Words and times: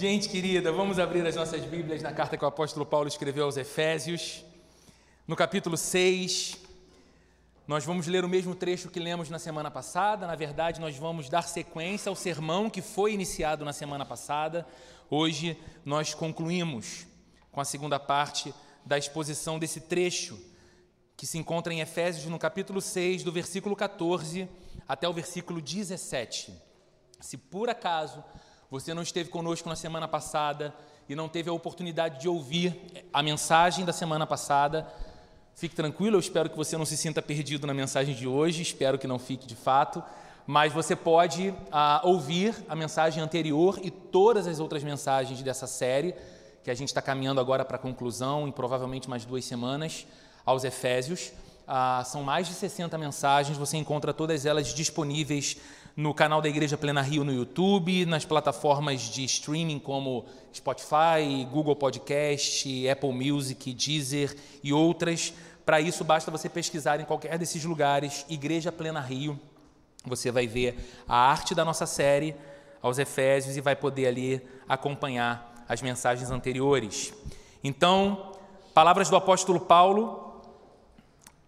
Gente 0.00 0.30
querida, 0.30 0.72
vamos 0.72 0.98
abrir 0.98 1.26
as 1.26 1.36
nossas 1.36 1.62
Bíblias 1.62 2.00
na 2.00 2.10
carta 2.10 2.34
que 2.34 2.42
o 2.42 2.48
apóstolo 2.48 2.86
Paulo 2.86 3.06
escreveu 3.06 3.44
aos 3.44 3.58
Efésios, 3.58 4.42
no 5.28 5.36
capítulo 5.36 5.76
6. 5.76 6.56
Nós 7.68 7.84
vamos 7.84 8.06
ler 8.06 8.24
o 8.24 8.28
mesmo 8.28 8.54
trecho 8.54 8.88
que 8.88 8.98
lemos 8.98 9.28
na 9.28 9.38
semana 9.38 9.70
passada. 9.70 10.26
Na 10.26 10.34
verdade, 10.34 10.80
nós 10.80 10.96
vamos 10.96 11.28
dar 11.28 11.42
sequência 11.42 12.08
ao 12.08 12.16
sermão 12.16 12.70
que 12.70 12.80
foi 12.80 13.12
iniciado 13.12 13.62
na 13.62 13.74
semana 13.74 14.06
passada. 14.06 14.66
Hoje 15.10 15.54
nós 15.84 16.14
concluímos 16.14 17.06
com 17.52 17.60
a 17.60 17.64
segunda 17.66 18.00
parte 18.00 18.54
da 18.86 18.96
exposição 18.96 19.58
desse 19.58 19.82
trecho 19.82 20.42
que 21.14 21.26
se 21.26 21.36
encontra 21.36 21.74
em 21.74 21.80
Efésios, 21.80 22.24
no 22.24 22.38
capítulo 22.38 22.80
6, 22.80 23.22
do 23.22 23.30
versículo 23.30 23.76
14 23.76 24.48
até 24.88 25.06
o 25.06 25.12
versículo 25.12 25.60
17. 25.60 26.54
Se 27.20 27.36
por 27.36 27.68
acaso 27.68 28.24
você 28.70 28.94
não 28.94 29.02
esteve 29.02 29.28
conosco 29.30 29.68
na 29.68 29.74
semana 29.74 30.06
passada 30.06 30.72
e 31.08 31.14
não 31.16 31.28
teve 31.28 31.50
a 31.50 31.52
oportunidade 31.52 32.20
de 32.20 32.28
ouvir 32.28 33.04
a 33.12 33.20
mensagem 33.20 33.84
da 33.84 33.92
semana 33.92 34.24
passada, 34.26 34.86
fique 35.56 35.74
tranquilo, 35.74 36.14
eu 36.14 36.20
espero 36.20 36.48
que 36.48 36.56
você 36.56 36.76
não 36.76 36.86
se 36.86 36.96
sinta 36.96 37.20
perdido 37.20 37.66
na 37.66 37.74
mensagem 37.74 38.14
de 38.14 38.28
hoje, 38.28 38.62
espero 38.62 38.96
que 38.96 39.08
não 39.08 39.18
fique 39.18 39.44
de 39.44 39.56
fato, 39.56 40.00
mas 40.46 40.72
você 40.72 40.94
pode 40.94 41.52
ah, 41.72 42.00
ouvir 42.04 42.54
a 42.68 42.76
mensagem 42.76 43.20
anterior 43.20 43.80
e 43.82 43.90
todas 43.90 44.46
as 44.46 44.60
outras 44.60 44.84
mensagens 44.84 45.42
dessa 45.42 45.66
série, 45.66 46.14
que 46.62 46.70
a 46.70 46.74
gente 46.74 46.88
está 46.88 47.02
caminhando 47.02 47.40
agora 47.40 47.64
para 47.64 47.76
a 47.76 47.80
conclusão, 47.80 48.46
em 48.46 48.52
provavelmente 48.52 49.10
mais 49.10 49.24
duas 49.24 49.44
semanas, 49.44 50.06
aos 50.46 50.62
Efésios. 50.62 51.32
Ah, 51.66 52.02
são 52.04 52.22
mais 52.22 52.46
de 52.46 52.54
60 52.54 52.96
mensagens, 52.98 53.58
você 53.58 53.76
encontra 53.76 54.12
todas 54.12 54.46
elas 54.46 54.72
disponíveis 54.72 55.56
no 55.96 56.14
canal 56.14 56.40
da 56.40 56.48
Igreja 56.48 56.78
Plena 56.78 57.02
Rio 57.02 57.24
no 57.24 57.32
YouTube, 57.32 58.06
nas 58.06 58.24
plataformas 58.24 59.02
de 59.02 59.24
streaming 59.24 59.78
como 59.78 60.24
Spotify, 60.54 61.44
Google 61.50 61.76
Podcast, 61.76 62.88
Apple 62.88 63.12
Music, 63.12 63.72
Deezer 63.74 64.36
e 64.62 64.72
outras. 64.72 65.32
Para 65.64 65.80
isso, 65.80 66.04
basta 66.04 66.30
você 66.30 66.48
pesquisar 66.48 67.00
em 67.00 67.04
qualquer 67.04 67.38
desses 67.38 67.64
lugares, 67.64 68.24
Igreja 68.28 68.72
Plena 68.72 69.00
Rio. 69.00 69.38
Você 70.04 70.30
vai 70.30 70.46
ver 70.46 70.76
a 71.06 71.16
arte 71.16 71.54
da 71.54 71.64
nossa 71.64 71.86
série 71.86 72.34
aos 72.82 72.98
Efésios 72.98 73.56
e 73.56 73.60
vai 73.60 73.76
poder 73.76 74.06
ali 74.06 74.42
acompanhar 74.68 75.64
as 75.68 75.82
mensagens 75.82 76.30
anteriores. 76.30 77.12
Então, 77.62 78.32
palavras 78.72 79.10
do 79.10 79.16
apóstolo 79.16 79.60
Paulo 79.60 80.29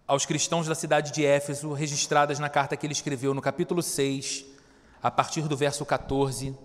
aos 0.07 0.25
cristãos 0.25 0.67
da 0.67 0.75
cidade 0.75 1.11
de 1.11 1.25
Éfeso, 1.25 1.71
registradas 1.73 2.39
na 2.39 2.49
carta 2.49 2.75
que 2.75 2.85
ele 2.85 2.93
escreveu 2.93 3.33
no 3.33 3.41
capítulo 3.41 3.81
6, 3.81 4.45
a 5.01 5.09
partir 5.09 5.47
do 5.47 5.55
verso 5.55 5.85
14, 5.85 6.55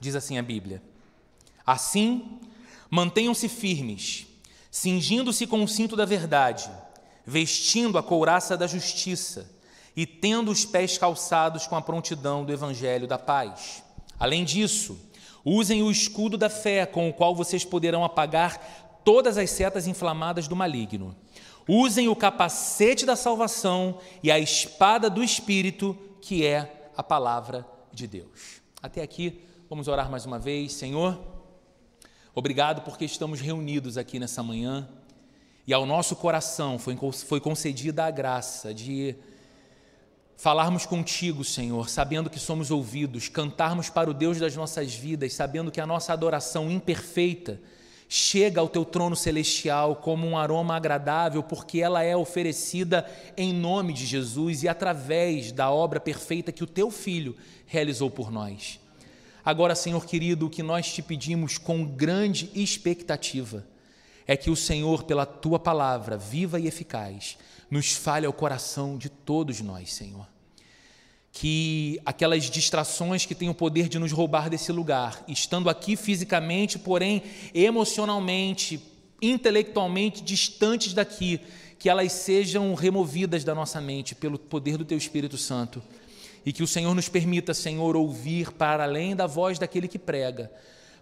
diz 0.00 0.16
assim 0.16 0.38
a 0.38 0.42
Bíblia: 0.42 0.82
Assim, 1.66 2.40
mantenham-se 2.90 3.48
firmes, 3.48 4.26
cingindo-se 4.70 5.46
com 5.46 5.62
o 5.62 5.68
cinto 5.68 5.96
da 5.96 6.04
verdade, 6.04 6.70
vestindo 7.26 7.98
a 7.98 8.02
couraça 8.02 8.56
da 8.56 8.66
justiça 8.66 9.50
e 9.94 10.06
tendo 10.06 10.50
os 10.50 10.64
pés 10.64 10.96
calçados 10.96 11.66
com 11.66 11.76
a 11.76 11.82
prontidão 11.82 12.44
do 12.44 12.52
evangelho 12.52 13.06
da 13.06 13.18
paz. 13.18 13.82
Além 14.18 14.44
disso, 14.44 14.98
usem 15.44 15.82
o 15.82 15.90
escudo 15.90 16.38
da 16.38 16.48
fé, 16.48 16.86
com 16.86 17.08
o 17.08 17.12
qual 17.12 17.34
vocês 17.34 17.64
poderão 17.64 18.04
apagar 18.04 19.00
todas 19.04 19.36
as 19.36 19.50
setas 19.50 19.86
inflamadas 19.86 20.48
do 20.48 20.56
maligno. 20.56 21.14
Usem 21.68 22.08
o 22.08 22.16
capacete 22.16 23.06
da 23.06 23.16
salvação 23.16 23.98
e 24.22 24.30
a 24.30 24.38
espada 24.38 25.08
do 25.08 25.22
Espírito, 25.22 25.96
que 26.20 26.44
é 26.44 26.90
a 26.96 27.02
palavra 27.02 27.66
de 27.92 28.06
Deus. 28.06 28.60
Até 28.82 29.02
aqui, 29.02 29.42
vamos 29.68 29.88
orar 29.88 30.10
mais 30.10 30.26
uma 30.26 30.38
vez. 30.38 30.72
Senhor, 30.72 31.20
obrigado 32.34 32.82
porque 32.82 33.04
estamos 33.04 33.40
reunidos 33.40 33.96
aqui 33.96 34.18
nessa 34.18 34.42
manhã 34.42 34.88
e 35.66 35.72
ao 35.72 35.86
nosso 35.86 36.16
coração 36.16 36.78
foi, 36.78 36.98
foi 37.12 37.40
concedida 37.40 38.04
a 38.04 38.10
graça 38.10 38.74
de 38.74 39.14
falarmos 40.36 40.84
contigo, 40.84 41.44
Senhor, 41.44 41.88
sabendo 41.88 42.28
que 42.28 42.40
somos 42.40 42.72
ouvidos, 42.72 43.28
cantarmos 43.28 43.88
para 43.88 44.10
o 44.10 44.14
Deus 44.14 44.40
das 44.40 44.56
nossas 44.56 44.92
vidas, 44.92 45.34
sabendo 45.34 45.70
que 45.70 45.80
a 45.80 45.86
nossa 45.86 46.12
adoração 46.12 46.68
imperfeita 46.68 47.60
chega 48.14 48.60
ao 48.60 48.68
teu 48.68 48.84
trono 48.84 49.16
celestial 49.16 49.96
como 49.96 50.26
um 50.26 50.36
aroma 50.36 50.76
agradável, 50.76 51.42
porque 51.42 51.80
ela 51.80 52.02
é 52.02 52.14
oferecida 52.14 53.10
em 53.38 53.54
nome 53.54 53.94
de 53.94 54.04
Jesus 54.04 54.62
e 54.62 54.68
através 54.68 55.50
da 55.50 55.70
obra 55.70 55.98
perfeita 55.98 56.52
que 56.52 56.62
o 56.62 56.66
teu 56.66 56.90
filho 56.90 57.34
realizou 57.64 58.10
por 58.10 58.30
nós. 58.30 58.78
Agora, 59.42 59.74
Senhor 59.74 60.04
querido, 60.04 60.44
o 60.44 60.50
que 60.50 60.62
nós 60.62 60.92
te 60.92 61.00
pedimos 61.00 61.56
com 61.56 61.86
grande 61.86 62.50
expectativa 62.54 63.66
é 64.26 64.36
que 64.36 64.50
o 64.50 64.56
Senhor, 64.56 65.04
pela 65.04 65.24
tua 65.24 65.58
palavra 65.58 66.18
viva 66.18 66.60
e 66.60 66.66
eficaz, 66.66 67.38
nos 67.70 67.94
fale 67.94 68.26
ao 68.26 68.32
coração 68.34 68.98
de 68.98 69.08
todos 69.08 69.62
nós, 69.62 69.90
Senhor 69.90 70.31
que 71.32 71.98
aquelas 72.04 72.44
distrações 72.44 73.24
que 73.24 73.34
têm 73.34 73.48
o 73.48 73.54
poder 73.54 73.88
de 73.88 73.98
nos 73.98 74.12
roubar 74.12 74.50
desse 74.50 74.70
lugar, 74.70 75.24
estando 75.26 75.70
aqui 75.70 75.96
fisicamente, 75.96 76.78
porém 76.78 77.22
emocionalmente, 77.54 78.78
intelectualmente 79.20 80.22
distantes 80.22 80.92
daqui, 80.92 81.40
que 81.78 81.88
elas 81.88 82.12
sejam 82.12 82.74
removidas 82.74 83.44
da 83.44 83.54
nossa 83.54 83.80
mente 83.80 84.14
pelo 84.14 84.38
poder 84.38 84.76
do 84.76 84.84
Teu 84.84 84.98
Espírito 84.98 85.38
Santo. 85.38 85.82
E 86.44 86.52
que 86.52 86.62
o 86.62 86.66
Senhor 86.66 86.94
nos 86.94 87.08
permita, 87.08 87.54
Senhor, 87.54 87.96
ouvir 87.96 88.52
para 88.52 88.84
além 88.84 89.16
da 89.16 89.26
voz 89.26 89.58
daquele 89.58 89.88
que 89.88 89.98
prega, 89.98 90.52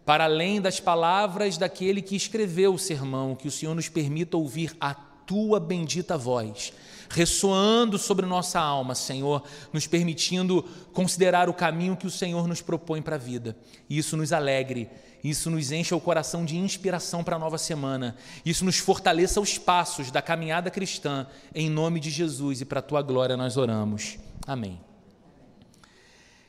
para 0.07 0.25
além 0.25 0.61
das 0.61 0.79
palavras 0.79 1.59
daquele 1.59 2.01
que 2.01 2.15
escreveu 2.15 2.75
o 2.75 2.79
sermão, 2.79 3.35
que 3.35 3.49
o 3.49 3.51
Senhor 3.51 3.75
nos 3.75 3.89
permita 3.89 4.37
ouvir 4.37 4.77
a 4.81 4.95
Tua 4.95 5.59
bendita 5.59 6.17
voz 6.17 6.73
ressoando 7.11 7.99
sobre 7.99 8.25
nossa 8.25 8.61
alma, 8.61 8.95
Senhor, 8.95 9.43
nos 9.73 9.87
permitindo 9.87 10.63
considerar 10.93 11.49
o 11.49 11.55
caminho 11.55 11.97
que 11.97 12.07
o 12.07 12.11
Senhor 12.11 12.47
nos 12.47 12.63
propõe 12.63 13.03
para 13.03 13.17
a 13.17 13.19
vida. 13.19 13.57
E 13.89 13.99
isso 13.99 14.17
nos 14.17 14.33
alegre, 14.33 14.89
isso 15.23 15.51
nos 15.51 15.73
encha 15.73 15.97
o 15.97 16.01
coração 16.01 16.45
de 16.45 16.57
inspiração 16.57 17.25
para 17.25 17.35
a 17.35 17.39
nova 17.39 17.59
semana, 17.59 18.17
isso 18.47 18.65
nos 18.65 18.79
fortaleça 18.79 19.41
os 19.41 19.59
passos 19.59 20.11
da 20.13 20.23
caminhada 20.23 20.71
cristã, 20.71 21.27
em 21.53 21.69
nome 21.69 21.99
de 21.99 22.11
Jesus 22.11 22.61
e 22.61 22.65
para 22.65 22.79
a 22.79 22.83
tua 22.83 23.03
glória 23.03 23.37
nós 23.37 23.57
oramos. 23.57 24.17
Amém. 24.47 24.81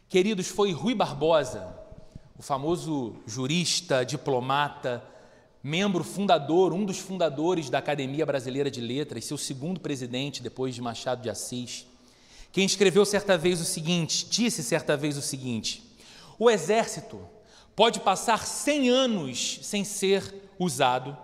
Queridos, 0.07 0.47
foi 0.47 0.71
Rui 0.73 0.93
Barbosa, 0.93 1.75
o 2.37 2.43
famoso 2.43 3.15
jurista, 3.25 4.05
diplomata, 4.05 5.03
membro 5.63 6.03
fundador, 6.03 6.73
um 6.73 6.83
dos 6.83 6.99
fundadores 6.99 7.69
da 7.69 7.77
Academia 7.77 8.25
Brasileira 8.25 8.71
de 8.71 8.81
Letras, 8.81 9.25
seu 9.25 9.37
segundo 9.37 9.79
presidente 9.79 10.41
depois 10.41 10.73
de 10.73 10.81
Machado 10.81 11.21
de 11.21 11.29
Assis, 11.29 11.85
quem 12.51 12.65
escreveu 12.65 13.05
certa 13.05 13.37
vez 13.37 13.61
o 13.61 13.65
seguinte, 13.65 14.25
disse 14.29 14.63
certa 14.63 14.97
vez 14.97 15.17
o 15.17 15.21
seguinte: 15.21 15.83
o 16.37 16.49
exército 16.49 17.21
pode 17.75 17.99
passar 17.99 18.45
100 18.45 18.89
anos 18.89 19.59
sem 19.63 19.83
ser 19.83 20.51
usado, 20.59 21.17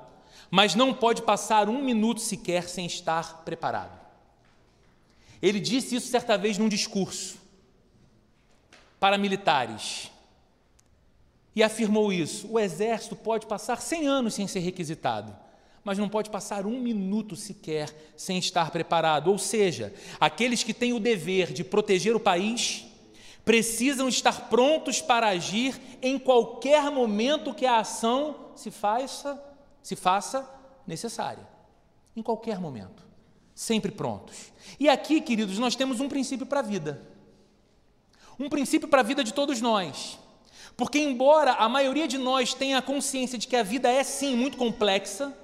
mas 0.50 0.76
não 0.76 0.94
pode 0.94 1.22
passar 1.24 1.68
um 1.68 1.84
minuto 1.84 2.22
sequer 2.22 2.70
sem 2.70 2.86
estar 2.86 3.44
preparado. 3.44 3.98
Ele 5.42 5.60
disse 5.60 5.96
isso 5.96 6.08
certa 6.08 6.38
vez 6.38 6.58
num 6.58 6.70
discurso 6.70 7.38
para 9.00 9.18
militares 9.18 10.10
e 11.58 11.64
afirmou 11.64 12.14
isso: 12.14 12.48
o 12.52 12.60
exército 12.60 13.16
pode 13.16 13.48
passar 13.48 13.82
100 13.82 14.08
anos 14.08 14.36
sem 14.36 14.46
ser 14.46 14.60
requisitado, 14.60 15.36
mas 15.84 15.98
não 15.98 16.08
pode 16.08 16.30
passar 16.30 16.68
um 16.68 16.80
minuto 16.80 17.36
sequer 17.36 17.92
sem 18.16 18.38
estar 18.38 18.70
preparado. 18.70 19.32
Ou 19.32 19.40
seja, 19.40 19.92
aqueles 20.20 20.62
que 20.62 20.72
têm 20.72 20.94
o 20.94 21.00
dever 21.00 21.52
de 21.52 21.64
proteger 21.64 22.16
o 22.16 22.20
país 22.20 22.86
precisam 23.44 24.08
estar 24.08 24.50
prontos 24.50 25.02
para 25.02 25.30
agir 25.30 25.82
em 26.00 26.20
qualquer 26.20 26.92
momento 26.92 27.56
que 27.56 27.66
a 27.66 27.80
ação 27.80 28.52
se 28.56 28.70
faça, 28.70 29.44
se 29.82 29.96
faça 29.96 30.48
necessária. 30.86 31.48
Em 32.16 32.22
qualquer 32.22 32.60
momento. 32.60 33.04
Sempre 33.56 33.90
prontos. 33.90 34.54
E 34.80 34.88
aqui, 34.88 35.22
queridos, 35.22 35.58
nós 35.58 35.76
temos 35.76 36.00
um 36.00 36.08
princípio 36.08 36.46
para 36.46 36.60
a 36.60 36.64
vida. 36.64 37.02
Um 38.40 38.48
princípio 38.48 38.88
para 38.88 39.00
a 39.00 39.04
vida 39.04 39.24
de 39.24 39.34
todos 39.34 39.60
nós. 39.60 40.20
Porque, 40.78 41.00
embora 41.00 41.54
a 41.54 41.68
maioria 41.68 42.08
de 42.08 42.20
nós 42.20 42.54
tenha 42.54 42.78
a 42.78 42.82
consciência 42.84 43.36
de 43.36 43.48
que 43.48 43.56
a 43.56 43.64
vida 43.64 43.90
é 43.90 44.04
sim 44.04 44.36
muito 44.36 44.58
complexa, 44.58 45.36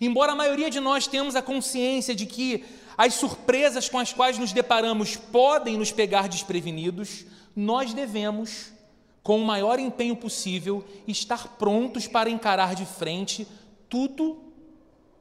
embora 0.00 0.32
a 0.32 0.36
maioria 0.36 0.70
de 0.70 0.78
nós 0.78 1.08
tenhamos 1.08 1.34
a 1.34 1.42
consciência 1.42 2.14
de 2.14 2.26
que 2.26 2.64
as 2.96 3.14
surpresas 3.14 3.88
com 3.88 3.98
as 3.98 4.12
quais 4.12 4.38
nos 4.38 4.52
deparamos 4.52 5.16
podem 5.16 5.76
nos 5.76 5.90
pegar 5.90 6.28
desprevenidos, 6.28 7.26
nós 7.56 7.92
devemos, 7.92 8.72
com 9.20 9.40
o 9.40 9.44
maior 9.44 9.80
empenho 9.80 10.14
possível, 10.14 10.84
estar 11.08 11.56
prontos 11.56 12.06
para 12.06 12.30
encarar 12.30 12.76
de 12.76 12.86
frente 12.86 13.48
tudo 13.88 14.40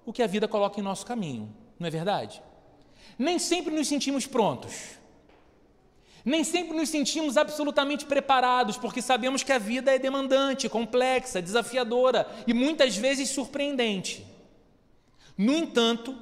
o 0.06 0.14
que 0.14 0.22
a 0.22 0.28
vida 0.28 0.48
coloca 0.48 0.80
em 0.80 0.84
nosso 0.84 1.06
caminho, 1.06 1.52
não 1.80 1.88
é 1.88 1.90
verdade? 1.90 2.44
Nem 3.18 3.40
sempre 3.40 3.74
nos 3.74 3.88
sentimos 3.88 4.28
prontos. 4.28 5.01
Nem 6.24 6.44
sempre 6.44 6.76
nos 6.76 6.90
sentimos 6.90 7.36
absolutamente 7.36 8.06
preparados, 8.06 8.78
porque 8.78 9.02
sabemos 9.02 9.44
que 9.44 9.52
a 9.52 9.58
vida 9.58 9.94
é 9.94 9.98
demandante, 9.98 10.70
complexa, 10.70 11.42
desafiadora 11.42 12.28
e 12.46 12.54
muitas 12.54 12.96
vezes 12.96 13.30
surpreendente. 13.30 14.26
No 15.38 15.54
entanto, 15.54 16.16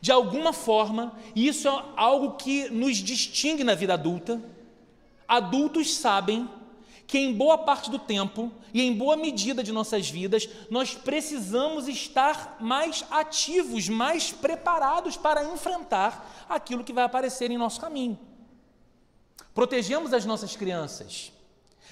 de 0.00 0.12
alguma 0.12 0.52
forma, 0.52 1.18
e 1.34 1.48
isso 1.48 1.66
é 1.66 1.84
algo 1.96 2.32
que 2.36 2.68
nos 2.68 2.98
distingue 2.98 3.64
na 3.64 3.74
vida 3.74 3.94
adulta, 3.94 4.40
adultos 5.26 5.94
sabem 5.94 6.48
que 7.06 7.18
em 7.18 7.32
boa 7.32 7.58
parte 7.58 7.90
do 7.90 7.98
tempo 7.98 8.52
e 8.72 8.82
em 8.82 8.94
boa 8.94 9.16
medida 9.16 9.62
de 9.62 9.72
nossas 9.72 10.08
vidas, 10.08 10.48
nós 10.70 10.94
precisamos 10.94 11.88
estar 11.88 12.56
mais 12.60 13.04
ativos, 13.10 13.88
mais 13.88 14.32
preparados 14.32 15.16
para 15.16 15.44
enfrentar 15.44 16.46
aquilo 16.48 16.84
que 16.84 16.92
vai 16.92 17.04
aparecer 17.04 17.50
em 17.50 17.58
nosso 17.58 17.80
caminho. 17.80 18.18
Protegemos 19.54 20.12
as 20.12 20.24
nossas 20.24 20.56
crianças. 20.56 21.32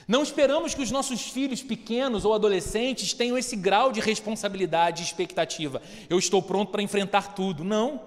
Não 0.09 0.23
esperamos 0.23 0.75
que 0.75 0.83
os 0.83 0.91
nossos 0.91 1.23
filhos 1.23 1.63
pequenos 1.63 2.25
ou 2.25 2.35
adolescentes 2.35 3.13
tenham 3.13 3.39
esse 3.39 3.55
grau 3.55 3.93
de 3.93 4.01
responsabilidade 4.01 5.03
e 5.03 5.07
expectativa. 5.07 5.81
Eu 6.11 6.19
estou 6.19 6.43
pronto 6.43 6.73
para 6.73 6.83
enfrentar 6.83 7.35
tudo. 7.35 7.63
Não. 7.63 8.03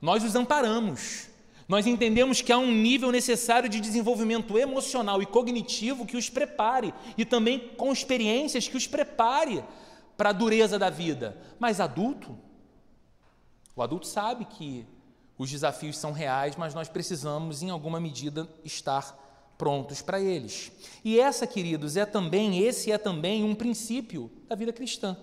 Nós 0.00 0.24
os 0.24 0.34
amparamos. 0.34 1.28
Nós 1.68 1.86
entendemos 1.86 2.40
que 2.40 2.50
há 2.50 2.58
um 2.58 2.72
nível 2.72 3.12
necessário 3.12 3.68
de 3.68 3.80
desenvolvimento 3.80 4.58
emocional 4.58 5.22
e 5.22 5.26
cognitivo 5.26 6.06
que 6.06 6.16
os 6.16 6.28
prepare 6.28 6.92
e 7.16 7.24
também 7.24 7.60
com 7.76 7.92
experiências 7.92 8.66
que 8.66 8.76
os 8.76 8.86
prepare 8.86 9.62
para 10.16 10.30
a 10.30 10.32
dureza 10.32 10.78
da 10.78 10.90
vida. 10.90 11.36
Mas 11.60 11.78
adulto, 11.78 12.36
o 13.76 13.82
adulto 13.82 14.06
sabe 14.06 14.46
que 14.46 14.84
os 15.40 15.50
desafios 15.50 15.96
são 15.96 16.12
reais, 16.12 16.54
mas 16.54 16.74
nós 16.74 16.86
precisamos, 16.86 17.62
em 17.62 17.70
alguma 17.70 17.98
medida, 17.98 18.46
estar 18.62 19.54
prontos 19.56 20.02
para 20.02 20.20
eles. 20.20 20.70
E 21.02 21.18
essa, 21.18 21.46
queridos, 21.46 21.96
é 21.96 22.04
também, 22.04 22.58
esse 22.58 22.92
é 22.92 22.98
também 22.98 23.42
um 23.42 23.54
princípio 23.54 24.30
da 24.46 24.54
vida 24.54 24.70
cristã. 24.70 25.16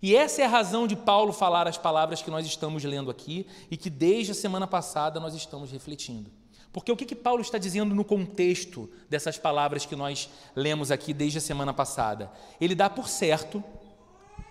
E 0.00 0.16
essa 0.16 0.40
é 0.40 0.46
a 0.46 0.48
razão 0.48 0.86
de 0.86 0.96
Paulo 0.96 1.34
falar 1.34 1.68
as 1.68 1.76
palavras 1.76 2.22
que 2.22 2.30
nós 2.30 2.46
estamos 2.46 2.82
lendo 2.82 3.10
aqui 3.10 3.46
e 3.70 3.76
que 3.76 3.90
desde 3.90 4.32
a 4.32 4.34
semana 4.34 4.66
passada 4.66 5.20
nós 5.20 5.34
estamos 5.34 5.70
refletindo. 5.70 6.30
Porque 6.72 6.90
o 6.90 6.96
que, 6.96 7.04
que 7.04 7.14
Paulo 7.14 7.42
está 7.42 7.58
dizendo 7.58 7.94
no 7.94 8.06
contexto 8.06 8.90
dessas 9.10 9.36
palavras 9.36 9.84
que 9.84 9.94
nós 9.94 10.30
lemos 10.56 10.90
aqui 10.90 11.12
desde 11.12 11.36
a 11.36 11.42
semana 11.42 11.74
passada? 11.74 12.32
Ele 12.58 12.74
dá 12.74 12.88
por 12.88 13.10
certo 13.10 13.62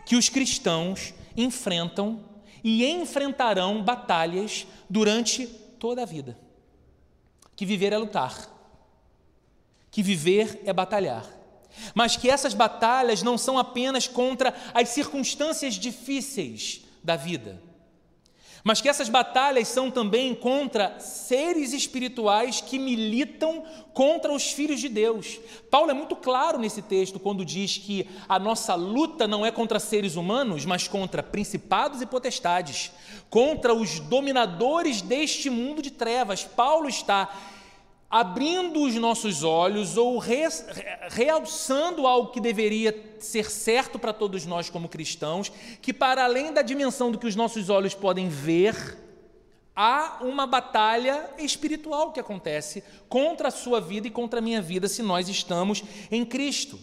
que 0.05 0.15
os 0.15 0.29
cristãos 0.29 1.11
enfrentam 1.35 2.32
e 2.63 2.85
enfrentarão 2.85 3.83
batalhas 3.83 4.65
durante 4.89 5.47
toda 5.47 6.03
a 6.03 6.05
vida. 6.05 6.37
Que 7.55 7.65
viver 7.65 7.93
é 7.93 7.97
lutar, 7.97 8.49
que 9.91 10.01
viver 10.01 10.61
é 10.65 10.71
batalhar. 10.71 11.27
Mas 11.93 12.15
que 12.15 12.29
essas 12.29 12.53
batalhas 12.53 13.21
não 13.23 13.37
são 13.37 13.57
apenas 13.57 14.07
contra 14.07 14.55
as 14.73 14.89
circunstâncias 14.89 15.73
difíceis 15.73 16.85
da 17.03 17.15
vida, 17.15 17.61
mas 18.63 18.79
que 18.79 18.87
essas 18.87 19.09
batalhas 19.09 19.67
são 19.67 19.91
também 19.91 20.33
contra 20.33 20.97
seres 20.99 21.73
espirituais 21.73 22.61
que 22.61 22.79
militam 22.79 23.63
contra 23.93 24.31
os 24.31 24.51
filhos 24.51 24.79
de 24.79 24.87
Deus. 24.87 25.39
Paulo 25.69 25.91
é 25.91 25.93
muito 25.93 26.15
claro 26.15 26.57
nesse 26.57 26.81
texto 26.81 27.19
quando 27.19 27.43
diz 27.43 27.77
que 27.77 28.07
a 28.27 28.39
nossa 28.39 28.73
luta 28.73 29.27
não 29.27 29.45
é 29.45 29.51
contra 29.51 29.79
seres 29.79 30.15
humanos, 30.15 30.65
mas 30.65 30.87
contra 30.87 31.21
principados 31.21 32.01
e 32.01 32.05
potestades, 32.05 32.91
contra 33.29 33.73
os 33.73 33.99
dominadores 33.99 35.01
deste 35.01 35.49
mundo 35.49 35.81
de 35.81 35.91
trevas. 35.91 36.43
Paulo 36.45 36.87
está 36.87 37.29
abrindo 38.13 38.83
os 38.83 38.93
nossos 38.93 39.43
olhos 39.43 39.97
ou 39.97 40.19
re, 40.19 40.43
realçando 41.09 42.05
algo 42.05 42.31
que 42.31 42.39
deveria 42.39 42.95
ser 43.17 43.49
certo 43.49 43.97
para 43.97 44.13
todos 44.13 44.45
nós 44.45 44.69
como 44.69 44.87
cristãos, 44.87 45.51
que 45.81 45.91
para 45.91 46.23
além 46.23 46.53
da 46.53 46.61
dimensão 46.61 47.11
do 47.11 47.17
que 47.17 47.25
os 47.25 47.35
nossos 47.35 47.71
olhos 47.71 47.95
podem 47.95 48.29
ver, 48.29 48.99
há 49.75 50.19
uma 50.21 50.45
batalha 50.45 51.27
espiritual 51.39 52.11
que 52.11 52.19
acontece 52.19 52.83
contra 53.09 53.47
a 53.47 53.51
sua 53.51 53.81
vida 53.81 54.07
e 54.07 54.11
contra 54.11 54.37
a 54.37 54.43
minha 54.43 54.61
vida 54.61 54.87
se 54.87 55.01
nós 55.01 55.27
estamos 55.27 55.83
em 56.11 56.23
Cristo. 56.23 56.77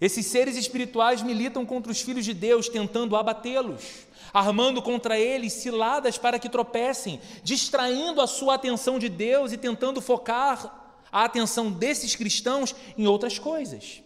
Esses 0.00 0.24
seres 0.26 0.56
espirituais 0.56 1.20
militam 1.20 1.66
contra 1.66 1.90
os 1.90 2.00
filhos 2.00 2.24
de 2.24 2.32
Deus, 2.32 2.68
tentando 2.68 3.16
abatê-los 3.16 4.06
armando 4.32 4.82
contra 4.82 5.18
eles 5.18 5.52
ciladas 5.52 6.18
para 6.18 6.38
que 6.38 6.48
tropecem, 6.48 7.20
distraindo 7.42 8.20
a 8.20 8.26
sua 8.26 8.54
atenção 8.54 8.98
de 8.98 9.08
Deus 9.08 9.52
e 9.52 9.56
tentando 9.56 10.00
focar 10.00 10.98
a 11.10 11.24
atenção 11.24 11.70
desses 11.70 12.14
cristãos 12.14 12.74
em 12.96 13.06
outras 13.06 13.38
coisas. 13.38 14.02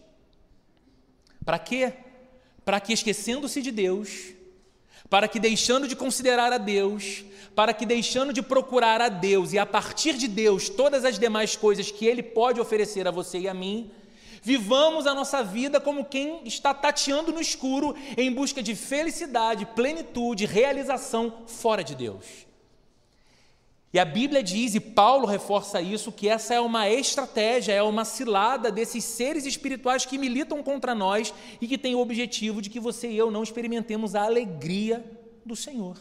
Para 1.43 1.59
quê? 1.59 1.93
Para 2.63 2.79
que, 2.79 2.93
esquecendo-se 2.93 3.61
de 3.61 3.71
Deus, 3.71 4.33
para 5.09 5.27
que, 5.27 5.39
deixando 5.39 5.87
de 5.87 5.95
considerar 5.95 6.53
a 6.53 6.57
Deus, 6.57 7.23
para 7.53 7.73
que, 7.73 7.85
deixando 7.85 8.31
de 8.31 8.41
procurar 8.41 9.01
a 9.01 9.09
Deus 9.09 9.53
e 9.53 9.59
a 9.59 9.65
partir 9.65 10.13
de 10.13 10.27
Deus 10.27 10.69
todas 10.69 11.05
as 11.05 11.19
demais 11.19 11.55
coisas 11.55 11.91
que 11.91 12.05
Ele 12.05 12.23
pode 12.23 12.59
oferecer 12.59 13.07
a 13.07 13.11
você 13.11 13.39
e 13.39 13.47
a 13.47 13.53
mim, 13.53 13.91
Vivamos 14.43 15.07
a 15.07 15.13
nossa 15.13 15.41
vida 15.41 15.79
como 15.79 16.03
quem 16.03 16.45
está 16.45 16.73
tateando 16.73 17.31
no 17.31 17.39
escuro 17.39 17.95
em 18.17 18.31
busca 18.31 18.61
de 18.61 18.75
felicidade, 18.75 19.65
plenitude, 19.67 20.45
realização 20.45 21.45
fora 21.47 21.81
de 21.81 21.95
Deus. 21.95 22.45
E 23.93 23.99
a 23.99 24.03
Bíblia 24.03 24.43
diz, 24.43 24.75
e 24.75 24.81
Paulo 24.81 25.25
reforça 25.25 25.79
isso, 25.79 26.11
que 26.11 26.27
essa 26.27 26.53
é 26.53 26.59
uma 26.59 26.89
estratégia, 26.89 27.71
é 27.71 27.81
uma 27.81 28.03
cilada 28.03 28.69
desses 28.69 29.05
seres 29.05 29.45
espirituais 29.45 30.03
que 30.03 30.17
militam 30.17 30.61
contra 30.61 30.93
nós 30.93 31.33
e 31.61 31.67
que 31.67 31.77
tem 31.77 31.95
o 31.95 31.99
objetivo 31.99 32.61
de 32.61 32.69
que 32.69 32.79
você 32.79 33.07
e 33.07 33.17
eu 33.17 33.31
não 33.31 33.43
experimentemos 33.43 34.13
a 34.13 34.23
alegria 34.23 35.05
do 35.45 35.55
Senhor, 35.55 35.97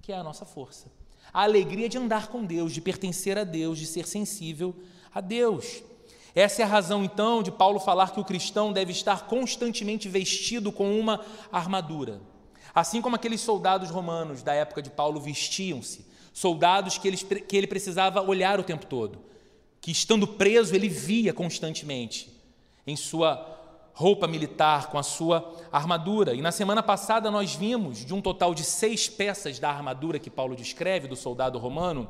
que 0.00 0.10
é 0.10 0.16
a 0.16 0.24
nossa 0.24 0.44
força. 0.44 0.90
A 1.32 1.42
alegria 1.42 1.88
de 1.88 1.98
andar 1.98 2.26
com 2.28 2.44
Deus, 2.44 2.72
de 2.72 2.80
pertencer 2.80 3.38
a 3.38 3.44
Deus, 3.44 3.78
de 3.78 3.86
ser 3.86 4.06
sensível 4.06 4.74
a 5.14 5.20
Deus. 5.20 5.82
Essa 6.34 6.62
é 6.62 6.64
a 6.64 6.68
razão, 6.68 7.04
então, 7.04 7.42
de 7.42 7.50
Paulo 7.50 7.78
falar 7.78 8.12
que 8.12 8.20
o 8.20 8.24
cristão 8.24 8.72
deve 8.72 8.92
estar 8.92 9.26
constantemente 9.26 10.08
vestido 10.08 10.72
com 10.72 10.98
uma 10.98 11.20
armadura. 11.50 12.20
Assim 12.74 13.02
como 13.02 13.16
aqueles 13.16 13.40
soldados 13.42 13.90
romanos 13.90 14.42
da 14.42 14.54
época 14.54 14.80
de 14.80 14.88
Paulo 14.88 15.20
vestiam-se, 15.20 16.06
soldados 16.32 16.96
que 16.96 17.06
ele, 17.06 17.18
que 17.18 17.56
ele 17.56 17.66
precisava 17.66 18.22
olhar 18.22 18.58
o 18.58 18.64
tempo 18.64 18.86
todo, 18.86 19.18
que 19.78 19.90
estando 19.90 20.26
preso 20.26 20.74
ele 20.74 20.88
via 20.88 21.34
constantemente 21.34 22.32
em 22.86 22.96
sua 22.96 23.60
roupa 23.92 24.26
militar, 24.26 24.88
com 24.88 24.98
a 24.98 25.02
sua 25.02 25.54
armadura. 25.70 26.34
E 26.34 26.40
na 26.40 26.50
semana 26.50 26.82
passada 26.82 27.30
nós 27.30 27.54
vimos, 27.54 28.04
de 28.04 28.14
um 28.14 28.22
total 28.22 28.54
de 28.54 28.64
seis 28.64 29.06
peças 29.06 29.58
da 29.58 29.68
armadura 29.68 30.18
que 30.18 30.30
Paulo 30.30 30.56
descreve 30.56 31.06
do 31.06 31.14
soldado 31.14 31.58
romano, 31.58 32.08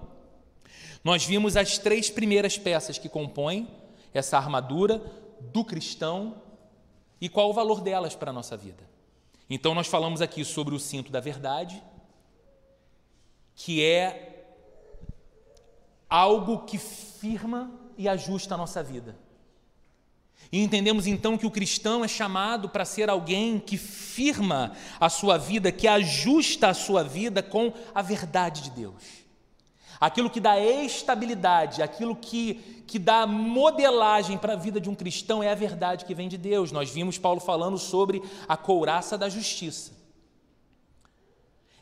nós 1.02 1.24
vimos 1.24 1.56
as 1.56 1.78
três 1.78 2.08
primeiras 2.08 2.56
peças 2.56 2.98
que 2.98 3.08
compõem 3.08 3.68
essa 4.12 4.36
armadura 4.36 5.02
do 5.40 5.64
cristão 5.64 6.36
e 7.20 7.28
qual 7.28 7.50
o 7.50 7.52
valor 7.52 7.80
delas 7.80 8.14
para 8.14 8.30
a 8.30 8.32
nossa 8.32 8.56
vida. 8.56 8.82
Então, 9.48 9.74
nós 9.74 9.86
falamos 9.86 10.20
aqui 10.20 10.44
sobre 10.44 10.74
o 10.74 10.78
cinto 10.78 11.10
da 11.10 11.20
verdade, 11.20 11.82
que 13.54 13.84
é 13.84 14.44
algo 16.08 16.64
que 16.64 16.78
firma 16.78 17.70
e 17.96 18.08
ajusta 18.08 18.54
a 18.54 18.58
nossa 18.58 18.82
vida. 18.82 19.16
E 20.50 20.62
entendemos 20.62 21.06
então 21.06 21.38
que 21.38 21.46
o 21.46 21.50
cristão 21.50 22.04
é 22.04 22.08
chamado 22.08 22.68
para 22.68 22.84
ser 22.84 23.08
alguém 23.08 23.58
que 23.58 23.76
firma 23.78 24.72
a 24.98 25.08
sua 25.08 25.38
vida, 25.38 25.72
que 25.72 25.86
ajusta 25.86 26.68
a 26.68 26.74
sua 26.74 27.02
vida 27.02 27.42
com 27.42 27.72
a 27.94 28.02
verdade 28.02 28.62
de 28.62 28.70
Deus 28.70 29.21
aquilo 30.02 30.28
que 30.28 30.40
dá 30.40 30.58
estabilidade, 30.58 31.80
aquilo 31.80 32.16
que, 32.16 32.54
que 32.88 32.98
dá 32.98 33.24
modelagem 33.24 34.36
para 34.36 34.54
a 34.54 34.56
vida 34.56 34.80
de 34.80 34.90
um 34.90 34.96
cristão 34.96 35.40
é 35.40 35.48
a 35.48 35.54
verdade 35.54 36.04
que 36.04 36.12
vem 36.12 36.28
de 36.28 36.36
Deus. 36.36 36.72
Nós 36.72 36.90
vimos 36.90 37.18
Paulo 37.18 37.38
falando 37.38 37.78
sobre 37.78 38.20
a 38.48 38.56
couraça 38.56 39.16
da 39.16 39.28
justiça. 39.28 39.92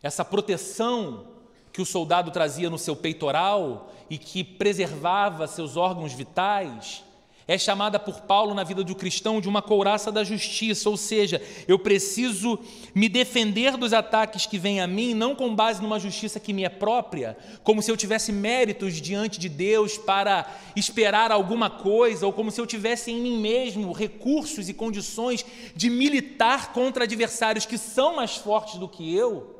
Essa 0.02 0.22
proteção 0.22 1.28
que 1.72 1.80
o 1.80 1.86
soldado 1.86 2.30
trazia 2.30 2.68
no 2.68 2.76
seu 2.76 2.94
peitoral 2.94 3.90
e 4.10 4.18
que 4.18 4.44
preservava 4.44 5.46
seus 5.46 5.78
órgãos 5.78 6.12
vitais, 6.12 7.02
é 7.50 7.58
chamada 7.58 7.98
por 7.98 8.20
Paulo 8.20 8.54
na 8.54 8.62
vida 8.62 8.84
do 8.84 8.94
cristão 8.94 9.40
de 9.40 9.48
uma 9.48 9.60
couraça 9.60 10.12
da 10.12 10.22
justiça, 10.22 10.88
ou 10.88 10.96
seja, 10.96 11.42
eu 11.66 11.80
preciso 11.80 12.60
me 12.94 13.08
defender 13.08 13.76
dos 13.76 13.92
ataques 13.92 14.46
que 14.46 14.56
vêm 14.56 14.80
a 14.80 14.86
mim, 14.86 15.14
não 15.14 15.34
com 15.34 15.52
base 15.52 15.82
numa 15.82 15.98
justiça 15.98 16.38
que 16.38 16.52
me 16.52 16.62
é 16.62 16.68
própria, 16.68 17.36
como 17.64 17.82
se 17.82 17.90
eu 17.90 17.96
tivesse 17.96 18.30
méritos 18.30 19.00
diante 19.00 19.40
de 19.40 19.48
Deus 19.48 19.98
para 19.98 20.48
esperar 20.76 21.32
alguma 21.32 21.68
coisa, 21.68 22.24
ou 22.24 22.32
como 22.32 22.52
se 22.52 22.60
eu 22.60 22.66
tivesse 22.68 23.10
em 23.10 23.20
mim 23.20 23.40
mesmo 23.40 23.90
recursos 23.90 24.68
e 24.68 24.72
condições 24.72 25.44
de 25.74 25.90
militar 25.90 26.72
contra 26.72 27.02
adversários 27.02 27.66
que 27.66 27.78
são 27.78 28.14
mais 28.14 28.36
fortes 28.36 28.76
do 28.76 28.86
que 28.86 29.12
eu. 29.12 29.56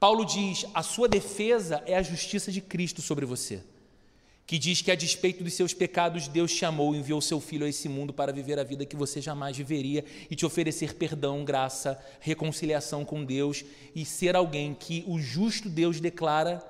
Paulo 0.00 0.24
diz: 0.24 0.66
a 0.74 0.82
sua 0.82 1.06
defesa 1.06 1.84
é 1.86 1.96
a 1.96 2.02
justiça 2.02 2.50
de 2.50 2.60
Cristo 2.60 3.00
sobre 3.00 3.24
você. 3.24 3.62
Que 4.46 4.58
diz 4.58 4.82
que 4.82 4.90
a 4.90 4.94
despeito 4.94 5.42
dos 5.42 5.54
seus 5.54 5.72
pecados, 5.72 6.28
Deus 6.28 6.54
te 6.54 6.64
amou 6.64 6.94
e 6.94 6.98
enviou 6.98 7.20
seu 7.20 7.40
filho 7.40 7.64
a 7.64 7.68
esse 7.68 7.88
mundo 7.88 8.12
para 8.12 8.32
viver 8.32 8.58
a 8.58 8.64
vida 8.64 8.84
que 8.84 8.96
você 8.96 9.20
jamais 9.20 9.56
viveria 9.56 10.04
e 10.30 10.34
te 10.34 10.44
oferecer 10.44 10.94
perdão, 10.94 11.44
graça, 11.44 11.98
reconciliação 12.20 13.04
com 13.04 13.24
Deus 13.24 13.64
e 13.94 14.04
ser 14.04 14.36
alguém 14.36 14.74
que 14.74 15.04
o 15.06 15.18
justo 15.18 15.68
Deus 15.68 16.00
declara 16.00 16.62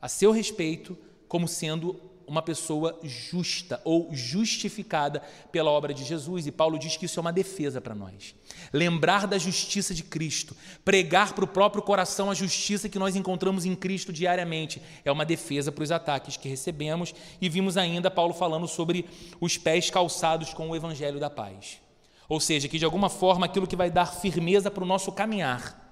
a 0.00 0.08
seu 0.08 0.30
respeito 0.30 0.96
como 1.26 1.48
sendo 1.48 2.00
uma 2.28 2.42
pessoa 2.42 2.98
justa 3.02 3.80
ou 3.84 4.08
justificada 4.12 5.22
pela 5.50 5.70
obra 5.70 5.94
de 5.94 6.04
Jesus. 6.04 6.46
E 6.46 6.52
Paulo 6.52 6.78
diz 6.78 6.96
que 6.96 7.06
isso 7.06 7.18
é 7.18 7.22
uma 7.22 7.32
defesa 7.32 7.80
para 7.80 7.94
nós. 7.94 8.34
Lembrar 8.72 9.26
da 9.26 9.38
justiça 9.38 9.94
de 9.94 10.02
Cristo, 10.02 10.54
pregar 10.84 11.32
para 11.32 11.44
o 11.44 11.48
próprio 11.48 11.82
coração 11.82 12.30
a 12.30 12.34
justiça 12.34 12.88
que 12.88 12.98
nós 12.98 13.16
encontramos 13.16 13.64
em 13.64 13.74
Cristo 13.74 14.12
diariamente, 14.12 14.82
é 15.04 15.10
uma 15.10 15.24
defesa 15.24 15.72
para 15.72 15.84
os 15.84 15.90
ataques 15.90 16.36
que 16.36 16.48
recebemos. 16.48 17.14
E 17.40 17.48
vimos 17.48 17.76
ainda 17.76 18.10
Paulo 18.10 18.34
falando 18.34 18.68
sobre 18.68 19.06
os 19.40 19.56
pés 19.56 19.90
calçados 19.90 20.52
com 20.52 20.68
o 20.68 20.76
evangelho 20.76 21.18
da 21.18 21.30
paz. 21.30 21.80
Ou 22.28 22.38
seja, 22.38 22.68
que 22.68 22.78
de 22.78 22.84
alguma 22.84 23.08
forma 23.08 23.46
aquilo 23.46 23.66
que 23.66 23.76
vai 23.76 23.90
dar 23.90 24.14
firmeza 24.20 24.70
para 24.70 24.84
o 24.84 24.86
nosso 24.86 25.10
caminhar 25.10 25.87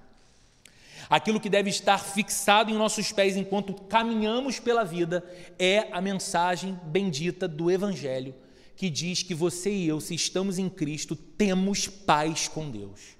Aquilo 1.09 1.39
que 1.39 1.49
deve 1.49 1.69
estar 1.69 1.97
fixado 1.97 2.69
em 2.69 2.77
nossos 2.77 3.11
pés 3.11 3.37
enquanto 3.37 3.73
caminhamos 3.73 4.59
pela 4.59 4.83
vida 4.83 5.23
é 5.57 5.87
a 5.91 6.01
mensagem 6.01 6.77
bendita 6.83 7.47
do 7.47 7.71
Evangelho, 7.71 8.35
que 8.75 8.89
diz 8.89 9.23
que 9.23 9.33
você 9.33 9.71
e 9.71 9.87
eu, 9.87 10.01
se 10.01 10.13
estamos 10.13 10.59
em 10.59 10.69
Cristo, 10.69 11.15
temos 11.15 11.87
paz 11.87 12.47
com 12.47 12.69
Deus. 12.69 13.15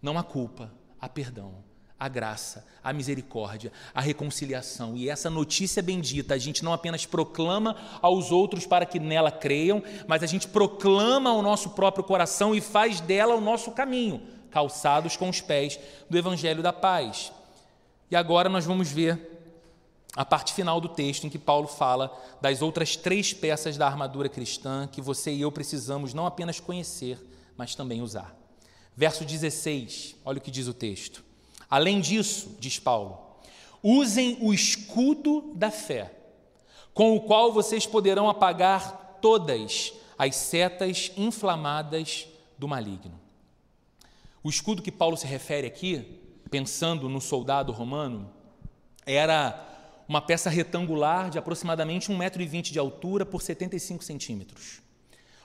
Não 0.00 0.16
há 0.16 0.22
culpa, 0.22 0.72
há 0.98 1.08
perdão, 1.08 1.62
a 2.00 2.08
graça, 2.08 2.66
a 2.82 2.94
misericórdia, 2.94 3.70
a 3.94 4.00
reconciliação. 4.00 4.96
E 4.96 5.10
essa 5.10 5.28
notícia 5.28 5.82
bendita 5.82 6.34
a 6.34 6.38
gente 6.38 6.64
não 6.64 6.72
apenas 6.72 7.04
proclama 7.04 7.76
aos 8.00 8.32
outros 8.32 8.66
para 8.66 8.86
que 8.86 8.98
nela 8.98 9.30
creiam, 9.30 9.82
mas 10.08 10.22
a 10.22 10.26
gente 10.26 10.48
proclama 10.48 11.30
ao 11.30 11.42
nosso 11.42 11.70
próprio 11.70 12.02
coração 12.02 12.54
e 12.54 12.60
faz 12.60 13.00
dela 13.00 13.34
o 13.34 13.40
nosso 13.40 13.70
caminho 13.70 14.41
calçados 14.52 15.16
com 15.16 15.28
os 15.28 15.40
pés 15.40 15.80
do 16.08 16.16
Evangelho 16.16 16.62
da 16.62 16.72
Paz. 16.72 17.32
E 18.10 18.14
agora 18.14 18.48
nós 18.48 18.64
vamos 18.64 18.90
ver 18.90 19.32
a 20.14 20.24
parte 20.24 20.52
final 20.52 20.80
do 20.80 20.90
texto 20.90 21.26
em 21.26 21.30
que 21.30 21.38
Paulo 21.38 21.66
fala 21.66 22.14
das 22.40 22.60
outras 22.60 22.94
três 22.94 23.32
peças 23.32 23.78
da 23.78 23.86
armadura 23.86 24.28
cristã 24.28 24.86
que 24.86 25.00
você 25.00 25.32
e 25.32 25.40
eu 25.40 25.50
precisamos 25.50 26.12
não 26.12 26.26
apenas 26.26 26.60
conhecer, 26.60 27.18
mas 27.56 27.74
também 27.74 28.02
usar. 28.02 28.36
Verso 28.94 29.24
16, 29.24 30.16
olha 30.24 30.36
o 30.36 30.40
que 30.40 30.50
diz 30.50 30.68
o 30.68 30.74
texto. 30.74 31.24
Além 31.68 32.00
disso, 32.02 32.54
diz 32.60 32.78
Paulo, 32.78 33.18
usem 33.82 34.36
o 34.42 34.52
escudo 34.52 35.52
da 35.54 35.70
fé, 35.70 36.14
com 36.92 37.16
o 37.16 37.20
qual 37.22 37.50
vocês 37.50 37.86
poderão 37.86 38.28
apagar 38.28 39.18
todas 39.22 39.94
as 40.18 40.36
setas 40.36 41.10
inflamadas 41.16 42.28
do 42.58 42.68
maligno. 42.68 43.21
O 44.44 44.50
escudo 44.50 44.82
que 44.82 44.90
Paulo 44.90 45.16
se 45.16 45.26
refere 45.26 45.66
aqui, 45.66 46.20
pensando 46.50 47.08
no 47.08 47.20
soldado 47.20 47.70
romano, 47.70 48.30
era 49.06 50.04
uma 50.08 50.20
peça 50.20 50.50
retangular 50.50 51.30
de 51.30 51.38
aproximadamente 51.38 52.10
1,20m 52.10 52.62
de 52.62 52.78
altura 52.78 53.24
por 53.24 53.40
75 53.40 54.02
centímetros. 54.02 54.82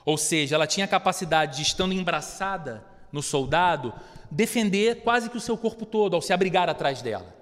Ou 0.03 0.17
seja, 0.17 0.55
ela 0.55 0.65
tinha 0.65 0.85
a 0.85 0.89
capacidade 0.89 1.57
de, 1.57 1.63
estando 1.63 1.93
embraçada 1.93 2.83
no 3.11 3.21
soldado, 3.21 3.93
defender 4.31 5.01
quase 5.01 5.29
que 5.29 5.37
o 5.37 5.41
seu 5.41 5.57
corpo 5.57 5.85
todo 5.85 6.15
ao 6.15 6.21
se 6.21 6.33
abrigar 6.33 6.69
atrás 6.69 7.01
dela. 7.01 7.35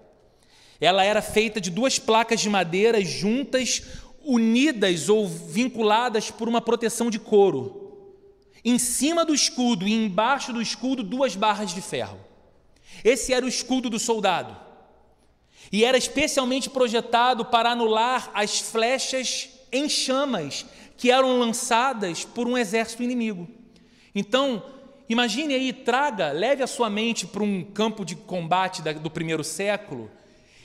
Ela 0.79 1.03
era 1.05 1.21
feita 1.21 1.61
de 1.61 1.71
duas 1.71 1.97
placas 1.97 2.41
de 2.41 2.49
madeira 2.49 3.03
juntas, 3.03 3.81
unidas 4.23 5.07
ou 5.07 5.27
vinculadas 5.27 6.29
por 6.31 6.49
uma 6.49 6.59
proteção 6.59 7.09
de 7.09 7.17
couro. 7.17 7.84
Em 8.65 8.79
cima 8.79 9.23
do 9.23 9.31
escudo 9.31 9.87
e 9.87 9.93
embaixo 9.93 10.51
do 10.51 10.59
escudo, 10.59 11.03
duas 11.03 11.35
barras 11.35 11.71
de 11.71 11.81
ferro. 11.81 12.19
Esse 13.03 13.31
era 13.31 13.45
o 13.45 13.49
escudo 13.49 13.91
do 13.91 13.99
soldado. 13.99 14.57
E 15.71 15.85
era 15.85 15.95
especialmente 15.95 16.67
projetado 16.67 17.45
para 17.45 17.69
anular 17.69 18.31
as 18.33 18.59
flechas 18.59 19.49
em 19.71 19.87
chamas 19.87 20.65
que 20.97 21.11
eram 21.11 21.37
lançadas 21.37 22.25
por 22.25 22.47
um 22.47 22.57
exército 22.57 23.03
inimigo. 23.03 23.47
Então, 24.15 24.63
imagine 25.07 25.53
aí, 25.53 25.71
traga, 25.71 26.31
leve 26.31 26.63
a 26.63 26.67
sua 26.67 26.89
mente 26.89 27.27
para 27.27 27.43
um 27.43 27.63
campo 27.63 28.03
de 28.03 28.15
combate 28.15 28.81
do 28.81 29.11
primeiro 29.11 29.43
século 29.43 30.09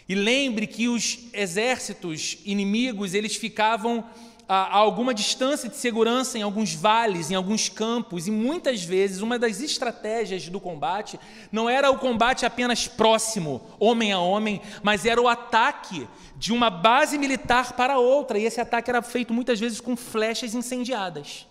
e 0.08 0.14
lembre 0.14 0.66
que 0.66 0.88
os 0.88 1.28
exércitos 1.32 2.38
inimigos, 2.44 3.14
eles 3.14 3.36
ficavam 3.36 4.04
a, 4.52 4.78
alguma 4.78 5.14
distância 5.14 5.68
de 5.68 5.76
segurança 5.76 6.36
em 6.36 6.42
alguns 6.42 6.74
vales, 6.74 7.30
em 7.30 7.36
alguns 7.36 7.68
campos, 7.68 8.26
e 8.26 8.32
muitas 8.32 8.82
vezes 8.82 9.20
uma 9.20 9.38
das 9.38 9.60
estratégias 9.60 10.48
do 10.48 10.58
combate 10.58 11.20
não 11.52 11.70
era 11.70 11.88
o 11.88 11.98
combate 11.98 12.44
apenas 12.44 12.88
próximo, 12.88 13.62
homem 13.78 14.10
a 14.10 14.18
homem, 14.18 14.60
mas 14.82 15.06
era 15.06 15.22
o 15.22 15.28
ataque 15.28 16.08
de 16.36 16.52
uma 16.52 16.68
base 16.68 17.16
militar 17.16 17.74
para 17.74 18.00
outra, 18.00 18.40
e 18.40 18.44
esse 18.44 18.60
ataque 18.60 18.90
era 18.90 19.00
feito 19.02 19.32
muitas 19.32 19.60
vezes 19.60 19.80
com 19.80 19.96
flechas 19.96 20.52
incendiadas. 20.52 21.46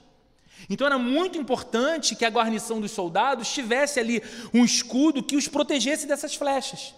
Então 0.70 0.86
era 0.86 0.98
muito 0.98 1.38
importante 1.38 2.18
que 2.18 2.26
a 2.26 2.30
guarnição 2.30 2.82
dos 2.82 2.92
soldados 2.92 3.48
tivesse 3.48 3.98
ali 3.98 4.22
um 4.54 4.66
escudo 4.66 5.24
que 5.24 5.38
os 5.38 5.48
protegesse 5.48 6.06
dessas 6.06 6.36
flechas. 6.36 6.94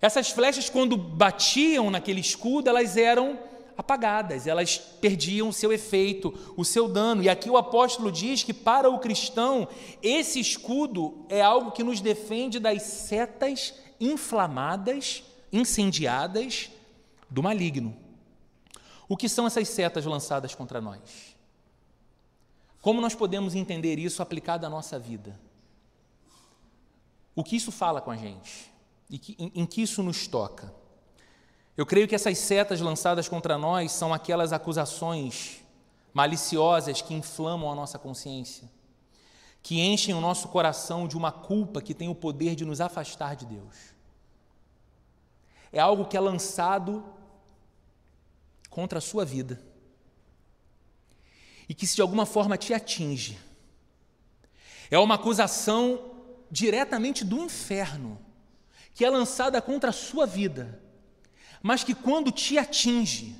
Essas 0.00 0.30
flechas, 0.30 0.68
quando 0.68 0.96
batiam 0.96 1.92
naquele 1.92 2.20
escudo, 2.20 2.68
elas 2.68 2.96
eram 2.96 3.38
apagadas, 3.76 4.46
elas 4.46 4.78
perdiam 4.78 5.48
o 5.48 5.52
seu 5.52 5.72
efeito, 5.72 6.32
o 6.56 6.64
seu 6.64 6.88
dano. 6.88 7.22
E 7.22 7.28
aqui 7.28 7.50
o 7.50 7.56
apóstolo 7.56 8.10
diz 8.10 8.42
que 8.42 8.54
para 8.54 8.88
o 8.90 8.98
cristão, 8.98 9.68
esse 10.02 10.40
escudo 10.40 11.26
é 11.28 11.42
algo 11.42 11.72
que 11.72 11.84
nos 11.84 12.00
defende 12.00 12.58
das 12.58 12.82
setas 12.82 13.74
inflamadas, 14.00 15.22
incendiadas 15.52 16.70
do 17.28 17.42
maligno. 17.42 17.96
O 19.08 19.16
que 19.16 19.28
são 19.28 19.46
essas 19.46 19.68
setas 19.68 20.04
lançadas 20.04 20.54
contra 20.54 20.80
nós? 20.80 21.36
Como 22.80 23.00
nós 23.00 23.14
podemos 23.14 23.54
entender 23.54 23.98
isso 23.98 24.22
aplicado 24.22 24.64
à 24.64 24.70
nossa 24.70 24.98
vida? 24.98 25.38
O 27.34 27.44
que 27.44 27.56
isso 27.56 27.70
fala 27.70 28.00
com 28.00 28.10
a 28.10 28.16
gente? 28.16 28.72
E 29.10 29.18
que, 29.18 29.36
em, 29.38 29.52
em 29.54 29.66
que 29.66 29.82
isso 29.82 30.02
nos 30.02 30.26
toca? 30.26 30.72
Eu 31.76 31.84
creio 31.84 32.08
que 32.08 32.14
essas 32.14 32.38
setas 32.38 32.80
lançadas 32.80 33.28
contra 33.28 33.58
nós 33.58 33.92
são 33.92 34.14
aquelas 34.14 34.52
acusações 34.52 35.60
maliciosas 36.12 37.02
que 37.02 37.12
inflamam 37.12 37.70
a 37.70 37.74
nossa 37.74 37.98
consciência, 37.98 38.70
que 39.62 39.80
enchem 39.80 40.14
o 40.14 40.20
nosso 40.20 40.48
coração 40.48 41.06
de 41.06 41.16
uma 41.16 41.30
culpa 41.30 41.82
que 41.82 41.92
tem 41.92 42.08
o 42.08 42.14
poder 42.14 42.54
de 42.54 42.64
nos 42.64 42.80
afastar 42.80 43.36
de 43.36 43.44
Deus. 43.44 43.76
É 45.70 45.78
algo 45.78 46.06
que 46.06 46.16
é 46.16 46.20
lançado 46.20 47.04
contra 48.70 48.98
a 48.98 49.02
sua 49.02 49.26
vida 49.26 49.60
e 51.68 51.74
que, 51.74 51.86
se 51.86 51.96
de 51.96 52.00
alguma 52.00 52.24
forma 52.24 52.56
te 52.56 52.72
atinge, 52.72 53.38
é 54.90 54.98
uma 54.98 55.16
acusação 55.16 56.12
diretamente 56.50 57.22
do 57.22 57.36
inferno 57.36 58.18
que 58.94 59.04
é 59.04 59.10
lançada 59.10 59.60
contra 59.60 59.90
a 59.90 59.92
sua 59.92 60.24
vida 60.24 60.85
mas 61.66 61.82
que 61.82 61.96
quando 61.96 62.30
te 62.30 62.56
atinge, 62.56 63.34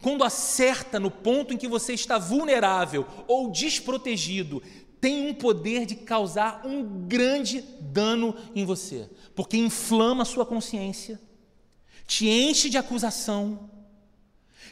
quando 0.00 0.24
acerta 0.24 0.98
no 0.98 1.10
ponto 1.10 1.52
em 1.52 1.58
que 1.58 1.68
você 1.68 1.92
está 1.92 2.16
vulnerável 2.16 3.06
ou 3.28 3.50
desprotegido, 3.50 4.62
tem 4.98 5.28
um 5.28 5.34
poder 5.34 5.84
de 5.84 5.94
causar 5.94 6.62
um 6.64 7.06
grande 7.06 7.60
dano 7.78 8.34
em 8.54 8.64
você, 8.64 9.10
porque 9.34 9.58
inflama 9.58 10.22
a 10.22 10.24
sua 10.24 10.46
consciência, 10.46 11.20
te 12.06 12.26
enche 12.26 12.70
de 12.70 12.78
acusação, 12.78 13.68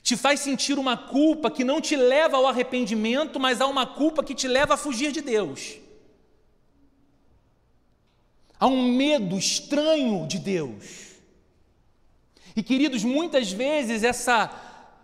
te 0.02 0.16
faz 0.16 0.40
sentir 0.40 0.78
uma 0.78 0.96
culpa 0.96 1.50
que 1.50 1.64
não 1.64 1.82
te 1.82 1.94
leva 1.94 2.38
ao 2.38 2.46
arrependimento, 2.46 3.38
mas 3.38 3.60
há 3.60 3.66
uma 3.66 3.84
culpa 3.84 4.24
que 4.24 4.34
te 4.34 4.48
leva 4.48 4.72
a 4.72 4.78
fugir 4.78 5.12
de 5.12 5.20
Deus. 5.20 5.74
Há 8.58 8.66
um 8.66 8.90
medo 8.90 9.36
estranho 9.36 10.26
de 10.26 10.38
Deus. 10.38 11.07
E 12.58 12.62
queridos, 12.64 13.04
muitas 13.04 13.52
vezes 13.52 14.02
essa 14.02 14.50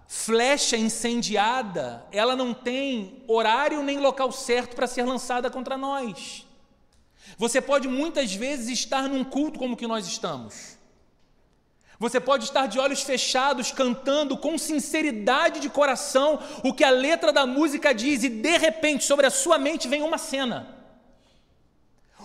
flecha 0.09 0.77
incendiada, 0.77 2.05
ela 2.11 2.35
não 2.35 2.53
tem 2.53 3.23
horário 3.29 3.81
nem 3.81 4.01
local 4.01 4.33
certo 4.33 4.75
para 4.75 4.89
ser 4.89 5.05
lançada 5.05 5.49
contra 5.49 5.79
nós. 5.79 6.45
Você 7.39 7.61
pode 7.61 7.87
muitas 7.87 8.35
vezes 8.35 8.71
estar 8.71 9.09
num 9.09 9.23
culto 9.23 9.57
como 9.57 9.77
que 9.77 9.87
nós 9.87 10.05
estamos. 10.05 10.77
Você 11.97 12.19
pode 12.19 12.43
estar 12.43 12.67
de 12.67 12.81
olhos 12.81 13.03
fechados, 13.03 13.71
cantando 13.71 14.37
com 14.37 14.59
sinceridade 14.59 15.61
de 15.61 15.71
coração 15.71 16.41
o 16.65 16.75
que 16.75 16.83
a 16.83 16.91
letra 16.91 17.33
da 17.33 17.47
música 17.47 17.95
diz, 17.95 18.25
e 18.25 18.29
de 18.29 18.59
repente 18.59 19.05
sobre 19.05 19.27
a 19.27 19.31
sua 19.31 19.59
mente 19.59 19.87
vem 19.87 20.03
uma 20.03 20.19
cena. 20.19 20.74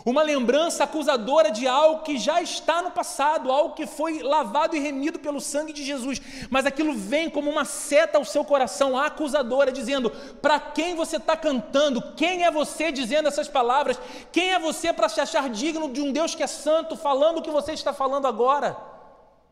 Uma 0.05 0.21
lembrança 0.21 0.83
acusadora 0.83 1.51
de 1.51 1.67
algo 1.67 2.03
que 2.03 2.17
já 2.17 2.41
está 2.41 2.81
no 2.81 2.91
passado, 2.91 3.51
algo 3.51 3.75
que 3.75 3.85
foi 3.85 4.21
lavado 4.21 4.75
e 4.75 4.79
remido 4.79 5.19
pelo 5.19 5.41
sangue 5.41 5.73
de 5.73 5.83
Jesus, 5.83 6.21
mas 6.49 6.65
aquilo 6.65 6.93
vem 6.93 7.29
como 7.29 7.49
uma 7.49 7.65
seta 7.65 8.17
ao 8.17 8.25
seu 8.25 8.45
coração 8.45 8.97
acusadora, 8.97 9.71
dizendo: 9.71 10.09
para 10.41 10.59
quem 10.59 10.95
você 10.95 11.17
está 11.17 11.35
cantando? 11.35 12.13
Quem 12.13 12.43
é 12.43 12.51
você 12.51 12.91
dizendo 12.91 13.27
essas 13.27 13.47
palavras? 13.47 13.99
Quem 14.31 14.51
é 14.51 14.59
você 14.59 14.93
para 14.93 15.09
se 15.09 15.19
achar 15.19 15.49
digno 15.49 15.91
de 15.91 16.01
um 16.01 16.11
Deus 16.11 16.33
que 16.33 16.43
é 16.43 16.47
santo, 16.47 16.95
falando 16.95 17.39
o 17.39 17.41
que 17.41 17.51
você 17.51 17.73
está 17.73 17.93
falando 17.93 18.27
agora? 18.27 18.77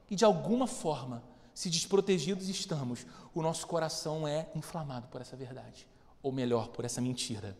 E 0.09 0.15
de 0.15 0.23
alguma 0.23 0.67
forma, 0.67 1.21
se 1.53 1.69
desprotegidos 1.69 2.47
estamos, 2.47 3.05
o 3.33 3.41
nosso 3.41 3.67
coração 3.67 4.27
é 4.27 4.47
inflamado 4.55 5.07
por 5.07 5.19
essa 5.19 5.35
verdade, 5.35 5.87
ou 6.23 6.31
melhor, 6.31 6.69
por 6.69 6.85
essa 6.85 7.01
mentira 7.01 7.57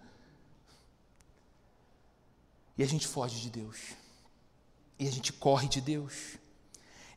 e 2.78 2.84
a 2.84 2.88
gente 2.88 3.08
foge 3.08 3.42
de 3.42 3.50
Deus. 3.50 3.78
E 5.00 5.08
a 5.08 5.12
gente 5.12 5.34
corre 5.34 5.68
de 5.68 5.82
Deus. 5.82 6.38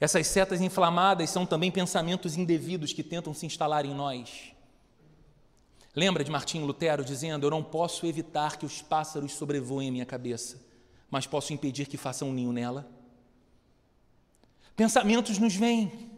Essas 0.00 0.26
setas 0.26 0.61
inflamadas 0.61 1.29
são 1.29 1.45
também 1.45 1.71
pensamentos 1.71 2.37
indevidos 2.37 2.93
que 2.93 3.02
tentam 3.02 3.35
se 3.35 3.45
instalar 3.45 3.85
em 3.85 3.95
nós. 3.95 4.52
Lembra 5.95 6.25
de 6.25 6.31
Martinho 6.31 6.64
Lutero 6.64 7.05
dizendo: 7.05 7.47
Eu 7.47 7.50
não 7.50 7.62
posso 7.62 8.07
evitar 8.07 8.57
que 8.57 8.64
os 8.64 8.81
pássaros 8.81 9.33
sobrevoem 9.33 9.90
minha 9.90 10.07
cabeça, 10.07 10.61
mas 11.11 11.26
posso 11.26 11.52
impedir 11.52 11.87
que 11.87 11.97
façam 11.97 12.29
um 12.29 12.33
ninho 12.33 12.52
nela? 12.52 12.88
Pensamentos 14.76 15.38
nos 15.38 15.55
vêm, 15.55 16.10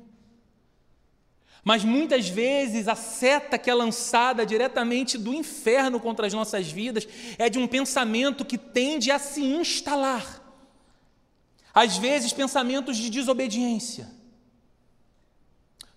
mas 1.65 1.85
muitas 1.85 2.29
vezes 2.29 2.89
a 2.89 2.97
seta 2.97 3.57
que 3.57 3.71
é 3.71 3.75
lançada 3.75 4.45
diretamente 4.45 5.17
do 5.17 5.33
inferno 5.33 6.01
contra 6.01 6.27
as 6.27 6.33
nossas 6.33 6.71
vidas 6.71 7.07
é 7.39 7.49
de 7.49 7.59
um 7.59 7.69
pensamento 7.69 8.45
que 8.45 8.59
tende 8.59 9.11
a 9.11 9.19
se 9.19 9.43
instalar. 9.43 10.41
Às 11.73 11.97
vezes, 11.97 12.33
pensamentos 12.33 12.97
de 12.97 13.09
desobediência. 13.09 14.11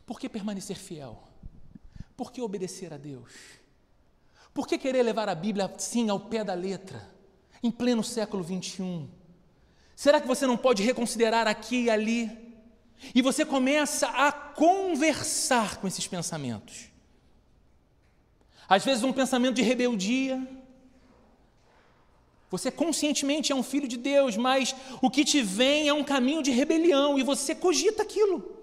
Por 0.05 0.19
que 0.19 0.29
permanecer 0.29 0.77
fiel? 0.77 1.22
Por 2.15 2.31
que 2.31 2.41
obedecer 2.41 2.93
a 2.93 2.98
Deus? 2.98 3.34
Por 4.53 4.67
que 4.67 4.77
querer 4.77 5.03
levar 5.03 5.27
a 5.27 5.36
Bíblia, 5.36 5.74
sim, 5.77 6.10
ao 6.10 6.19
pé 6.19 6.43
da 6.43 6.53
letra, 6.53 7.12
em 7.62 7.72
pleno 7.72 8.03
século 8.03 8.41
21? 8.43 9.10
Será 9.95 10.22
que 10.22 10.27
você 10.27 10.45
não 10.45 10.55
pode 10.55 10.84
reconsiderar 10.84 11.48
aqui 11.48 11.86
e 11.86 11.89
ali? 11.89 12.45
E 13.14 13.22
você 13.22 13.46
começa 13.46 14.08
a 14.08 14.32
conversar 14.32 15.78
com 15.78 15.88
esses 15.88 16.08
pensamentos. 16.08 16.90
Às 18.68 18.84
vezes, 18.84 19.04
um 19.04 19.14
pensamento 19.14 19.56
de 19.56 19.62
rebeldia. 19.62 20.46
Você 22.50 22.72
conscientemente 22.72 23.52
é 23.52 23.56
um 23.56 23.64
filho 23.64 23.88
de 23.88 23.98
Deus, 23.98 24.38
mas 24.38 24.75
o 25.02 25.10
que 25.10 25.25
te 25.25 25.42
vem 25.42 25.88
é 25.88 25.94
um 25.94 26.04
caminho 26.04 26.42
de 26.42 26.52
rebelião 26.52 27.18
e 27.18 27.24
você 27.24 27.54
cogita 27.54 28.04
aquilo. 28.04 28.56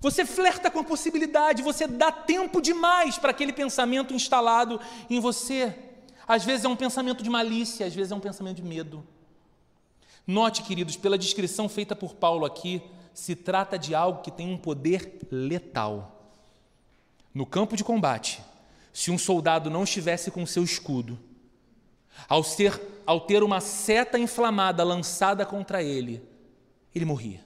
Você 0.00 0.24
flerta 0.24 0.70
com 0.70 0.80
a 0.80 0.84
possibilidade, 0.84 1.62
você 1.62 1.86
dá 1.86 2.10
tempo 2.10 2.60
demais 2.60 3.18
para 3.18 3.30
aquele 3.30 3.52
pensamento 3.52 4.14
instalado 4.14 4.80
em 5.08 5.20
você. 5.20 5.76
Às 6.26 6.44
vezes 6.44 6.64
é 6.64 6.68
um 6.68 6.76
pensamento 6.76 7.22
de 7.22 7.28
malícia, 7.28 7.86
às 7.86 7.94
vezes 7.94 8.10
é 8.10 8.14
um 8.14 8.20
pensamento 8.20 8.56
de 8.56 8.62
medo. 8.62 9.06
Note, 10.26 10.62
queridos, 10.62 10.96
pela 10.96 11.18
descrição 11.18 11.68
feita 11.68 11.94
por 11.94 12.14
Paulo 12.14 12.46
aqui, 12.46 12.82
se 13.14 13.34
trata 13.34 13.78
de 13.78 13.94
algo 13.94 14.22
que 14.22 14.30
tem 14.30 14.52
um 14.52 14.56
poder 14.58 15.18
letal. 15.30 16.34
No 17.32 17.46
campo 17.46 17.76
de 17.76 17.84
combate, 17.84 18.42
se 18.92 19.10
um 19.10 19.18
soldado 19.18 19.70
não 19.70 19.84
estivesse 19.84 20.30
com 20.30 20.44
seu 20.46 20.64
escudo, 20.64 21.18
ao, 22.28 22.42
ser, 22.42 22.80
ao 23.06 23.20
ter 23.20 23.42
uma 23.42 23.60
seta 23.60 24.18
inflamada 24.18 24.82
lançada 24.82 25.46
contra 25.46 25.82
ele, 25.82 26.22
ele 26.94 27.04
morria. 27.04 27.44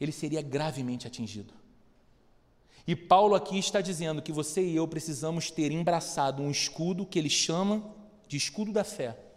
Ele 0.00 0.12
seria 0.12 0.42
gravemente 0.42 1.06
atingido. 1.06 1.52
E 2.86 2.96
Paulo 2.96 3.34
aqui 3.34 3.58
está 3.58 3.80
dizendo 3.80 4.22
que 4.22 4.32
você 4.32 4.62
e 4.62 4.76
eu 4.76 4.88
precisamos 4.88 5.50
ter 5.50 5.70
embraçado 5.70 6.42
um 6.42 6.50
escudo 6.50 7.04
que 7.04 7.18
ele 7.18 7.28
chama 7.28 7.84
de 8.26 8.36
escudo 8.36 8.72
da 8.72 8.82
fé 8.82 9.27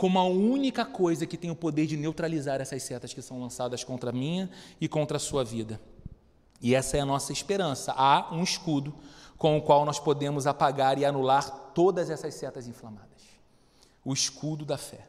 como 0.00 0.18
a 0.18 0.24
única 0.24 0.82
coisa 0.86 1.26
que 1.26 1.36
tem 1.36 1.50
o 1.50 1.54
poder 1.54 1.86
de 1.86 1.94
neutralizar 1.94 2.58
essas 2.58 2.82
setas 2.82 3.12
que 3.12 3.20
são 3.20 3.38
lançadas 3.38 3.84
contra 3.84 4.08
a 4.08 4.12
minha 4.14 4.48
e 4.80 4.88
contra 4.88 5.18
a 5.18 5.20
sua 5.20 5.44
vida. 5.44 5.78
E 6.58 6.74
essa 6.74 6.96
é 6.96 7.00
a 7.00 7.04
nossa 7.04 7.34
esperança. 7.34 7.92
Há 7.94 8.34
um 8.34 8.42
escudo 8.42 8.94
com 9.36 9.58
o 9.58 9.60
qual 9.60 9.84
nós 9.84 10.00
podemos 10.00 10.46
apagar 10.46 10.98
e 10.98 11.04
anular 11.04 11.50
todas 11.74 12.08
essas 12.08 12.32
setas 12.32 12.66
inflamadas. 12.66 13.10
O 14.02 14.14
escudo 14.14 14.64
da 14.64 14.78
fé. 14.78 15.06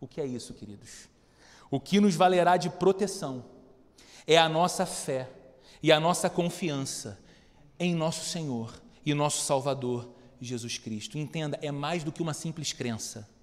O 0.00 0.08
que 0.08 0.20
é 0.20 0.26
isso, 0.26 0.52
queridos? 0.54 1.08
O 1.70 1.78
que 1.78 2.00
nos 2.00 2.16
valerá 2.16 2.56
de 2.56 2.68
proteção 2.68 3.44
é 4.26 4.36
a 4.36 4.48
nossa 4.48 4.84
fé 4.84 5.30
e 5.80 5.92
a 5.92 6.00
nossa 6.00 6.28
confiança 6.28 7.16
em 7.78 7.94
nosso 7.94 8.24
Senhor 8.24 8.74
e 9.04 9.14
nosso 9.14 9.44
Salvador 9.44 10.08
Jesus 10.40 10.78
Cristo. 10.78 11.16
Entenda, 11.16 11.56
é 11.62 11.70
mais 11.70 12.02
do 12.02 12.10
que 12.10 12.22
uma 12.22 12.34
simples 12.34 12.72
crença. 12.72 13.35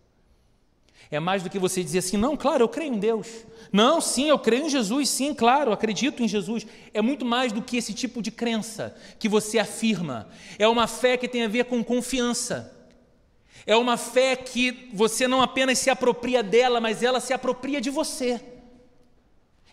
É 1.12 1.20
mais 1.20 1.44
do 1.44 1.50
que 1.50 1.60
você 1.60 1.84
dizer 1.84 2.00
assim, 2.00 2.18
não, 2.18 2.36
claro, 2.36 2.64
eu 2.64 2.70
creio 2.70 2.94
em 2.94 2.98
Deus. 2.98 3.28
Não, 3.72 4.02
sim, 4.02 4.30
eu 4.30 4.40
creio 4.40 4.66
em 4.66 4.70
Jesus, 4.70 5.10
sim, 5.10 5.34
claro, 5.34 5.72
acredito 5.72 6.24
em 6.24 6.28
Jesus. 6.28 6.66
É 6.94 7.02
muito 7.02 7.26
mais 7.26 7.52
do 7.52 7.62
que 7.62 7.78
esse 7.78 7.94
tipo 7.94 8.22
de 8.22 8.32
crença 8.32 8.96
que 9.20 9.30
você 9.30 9.60
afirma. 9.60 10.28
É 10.58 10.68
uma 10.68 10.88
fé 10.88 11.18
que 11.18 11.28
tem 11.28 11.44
a 11.44 11.48
ver 11.48 11.66
com 11.66 11.84
confiança. 11.84 12.72
É 13.66 13.76
uma 13.76 13.98
fé 13.98 14.36
que 14.36 14.90
você 14.94 15.28
não 15.28 15.42
apenas 15.42 15.80
se 15.80 15.90
apropria 15.90 16.44
dela, 16.44 16.82
mas 16.82 17.02
ela 17.02 17.20
se 17.20 17.34
apropria 17.34 17.80
de 17.80 17.90
você. 17.90 18.42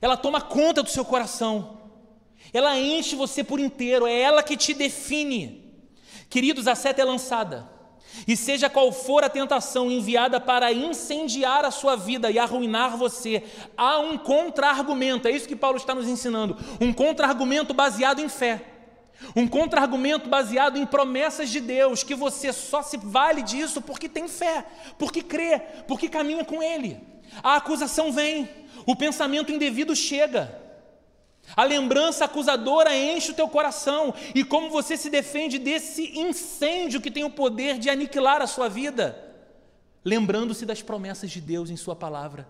Ela 0.01 0.17
toma 0.17 0.41
conta 0.41 0.83
do 0.83 0.91
seu 0.91 1.05
coração. 1.05 1.79
Ela 2.53 2.79
enche 2.79 3.17
você 3.17 3.45
por 3.45 3.61
inteiro, 3.61 4.07
é 4.07 4.19
ela 4.19 4.43
que 4.43 4.57
te 4.57 4.73
define. 4.73 5.75
Queridos, 6.29 6.67
a 6.67 6.75
seta 6.75 7.03
é 7.03 7.05
lançada. 7.05 7.69
E 8.27 8.37
seja 8.37 8.69
qual 8.69 8.93
for 8.93 9.25
a 9.25 9.29
tentação 9.29 9.91
enviada 9.91 10.41
para 10.41 10.73
incendiar 10.73 11.65
a 11.65 11.71
sua 11.71 11.97
vida 11.97 12.31
e 12.31 12.39
arruinar 12.39 12.97
você, 12.97 13.43
há 13.77 13.99
um 13.99 14.19
contra-argumento, 14.19 15.29
é 15.29 15.31
isso 15.31 15.49
que 15.49 15.57
Paulo 15.57 15.77
está 15.77 15.95
nos 15.95 16.09
ensinando, 16.09 16.57
um 16.81 16.93
contra-argumento 16.93 17.73
baseado 17.73 18.21
em 18.21 18.29
fé. 18.29 18.65
Um 19.37 19.47
contra-argumento 19.47 20.29
baseado 20.29 20.79
em 20.79 20.87
promessas 20.87 21.51
de 21.51 21.61
Deus, 21.61 22.03
que 22.03 22.15
você 22.15 22.53
só 22.53 22.83
se 22.83 22.97
vale 22.97 23.43
disso 23.43 23.83
porque 23.83 24.09
tem 24.09 24.27
fé, 24.27 24.65
porque 24.99 25.23
crê, 25.23 25.61
porque 25.87 26.09
caminha 26.09 26.45
com 26.45 26.63
Ele. 26.63 26.99
A 27.43 27.57
acusação 27.57 28.11
vem, 28.11 28.49
o 28.87 28.97
pensamento 28.97 29.53
indevido 29.53 29.95
chega, 29.95 30.60
a 31.57 31.65
lembrança 31.65 32.25
acusadora 32.25 32.97
enche 32.97 33.33
o 33.33 33.35
teu 33.35 33.49
coração. 33.49 34.15
E 34.35 34.45
como 34.45 34.71
você 34.71 34.97
se 34.97 35.11
defende 35.11 35.59
desse 35.59 36.19
incêndio 36.19 37.01
que 37.01 37.11
tem 37.11 37.25
o 37.25 37.31
poder 37.31 37.79
de 37.79 37.91
aniquilar 37.91 38.41
a 38.41 38.47
sua 38.47 38.69
vida? 38.69 39.29
Lembrando-se 40.05 40.65
das 40.65 40.83
promessas 40.83 41.31
de 41.31 41.41
Deus 41.41 41.71
em 41.71 41.77
Sua 41.77 41.97
palavra. 41.97 42.47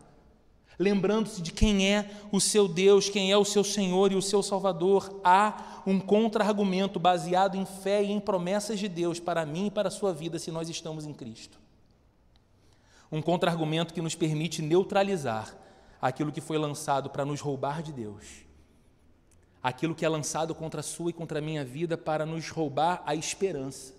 Lembrando-se 0.78 1.42
de 1.42 1.52
quem 1.52 1.92
é 1.92 2.10
o 2.32 2.40
seu 2.40 2.66
Deus, 2.66 3.10
quem 3.10 3.30
é 3.30 3.36
o 3.36 3.44
seu 3.44 3.62
Senhor 3.62 4.12
e 4.12 4.16
o 4.16 4.22
seu 4.22 4.42
Salvador. 4.42 5.20
Há 5.22 5.82
um 5.86 6.00
contra-argumento 6.00 6.98
baseado 6.98 7.56
em 7.56 7.66
fé 7.66 8.02
e 8.02 8.10
em 8.10 8.20
promessas 8.20 8.78
de 8.78 8.88
Deus 8.88 9.20
para 9.20 9.44
mim 9.44 9.66
e 9.66 9.70
para 9.70 9.88
a 9.88 9.90
sua 9.90 10.12
vida 10.12 10.38
se 10.38 10.50
nós 10.50 10.70
estamos 10.70 11.04
em 11.04 11.12
Cristo. 11.12 11.58
Um 13.12 13.20
contra-argumento 13.20 13.92
que 13.92 14.00
nos 14.00 14.14
permite 14.14 14.62
neutralizar 14.62 15.54
aquilo 16.00 16.32
que 16.32 16.40
foi 16.40 16.56
lançado 16.56 17.10
para 17.10 17.26
nos 17.26 17.40
roubar 17.40 17.82
de 17.82 17.92
Deus 17.92 18.49
aquilo 19.62 19.94
que 19.94 20.04
é 20.04 20.08
lançado 20.08 20.54
contra 20.54 20.80
a 20.80 20.82
sua 20.82 21.10
e 21.10 21.12
contra 21.12 21.38
a 21.38 21.42
minha 21.42 21.64
vida 21.64 21.96
para 21.98 22.24
nos 22.24 22.48
roubar 22.48 23.02
a 23.04 23.14
esperança, 23.14 23.94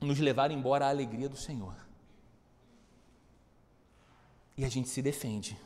nos 0.00 0.18
levar 0.18 0.50
embora 0.50 0.86
a 0.86 0.90
alegria 0.90 1.28
do 1.28 1.36
Senhor. 1.36 1.74
E 4.56 4.64
a 4.64 4.68
gente 4.68 4.88
se 4.88 5.02
defende. 5.02 5.58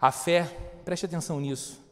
A 0.00 0.10
fé, 0.10 0.44
preste 0.84 1.04
atenção 1.04 1.40
nisso, 1.40 1.82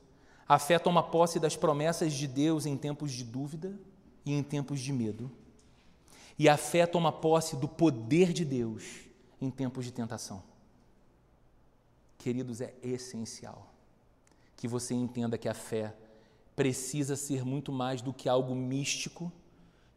a 0.48 0.58
fé 0.58 0.78
toma 0.78 1.02
posse 1.02 1.38
das 1.38 1.56
promessas 1.56 2.12
de 2.12 2.26
Deus 2.26 2.66
em 2.66 2.76
tempos 2.76 3.12
de 3.12 3.24
dúvida 3.24 3.78
e 4.24 4.32
em 4.32 4.42
tempos 4.42 4.80
de 4.80 4.92
medo. 4.92 5.30
E 6.38 6.48
a 6.48 6.56
fé 6.56 6.86
toma 6.86 7.12
posse 7.12 7.56
do 7.56 7.68
poder 7.68 8.32
de 8.32 8.44
Deus 8.44 8.84
em 9.40 9.50
tempos 9.50 9.84
de 9.84 9.92
tentação. 9.92 10.42
Queridos, 12.18 12.60
é 12.60 12.74
essencial 12.82 13.71
que 14.62 14.68
você 14.68 14.94
entenda 14.94 15.36
que 15.36 15.48
a 15.48 15.54
fé 15.54 15.92
precisa 16.54 17.16
ser 17.16 17.44
muito 17.44 17.72
mais 17.72 18.00
do 18.00 18.12
que 18.12 18.28
algo 18.28 18.54
místico, 18.54 19.32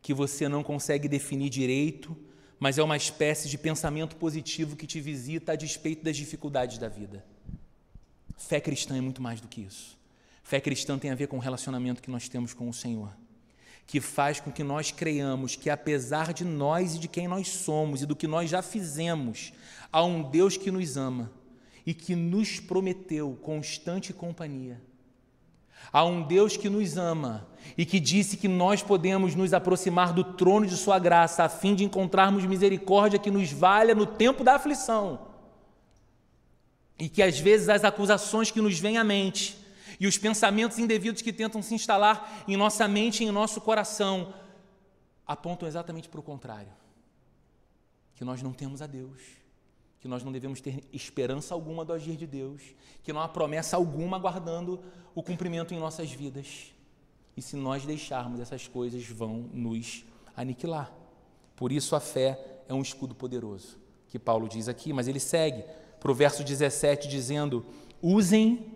que 0.01 0.11
você 0.11 0.49
não 0.49 0.63
consegue 0.63 1.07
definir 1.07 1.51
direito, 1.51 2.17
mas 2.59 2.79
é 2.79 2.83
uma 2.83 2.97
espécie 2.97 3.47
de 3.47 3.59
pensamento 3.59 4.15
positivo 4.15 4.75
que 4.75 4.87
te 4.87 4.99
visita 4.99 5.51
a 5.51 5.55
despeito 5.55 6.03
das 6.03 6.17
dificuldades 6.17 6.79
da 6.79 6.89
vida. 6.89 7.23
Fé 8.35 8.59
cristã 8.59 8.97
é 8.97 9.01
muito 9.01 9.21
mais 9.21 9.39
do 9.39 9.47
que 9.47 9.61
isso. 9.61 9.99
Fé 10.41 10.59
cristã 10.59 10.97
tem 10.97 11.11
a 11.11 11.15
ver 11.15 11.27
com 11.27 11.37
o 11.37 11.39
relacionamento 11.39 12.01
que 12.01 12.09
nós 12.09 12.27
temos 12.27 12.51
com 12.51 12.67
o 12.67 12.73
Senhor. 12.73 13.15
que 13.85 14.01
faz 14.01 14.39
com 14.39 14.51
que 14.51 14.63
nós 14.63 14.89
creiamos 14.89 15.55
que, 15.55 15.69
apesar 15.69 16.33
de 16.33 16.43
nós 16.43 16.95
e 16.95 16.99
de 16.99 17.07
quem 17.07 17.27
nós 17.27 17.49
somos 17.49 18.01
e 18.01 18.07
do 18.07 18.15
que 18.15 18.25
nós 18.25 18.49
já 18.49 18.63
fizemos, 18.63 19.53
há 19.91 20.03
um 20.03 20.23
Deus 20.23 20.57
que 20.57 20.71
nos 20.71 20.97
ama 20.97 21.31
e 21.85 21.93
que 21.93 22.15
nos 22.15 22.59
prometeu 22.59 23.37
constante 23.41 24.13
companhia. 24.13 24.81
Há 25.91 26.03
um 26.03 26.23
Deus 26.23 26.57
que 26.57 26.69
nos 26.69 26.97
ama 26.97 27.47
e 27.77 27.85
que 27.85 27.99
disse 27.99 28.37
que 28.37 28.47
nós 28.47 28.81
podemos 28.81 29.35
nos 29.35 29.53
aproximar 29.53 30.13
do 30.13 30.23
trono 30.23 30.65
de 30.65 30.75
Sua 30.75 30.97
graça 30.97 31.43
a 31.43 31.49
fim 31.49 31.75
de 31.75 31.83
encontrarmos 31.83 32.45
misericórdia 32.45 33.19
que 33.19 33.31
nos 33.31 33.51
valha 33.51 33.93
no 33.93 34.05
tempo 34.05 34.43
da 34.43 34.55
aflição. 34.55 35.27
E 36.97 37.07
que 37.09 37.21
às 37.21 37.39
vezes 37.39 37.69
as 37.69 37.83
acusações 37.83 38.51
que 38.51 38.61
nos 38.61 38.79
vêm 38.79 38.97
à 38.97 39.03
mente 39.03 39.57
e 39.99 40.07
os 40.07 40.17
pensamentos 40.17 40.79
indevidos 40.79 41.21
que 41.21 41.31
tentam 41.31 41.61
se 41.61 41.73
instalar 41.73 42.43
em 42.47 42.57
nossa 42.57 42.87
mente 42.87 43.23
e 43.23 43.27
em 43.27 43.31
nosso 43.31 43.61
coração 43.61 44.33
apontam 45.27 45.67
exatamente 45.67 46.09
para 46.09 46.19
o 46.19 46.23
contrário: 46.23 46.71
que 48.15 48.23
nós 48.23 48.41
não 48.41 48.53
temos 48.53 48.81
a 48.81 48.87
Deus, 48.87 49.19
que 50.05 50.09
nós 50.09 50.23
não 50.23 50.31
devemos 50.31 50.61
ter 50.61 50.83
esperança 50.93 51.55
alguma 51.55 51.83
do 51.83 51.91
agir 51.91 52.15
de 52.15 52.27
Deus, 52.27 52.61
que 53.01 53.11
não 53.11 53.21
há 53.21 53.27
promessa 53.27 53.75
alguma 53.75 54.17
aguardando 54.17 54.79
o 55.15 55.23
cumprimento 55.23 55.73
em 55.73 55.79
nossas 55.79 56.11
vidas. 56.11 56.71
E 57.35 57.41
se 57.41 57.55
nós 57.55 57.87
deixarmos, 57.87 58.39
essas 58.39 58.67
coisas 58.67 59.03
vão 59.07 59.49
nos 59.51 60.05
aniquilar. 60.37 60.93
Por 61.55 61.71
isso 61.71 61.95
a 61.95 61.99
fé 61.99 62.39
é 62.69 62.73
um 62.75 62.83
escudo 62.83 63.15
poderoso, 63.15 63.79
que 64.07 64.19
Paulo 64.19 64.47
diz 64.47 64.69
aqui, 64.69 64.93
mas 64.93 65.07
ele 65.07 65.19
segue 65.19 65.65
para 65.99 66.11
o 66.11 66.13
verso 66.13 66.43
17 66.43 67.07
dizendo: 67.07 67.65
usem 67.99 68.71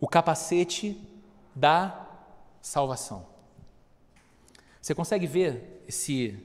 o 0.00 0.08
capacete 0.08 1.00
da 1.54 2.08
salvação. 2.60 3.24
Você 4.82 4.96
consegue 4.96 5.28
ver 5.28 5.84
esse 5.86 6.44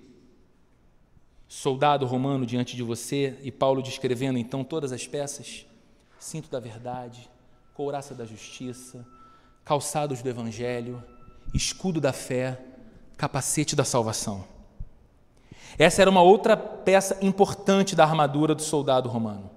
soldado 1.51 2.05
romano 2.05 2.45
diante 2.45 2.77
de 2.77 2.81
você 2.81 3.37
e 3.43 3.51
Paulo 3.51 3.83
descrevendo 3.83 4.39
então 4.39 4.63
todas 4.63 4.93
as 4.93 5.05
peças? 5.05 5.65
Cinto 6.17 6.49
da 6.49 6.61
verdade, 6.61 7.29
couraça 7.73 8.15
da 8.15 8.23
justiça, 8.23 9.05
calçados 9.65 10.21
do 10.21 10.29
evangelho, 10.29 11.03
escudo 11.53 11.99
da 11.99 12.13
fé, 12.13 12.57
capacete 13.17 13.75
da 13.75 13.83
salvação. 13.83 14.45
Essa 15.77 16.01
era 16.01 16.09
uma 16.09 16.21
outra 16.21 16.55
peça 16.55 17.17
importante 17.21 17.97
da 17.97 18.05
armadura 18.05 18.55
do 18.55 18.61
soldado 18.61 19.09
romano. 19.09 19.51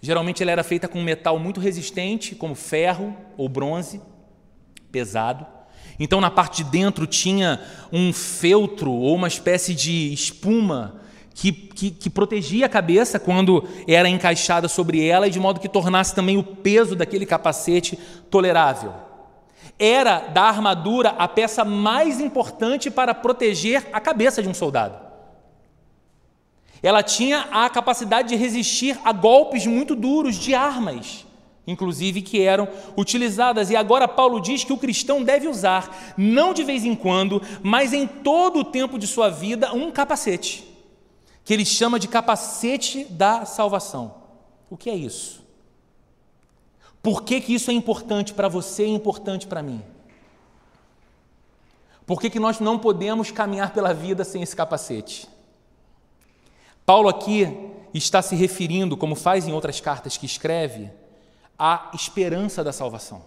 Geralmente 0.00 0.44
ela 0.44 0.52
era 0.52 0.62
feita 0.62 0.86
com 0.86 1.02
metal 1.02 1.40
muito 1.40 1.58
resistente, 1.58 2.36
como 2.36 2.54
ferro 2.54 3.16
ou 3.36 3.48
bronze, 3.48 4.00
pesado. 4.92 5.44
Então 5.98 6.20
na 6.20 6.30
parte 6.30 6.64
de 6.64 6.70
dentro 6.70 7.06
tinha 7.06 7.60
um 7.92 8.12
feltro 8.12 8.90
ou 8.90 9.14
uma 9.14 9.28
espécie 9.28 9.74
de 9.74 10.12
espuma 10.12 11.00
que, 11.34 11.52
que, 11.52 11.90
que, 11.90 12.10
protegia 12.10 12.66
a 12.66 12.68
cabeça 12.68 13.18
quando 13.18 13.66
era 13.86 14.08
encaixada 14.08 14.68
sobre 14.68 15.06
ela 15.06 15.26
e 15.26 15.30
de 15.30 15.40
modo 15.40 15.60
que 15.60 15.68
tornasse 15.68 16.14
também 16.14 16.36
o 16.36 16.42
peso 16.42 16.94
daquele 16.94 17.24
capacete 17.24 17.98
tolerável. 18.30 18.92
Era 19.78 20.20
da 20.20 20.42
armadura 20.42 21.10
a 21.10 21.26
peça 21.26 21.64
mais 21.64 22.20
importante 22.20 22.90
para 22.90 23.14
proteger 23.14 23.88
a 23.92 24.00
cabeça 24.00 24.42
de 24.42 24.48
um 24.48 24.54
soldado. 24.54 24.98
Ela 26.82 27.02
tinha 27.02 27.46
a 27.50 27.68
capacidade 27.68 28.28
de 28.28 28.36
resistir 28.36 28.98
a 29.04 29.12
golpes 29.12 29.66
muito 29.66 29.94
duros 29.94 30.36
de 30.36 30.54
armas, 30.54 31.26
inclusive 31.66 32.22
que 32.22 32.40
eram 32.42 32.68
utilizadas. 32.96 33.70
E 33.70 33.76
agora 33.76 34.08
Paulo 34.08 34.40
diz 34.40 34.64
que 34.64 34.72
o 34.72 34.78
cristão 34.78 35.22
deve 35.22 35.48
usar, 35.48 36.14
não 36.16 36.52
de 36.52 36.64
vez 36.64 36.84
em 36.84 36.94
quando, 36.94 37.42
mas 37.62 37.92
em 37.92 38.06
todo 38.06 38.60
o 38.60 38.64
tempo 38.64 38.98
de 38.98 39.06
sua 39.06 39.28
vida, 39.28 39.72
um 39.72 39.90
capacete, 39.90 40.64
que 41.44 41.52
ele 41.52 41.64
chama 41.64 41.98
de 41.98 42.08
capacete 42.08 43.04
da 43.04 43.44
salvação. 43.44 44.14
O 44.68 44.76
que 44.76 44.90
é 44.90 44.94
isso? 44.94 45.40
Por 47.02 47.22
que, 47.22 47.40
que 47.40 47.54
isso 47.54 47.70
é 47.70 47.74
importante 47.74 48.34
para 48.34 48.48
você 48.48 48.84
e 48.84 48.90
importante 48.90 49.46
para 49.46 49.62
mim? 49.62 49.82
Por 52.06 52.20
que, 52.20 52.28
que 52.28 52.40
nós 52.40 52.60
não 52.60 52.78
podemos 52.78 53.30
caminhar 53.30 53.72
pela 53.72 53.94
vida 53.94 54.24
sem 54.24 54.42
esse 54.42 54.54
capacete? 54.54 55.28
Paulo 56.84 57.08
aqui 57.08 57.46
está 57.94 58.20
se 58.20 58.34
referindo, 58.34 58.96
como 58.96 59.14
faz 59.14 59.46
em 59.46 59.52
outras 59.52 59.80
cartas 59.80 60.16
que 60.16 60.26
escreve, 60.26 60.90
à 61.60 61.90
esperança 61.92 62.64
da 62.64 62.72
salvação. 62.72 63.22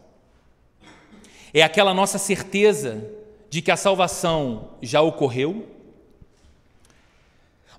É 1.54 1.62
aquela 1.62 1.94
nossa 1.94 2.18
certeza 2.18 3.08
de 3.48 3.62
que 3.62 3.70
a 3.70 3.78
salvação 3.78 4.72
já 4.82 5.04
ocorreu, 5.04 5.68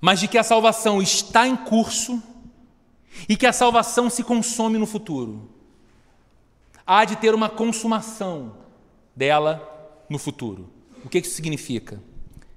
mas 0.01 0.21
de 0.21 0.29
que 0.29 0.39
a 0.39 0.45
salvação 0.45 1.03
está 1.03 1.49
em 1.49 1.57
curso 1.57 2.23
e 3.29 3.37
que 3.37 3.47
a 3.47 3.53
salvação 3.53 4.09
se 4.09 4.23
consome 4.23 4.79
no 4.79 4.87
futuro. 4.87 5.51
Há 6.87 7.05
de 7.05 7.17
ter 7.17 7.35
uma 7.35 7.49
consumação 7.51 8.55
dela 9.17 10.05
no 10.09 10.19
futuro. 10.19 10.71
O 11.05 11.09
que 11.09 11.19
isso 11.19 11.35
significa? 11.35 12.01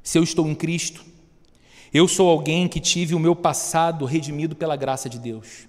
Se 0.04 0.20
eu 0.20 0.24
estou 0.24 0.48
em 0.48 0.54
Cristo, 0.54 1.04
eu 1.92 2.08
sou 2.08 2.30
alguém 2.30 2.68
que 2.68 2.80
tive 2.80 3.16
o 3.16 3.20
meu 3.20 3.36
passado 3.36 4.06
redimido 4.06 4.56
pela 4.56 4.76
graça 4.76 5.10
de 5.10 5.18
Deus. 5.18 5.67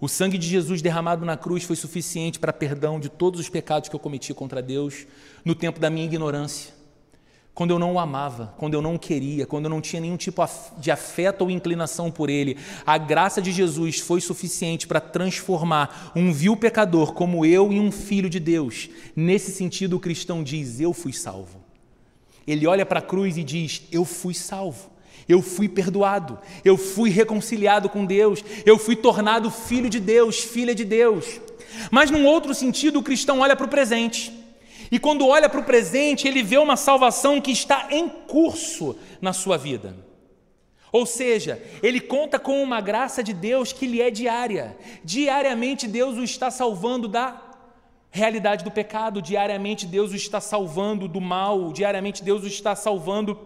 O 0.00 0.08
sangue 0.08 0.36
de 0.36 0.48
Jesus 0.48 0.82
derramado 0.82 1.24
na 1.24 1.36
cruz 1.36 1.64
foi 1.64 1.76
suficiente 1.76 2.38
para 2.38 2.52
perdão 2.52 2.98
de 2.98 3.08
todos 3.08 3.40
os 3.40 3.48
pecados 3.48 3.88
que 3.88 3.94
eu 3.94 4.00
cometi 4.00 4.34
contra 4.34 4.60
Deus 4.60 5.06
no 5.44 5.54
tempo 5.54 5.78
da 5.78 5.88
minha 5.88 6.04
ignorância. 6.04 6.74
Quando 7.54 7.70
eu 7.70 7.78
não 7.78 7.92
o 7.92 8.00
amava, 8.00 8.52
quando 8.58 8.74
eu 8.74 8.82
não 8.82 8.96
o 8.96 8.98
queria, 8.98 9.46
quando 9.46 9.66
eu 9.66 9.70
não 9.70 9.80
tinha 9.80 10.02
nenhum 10.02 10.16
tipo 10.16 10.44
de 10.76 10.90
afeto 10.90 11.42
ou 11.42 11.50
inclinação 11.50 12.10
por 12.10 12.28
ele, 12.28 12.58
a 12.84 12.98
graça 12.98 13.40
de 13.40 13.52
Jesus 13.52 14.00
foi 14.00 14.20
suficiente 14.20 14.88
para 14.88 15.00
transformar 15.00 16.10
um 16.16 16.32
vil 16.32 16.56
pecador 16.56 17.12
como 17.12 17.46
eu 17.46 17.72
em 17.72 17.78
um 17.78 17.92
filho 17.92 18.28
de 18.28 18.40
Deus. 18.40 18.90
Nesse 19.14 19.52
sentido, 19.52 19.96
o 19.96 20.00
cristão 20.00 20.42
diz: 20.42 20.80
Eu 20.80 20.92
fui 20.92 21.12
salvo. 21.12 21.62
Ele 22.44 22.66
olha 22.66 22.84
para 22.84 22.98
a 22.98 23.02
cruz 23.02 23.36
e 23.36 23.44
diz: 23.44 23.82
Eu 23.92 24.04
fui 24.04 24.34
salvo. 24.34 24.90
Eu 25.28 25.40
fui 25.40 25.68
perdoado, 25.68 26.38
eu 26.64 26.76
fui 26.76 27.10
reconciliado 27.10 27.88
com 27.88 28.04
Deus, 28.04 28.44
eu 28.66 28.78
fui 28.78 28.94
tornado 28.94 29.50
filho 29.50 29.88
de 29.88 29.98
Deus, 29.98 30.38
filha 30.38 30.74
de 30.74 30.84
Deus. 30.84 31.40
Mas, 31.90 32.10
num 32.10 32.26
outro 32.26 32.54
sentido, 32.54 32.98
o 32.98 33.02
cristão 33.02 33.40
olha 33.40 33.56
para 33.56 33.66
o 33.66 33.70
presente. 33.70 34.32
E 34.90 34.98
quando 34.98 35.26
olha 35.26 35.48
para 35.48 35.60
o 35.60 35.64
presente, 35.64 36.28
ele 36.28 36.42
vê 36.42 36.58
uma 36.58 36.76
salvação 36.76 37.40
que 37.40 37.50
está 37.50 37.88
em 37.90 38.08
curso 38.08 38.96
na 39.20 39.32
sua 39.32 39.56
vida. 39.56 39.96
Ou 40.92 41.04
seja, 41.04 41.60
ele 41.82 42.00
conta 42.00 42.38
com 42.38 42.62
uma 42.62 42.80
graça 42.80 43.20
de 43.22 43.32
Deus 43.32 43.72
que 43.72 43.86
lhe 43.86 44.00
é 44.00 44.10
diária. 44.10 44.76
Diariamente 45.02 45.88
Deus 45.88 46.16
o 46.16 46.22
está 46.22 46.50
salvando 46.50 47.08
da 47.08 47.42
realidade 48.12 48.62
do 48.62 48.70
pecado, 48.70 49.20
diariamente 49.20 49.86
Deus 49.86 50.12
o 50.12 50.14
está 50.14 50.40
salvando 50.40 51.08
do 51.08 51.20
mal, 51.20 51.72
diariamente 51.72 52.22
Deus 52.22 52.44
o 52.44 52.46
está 52.46 52.76
salvando 52.76 53.36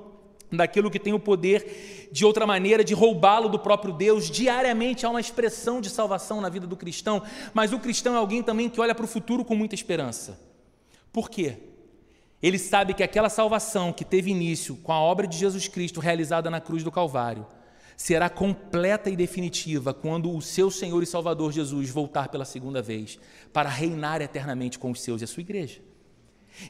daquilo 0.50 0.90
que 0.90 0.98
tem 0.98 1.12
o 1.12 1.20
poder, 1.20 2.08
de 2.11 2.24
outra 2.24 2.46
maneira, 2.46 2.82
de 2.82 2.94
roubá-lo 2.94 3.48
do 3.48 3.58
próprio 3.58 3.92
Deus. 3.92 4.30
Diariamente 4.30 5.04
há 5.04 5.11
uma 5.11 5.20
expressão 5.20 5.80
de 5.80 5.90
salvação 5.90 6.40
na 6.40 6.48
vida 6.48 6.66
do 6.66 6.76
cristão, 6.76 7.22
mas 7.52 7.72
o 7.72 7.78
cristão 7.78 8.14
é 8.14 8.18
alguém 8.18 8.42
também 8.42 8.68
que 8.68 8.80
olha 8.80 8.94
para 8.94 9.04
o 9.04 9.08
futuro 9.08 9.44
com 9.44 9.54
muita 9.54 9.74
esperança. 9.74 10.40
Por 11.12 11.28
quê? 11.30 11.56
Ele 12.42 12.58
sabe 12.58 12.94
que 12.94 13.02
aquela 13.02 13.28
salvação 13.28 13.92
que 13.92 14.04
teve 14.04 14.30
início 14.30 14.76
com 14.76 14.92
a 14.92 15.00
obra 15.00 15.26
de 15.26 15.37
Jesus 15.37 15.66
Cristo 15.66 16.00
realizada 16.00 16.48
na 16.48 16.61
cruz 16.61 16.84
do 16.84 16.92
Calvário 16.92 17.46
será 17.96 18.30
completa 18.30 19.11
e 19.11 19.16
definitiva 19.16 19.92
quando 19.92 20.32
o 20.32 20.40
seu 20.40 20.70
Senhor 20.70 21.02
e 21.02 21.06
Salvador 21.06 21.50
Jesus 21.50 21.90
voltar 21.90 22.28
pela 22.28 22.44
segunda 22.44 22.80
vez 22.80 23.18
para 23.52 23.68
reinar 23.68 24.22
eternamente 24.22 24.78
com 24.78 24.92
os 24.92 25.02
seus 25.02 25.20
e 25.20 25.24
a 25.24 25.26
sua 25.26 25.40
igreja. 25.40 25.80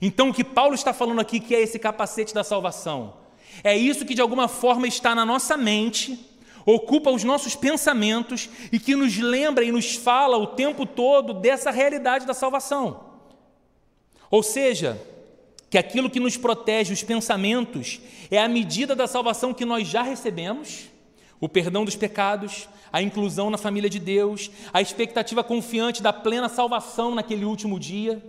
Então, 0.01 0.31
o 0.31 0.35
que 0.35 0.43
Paulo 0.43 0.75
está 0.75 0.93
falando 0.93 1.21
aqui, 1.21 1.39
que 1.39 1.55
é 1.55 1.61
esse 1.61 1.79
capacete 1.79 2.33
da 2.35 2.43
salvação, 2.43 3.19
é 3.63 3.77
isso 3.77 4.05
que 4.05 4.15
de 4.15 4.21
alguma 4.21 4.49
forma 4.49 4.87
está 4.87 5.15
na 5.15 5.25
nossa 5.25 5.57
mente, 5.57 6.19
ocupa 6.65 7.11
os 7.11 7.25
nossos 7.25 7.57
pensamentos 7.57 8.49
e 8.71 8.79
que 8.79 8.95
nos 8.95 9.17
lembra 9.17 9.65
e 9.65 9.73
nos 9.73 9.95
fala 9.95 10.37
o 10.37 10.47
tempo 10.47 10.85
todo 10.85 11.33
dessa 11.33 11.71
realidade 11.71 12.27
da 12.27 12.35
salvação. 12.35 13.09
Ou 14.31 14.43
seja, 14.43 15.01
que 15.71 15.79
aquilo 15.79 16.11
que 16.11 16.21
nos 16.21 16.37
protege 16.37 16.93
os 16.93 17.03
pensamentos 17.03 18.01
é 18.31 18.39
a 18.39 18.49
medida 18.49 18.95
da 18.95 19.07
salvação 19.07 19.55
que 19.55 19.65
nós 19.65 19.87
já 19.89 20.03
recebemos, 20.03 20.89
o 21.41 21.49
perdão 21.49 21.85
dos 21.85 21.97
pecados, 21.97 22.69
a 22.93 23.03
inclusão 23.03 23.51
na 23.51 23.59
família 23.59 23.89
de 23.89 23.99
Deus, 23.99 24.51
a 24.73 24.81
expectativa 24.81 25.45
confiante 25.45 26.03
da 26.03 26.13
plena 26.13 26.49
salvação 26.49 27.15
naquele 27.15 27.45
último 27.45 27.79
dia. 27.79 28.23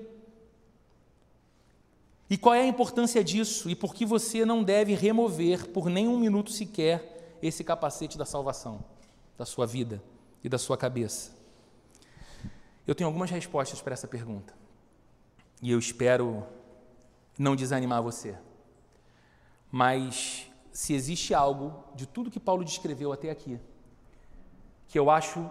E 2.29 2.37
qual 2.37 2.53
é 2.53 2.61
a 2.61 2.67
importância 2.67 3.23
disso 3.23 3.69
e 3.69 3.75
por 3.75 3.95
que 3.95 4.05
você 4.05 4.45
não 4.45 4.63
deve 4.63 4.93
remover 4.93 5.67
por 5.69 5.89
nenhum 5.89 6.19
minuto 6.19 6.51
sequer 6.51 7.37
esse 7.41 7.63
capacete 7.63 8.17
da 8.17 8.25
salvação 8.25 8.83
da 9.37 9.45
sua 9.45 9.65
vida 9.65 10.01
e 10.43 10.49
da 10.49 10.59
sua 10.59 10.77
cabeça? 10.77 11.31
Eu 12.85 12.93
tenho 12.93 13.07
algumas 13.07 13.31
respostas 13.31 13.81
para 13.81 13.93
essa 13.93 14.07
pergunta 14.07 14.53
e 15.61 15.71
eu 15.71 15.79
espero 15.79 16.45
não 17.37 17.55
desanimar 17.55 18.03
você. 18.03 18.37
Mas 19.71 20.47
se 20.71 20.93
existe 20.93 21.33
algo 21.33 21.83
de 21.95 22.05
tudo 22.05 22.29
que 22.29 22.39
Paulo 22.39 22.63
descreveu 22.63 23.11
até 23.11 23.31
aqui, 23.31 23.59
que 24.87 24.99
eu 24.99 25.09
acho 25.09 25.49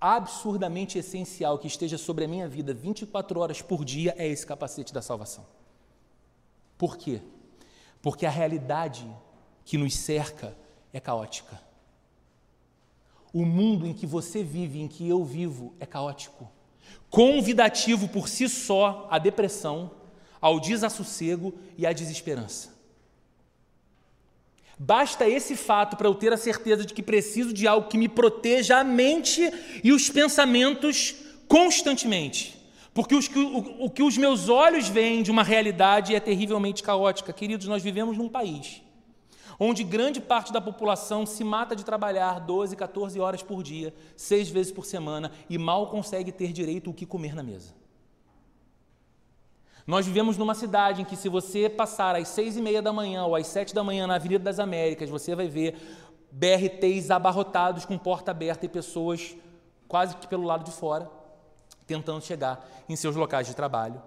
absurdamente 0.00 0.98
essencial 0.98 1.58
que 1.58 1.66
esteja 1.66 1.98
sobre 1.98 2.24
a 2.24 2.28
minha 2.28 2.48
vida 2.48 2.74
24 2.74 3.38
horas 3.38 3.62
por 3.62 3.84
dia, 3.84 4.14
é 4.16 4.26
esse 4.26 4.46
capacete 4.46 4.92
da 4.92 5.02
salvação. 5.02 5.44
Por 6.78 6.96
quê? 6.96 7.20
Porque 8.00 8.24
a 8.24 8.30
realidade 8.30 9.06
que 9.64 9.76
nos 9.76 9.94
cerca 9.94 10.56
é 10.92 11.00
caótica. 11.00 11.60
O 13.32 13.44
mundo 13.44 13.86
em 13.86 13.92
que 13.92 14.06
você 14.06 14.42
vive, 14.42 14.80
em 14.80 14.88
que 14.88 15.06
eu 15.06 15.22
vivo, 15.24 15.74
é 15.78 15.84
caótico. 15.84 16.50
Convidativo 17.10 18.08
por 18.08 18.28
si 18.28 18.48
só 18.48 19.06
à 19.10 19.18
depressão, 19.18 19.90
ao 20.40 20.60
desassossego 20.60 21.52
e 21.76 21.86
à 21.86 21.92
desesperança. 21.92 22.78
Basta 24.78 25.28
esse 25.28 25.56
fato 25.56 25.96
para 25.96 26.06
eu 26.06 26.14
ter 26.14 26.32
a 26.32 26.36
certeza 26.36 26.84
de 26.84 26.94
que 26.94 27.02
preciso 27.02 27.52
de 27.52 27.66
algo 27.66 27.88
que 27.88 27.98
me 27.98 28.08
proteja 28.08 28.78
a 28.78 28.84
mente 28.84 29.50
e 29.82 29.92
os 29.92 30.08
pensamentos 30.08 31.16
constantemente. 31.48 32.57
Porque 32.98 33.14
os, 33.14 33.28
o, 33.28 33.84
o 33.84 33.88
que 33.88 34.02
os 34.02 34.18
meus 34.18 34.48
olhos 34.48 34.88
veem 34.88 35.22
de 35.22 35.30
uma 35.30 35.44
realidade 35.44 36.16
é 36.16 36.18
terrivelmente 36.18 36.82
caótica. 36.82 37.32
Queridos, 37.32 37.68
nós 37.68 37.80
vivemos 37.80 38.18
num 38.18 38.28
país 38.28 38.82
onde 39.56 39.84
grande 39.84 40.20
parte 40.20 40.52
da 40.52 40.60
população 40.60 41.24
se 41.24 41.44
mata 41.44 41.76
de 41.76 41.84
trabalhar 41.84 42.40
12, 42.40 42.74
14 42.74 43.20
horas 43.20 43.40
por 43.40 43.62
dia, 43.62 43.94
seis 44.16 44.48
vezes 44.50 44.72
por 44.72 44.84
semana 44.84 45.30
e 45.48 45.56
mal 45.56 45.86
consegue 45.90 46.32
ter 46.32 46.52
direito 46.52 46.90
o 46.90 46.92
que 46.92 47.06
comer 47.06 47.36
na 47.36 47.42
mesa. 47.44 47.72
Nós 49.86 50.04
vivemos 50.04 50.36
numa 50.36 50.56
cidade 50.56 51.02
em 51.02 51.04
que, 51.04 51.14
se 51.14 51.28
você 51.28 51.68
passar 51.68 52.16
às 52.16 52.26
seis 52.26 52.56
e 52.56 52.60
meia 52.60 52.82
da 52.82 52.92
manhã 52.92 53.24
ou 53.26 53.36
às 53.36 53.46
sete 53.46 53.72
da 53.72 53.84
manhã 53.84 54.08
na 54.08 54.16
Avenida 54.16 54.42
das 54.42 54.58
Américas, 54.58 55.08
você 55.08 55.36
vai 55.36 55.46
ver 55.46 55.76
BRTs 56.32 57.12
abarrotados 57.12 57.84
com 57.84 57.96
porta 57.96 58.32
aberta 58.32 58.66
e 58.66 58.68
pessoas 58.68 59.36
quase 59.86 60.16
que 60.16 60.26
pelo 60.26 60.42
lado 60.42 60.64
de 60.64 60.72
fora 60.72 61.17
tentando 61.88 62.22
chegar 62.22 62.68
em 62.88 62.94
seus 62.94 63.16
locais 63.16 63.46
de 63.46 63.56
trabalho. 63.56 64.00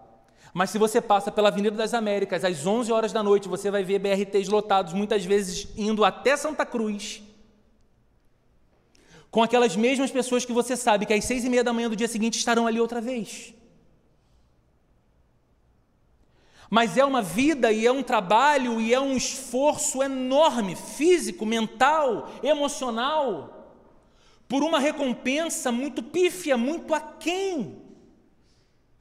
Mas 0.54 0.70
se 0.70 0.78
você 0.78 1.02
passa 1.02 1.32
pela 1.32 1.50
Avenida 1.50 1.76
das 1.76 1.94
Américas 1.94 2.46
às 2.46 2.66
11 2.66 2.92
horas 2.92 3.12
da 3.12 3.24
noite, 3.24 3.50
você 3.50 3.72
vai 3.72 3.84
ver 3.84 4.00
BRTs 4.00 4.48
lotados, 4.48 4.94
muitas 4.94 5.26
vezes 5.26 5.68
indo 5.76 6.06
até 6.06 6.38
Santa 6.38 6.66
Cruz, 6.66 7.24
com 9.32 9.42
aquelas 9.42 9.76
mesmas 9.76 10.12
pessoas 10.12 10.46
que 10.46 10.54
você 10.54 10.78
sabe 10.78 11.06
que 11.06 11.14
às 11.14 11.26
seis 11.26 11.44
e 11.44 11.50
meia 11.50 11.64
da 11.64 11.74
manhã 11.74 11.90
do 11.90 11.96
dia 11.96 12.08
seguinte 12.08 12.38
estarão 12.38 12.68
ali 12.68 12.80
outra 12.80 13.02
vez. 13.02 13.54
Mas 16.70 16.98
é 16.98 17.04
uma 17.04 17.22
vida 17.22 17.72
e 17.72 17.86
é 17.86 17.92
um 17.92 18.04
trabalho 18.04 18.80
e 18.80 18.94
é 18.94 19.00
um 19.00 19.18
esforço 19.18 20.04
enorme, 20.04 20.76
físico, 20.76 21.46
mental, 21.46 22.30
emocional, 22.44 23.61
por 24.52 24.64
uma 24.64 24.80
recompensa 24.80 25.72
muito 25.72 26.04
pífia, 26.04 26.58
muito 26.58 26.94
aquém 26.94 27.82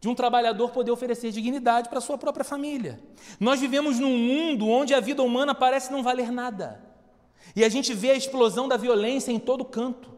de 0.01 0.09
um 0.09 0.15
trabalhador 0.15 0.71
poder 0.71 0.93
oferecer 0.93 1.33
dignidade 1.33 1.89
para 1.89 2.01
sua 2.01 2.17
própria 2.17 2.45
família. 2.45 3.01
Nós 3.41 3.59
vivemos 3.59 3.99
num 3.99 4.17
mundo 4.17 4.69
onde 4.69 4.95
a 4.95 5.01
vida 5.01 5.25
humana 5.25 5.53
parece 5.53 5.91
não 5.91 6.05
valer 6.05 6.31
nada. 6.31 6.81
E 7.57 7.65
a 7.65 7.69
gente 7.69 7.93
vê 7.93 8.13
a 8.13 8.15
explosão 8.15 8.69
da 8.69 8.77
violência 8.77 9.33
em 9.33 9.41
todo 9.41 9.65
canto, 9.65 10.17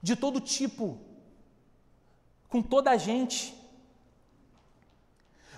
de 0.00 0.14
todo 0.14 0.40
tipo, 0.40 1.00
com 2.48 2.62
toda 2.62 2.92
a 2.92 2.96
gente. 2.96 3.52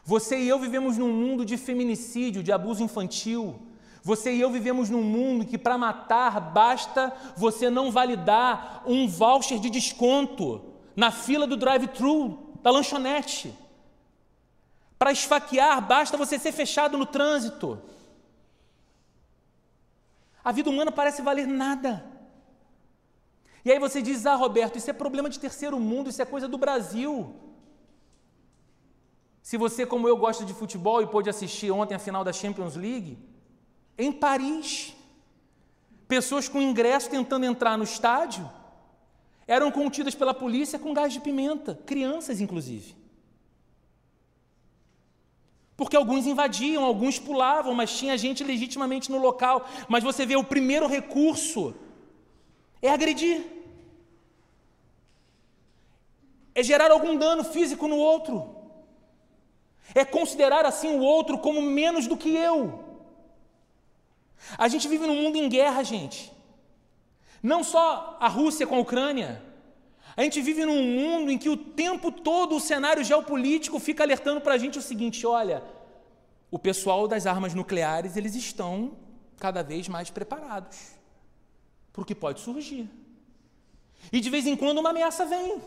Você 0.03 0.41
e 0.41 0.49
eu 0.49 0.59
vivemos 0.59 0.97
num 0.97 1.13
mundo 1.13 1.45
de 1.45 1.59
feminicídio, 1.59 2.43
de 2.43 2.51
abuso 2.51 2.83
infantil. 2.83 3.61
Você 4.03 4.35
e 4.35 4.41
eu 4.41 4.51
vivemos 4.51 4.91
num 4.91 5.03
mundo 5.03 5.47
que 5.47 5.57
para 5.57 5.79
matar 5.79 6.41
basta 6.41 7.13
você 7.37 7.71
não 7.71 7.91
validar 7.91 8.83
um 8.85 9.07
voucher 9.07 9.61
de 9.61 9.71
desconto 9.71 10.73
na 10.97 11.11
fila 11.13 11.47
do 11.47 11.57
drive-thru 11.57 12.57
da 12.63 12.71
lanchonete. 12.71 13.57
Para 14.99 15.13
esfaquear, 15.13 15.81
basta 15.87 16.17
você 16.17 16.39
ser 16.39 16.53
fechado 16.53 16.99
no 16.99 17.07
trânsito. 17.07 17.81
A 20.45 20.51
vida 20.51 20.69
humana 20.69 20.91
parece 20.91 21.23
valer 21.23 21.47
nada. 21.47 22.05
E 23.65 23.71
aí 23.71 23.79
você 23.79 24.03
diz: 24.03 24.27
Ah, 24.27 24.35
Roberto, 24.35 24.77
isso 24.77 24.91
é 24.91 24.93
problema 24.93 25.31
de 25.31 25.39
terceiro 25.39 25.79
mundo, 25.79 26.11
isso 26.11 26.21
é 26.21 26.25
coisa 26.25 26.49
do 26.49 26.59
Brasil. 26.59 27.37
Se 29.43 29.57
você, 29.57 29.85
como 29.87 30.09
eu, 30.09 30.17
gosta 30.17 30.45
de 30.45 30.55
futebol 30.55 31.03
e 31.03 31.07
pôde 31.07 31.31
assistir 31.31 31.71
ontem 31.71 31.95
a 31.95 31.99
final 31.99 32.25
da 32.25 32.33
Champions 32.33 32.77
League, 32.77 33.19
em 33.97 34.11
Paris, 34.13 34.95
pessoas 36.09 36.49
com 36.49 36.61
ingresso 36.61 37.11
tentando 37.11 37.47
entrar 37.47 37.77
no 37.77 37.85
estádio, 37.85 38.51
eram 39.47 39.71
contidas 39.71 40.15
pela 40.15 40.35
polícia 40.35 40.79
com 40.79 40.95
gás 40.95 41.13
de 41.13 41.21
pimenta, 41.21 41.79
crianças 41.87 42.41
inclusive. 42.41 42.95
Porque 45.77 45.97
alguns 45.97 46.27
invadiam, 46.27 46.85
alguns 46.85 47.19
pulavam, 47.19 47.75
mas 47.75 47.97
tinha 47.97 48.17
gente 48.17 48.45
legitimamente 48.45 49.11
no 49.11 49.19
local. 49.19 49.67
Mas 49.89 50.05
você 50.05 50.25
vê, 50.25 50.37
o 50.37 50.45
primeiro 50.45 50.87
recurso 50.87 51.75
é 52.81 52.91
agredir, 52.91 53.45
é 56.55 56.63
gerar 56.63 56.91
algum 56.91 57.17
dano 57.17 57.43
físico 57.43 57.89
no 57.89 57.97
outro, 57.97 58.55
é 59.95 60.05
considerar 60.05 60.65
assim 60.67 60.97
o 60.97 61.01
outro 61.01 61.39
como 61.39 61.61
menos 61.63 62.07
do 62.07 62.17
que 62.17 62.35
eu. 62.35 62.92
A 64.59 64.69
gente 64.69 64.89
vive 64.89 65.07
num 65.07 65.17
mundo 65.17 65.37
em 65.37 65.49
guerra, 65.49 65.83
gente. 65.83 66.33
Não 67.43 67.65
só 67.65 68.17
a 68.21 68.29
Rússia 68.29 68.67
com 68.67 68.77
a 68.77 68.81
Ucrânia. 68.81 69.43
A 70.17 70.23
gente 70.23 70.41
vive 70.41 70.65
num 70.65 70.83
mundo 70.83 71.31
em 71.31 71.39
que 71.39 71.49
o 71.49 71.57
tempo 71.57 72.13
todo 72.13 72.57
o 72.57 72.61
cenário 72.61 73.03
geopolítico 73.03 73.79
fica 73.79 74.03
alertando 74.03 74.41
para 74.41 74.55
a 74.55 74.59
gente 74.59 74.79
o 74.79 74.83
seguinte: 74.83 75.27
olha, 75.27 75.63
o 76.51 76.59
pessoal 76.59 77.09
das 77.09 77.27
armas 77.27 77.55
nucleares 77.55 78.17
eles 78.17 78.35
estão 78.35 78.93
cada 79.39 79.63
vez 79.63 79.89
mais 79.89 80.11
preparados 80.11 80.79
para 81.93 82.03
o 82.03 82.05
que 82.05 82.15
pode 82.15 82.41
surgir. 82.41 82.89
E 84.13 84.21
de 84.21 84.31
vez 84.31 84.47
em 84.47 84.57
quando 84.57 84.79
uma 84.79 84.91
ameaça 84.91 85.25
vem. 85.25 85.61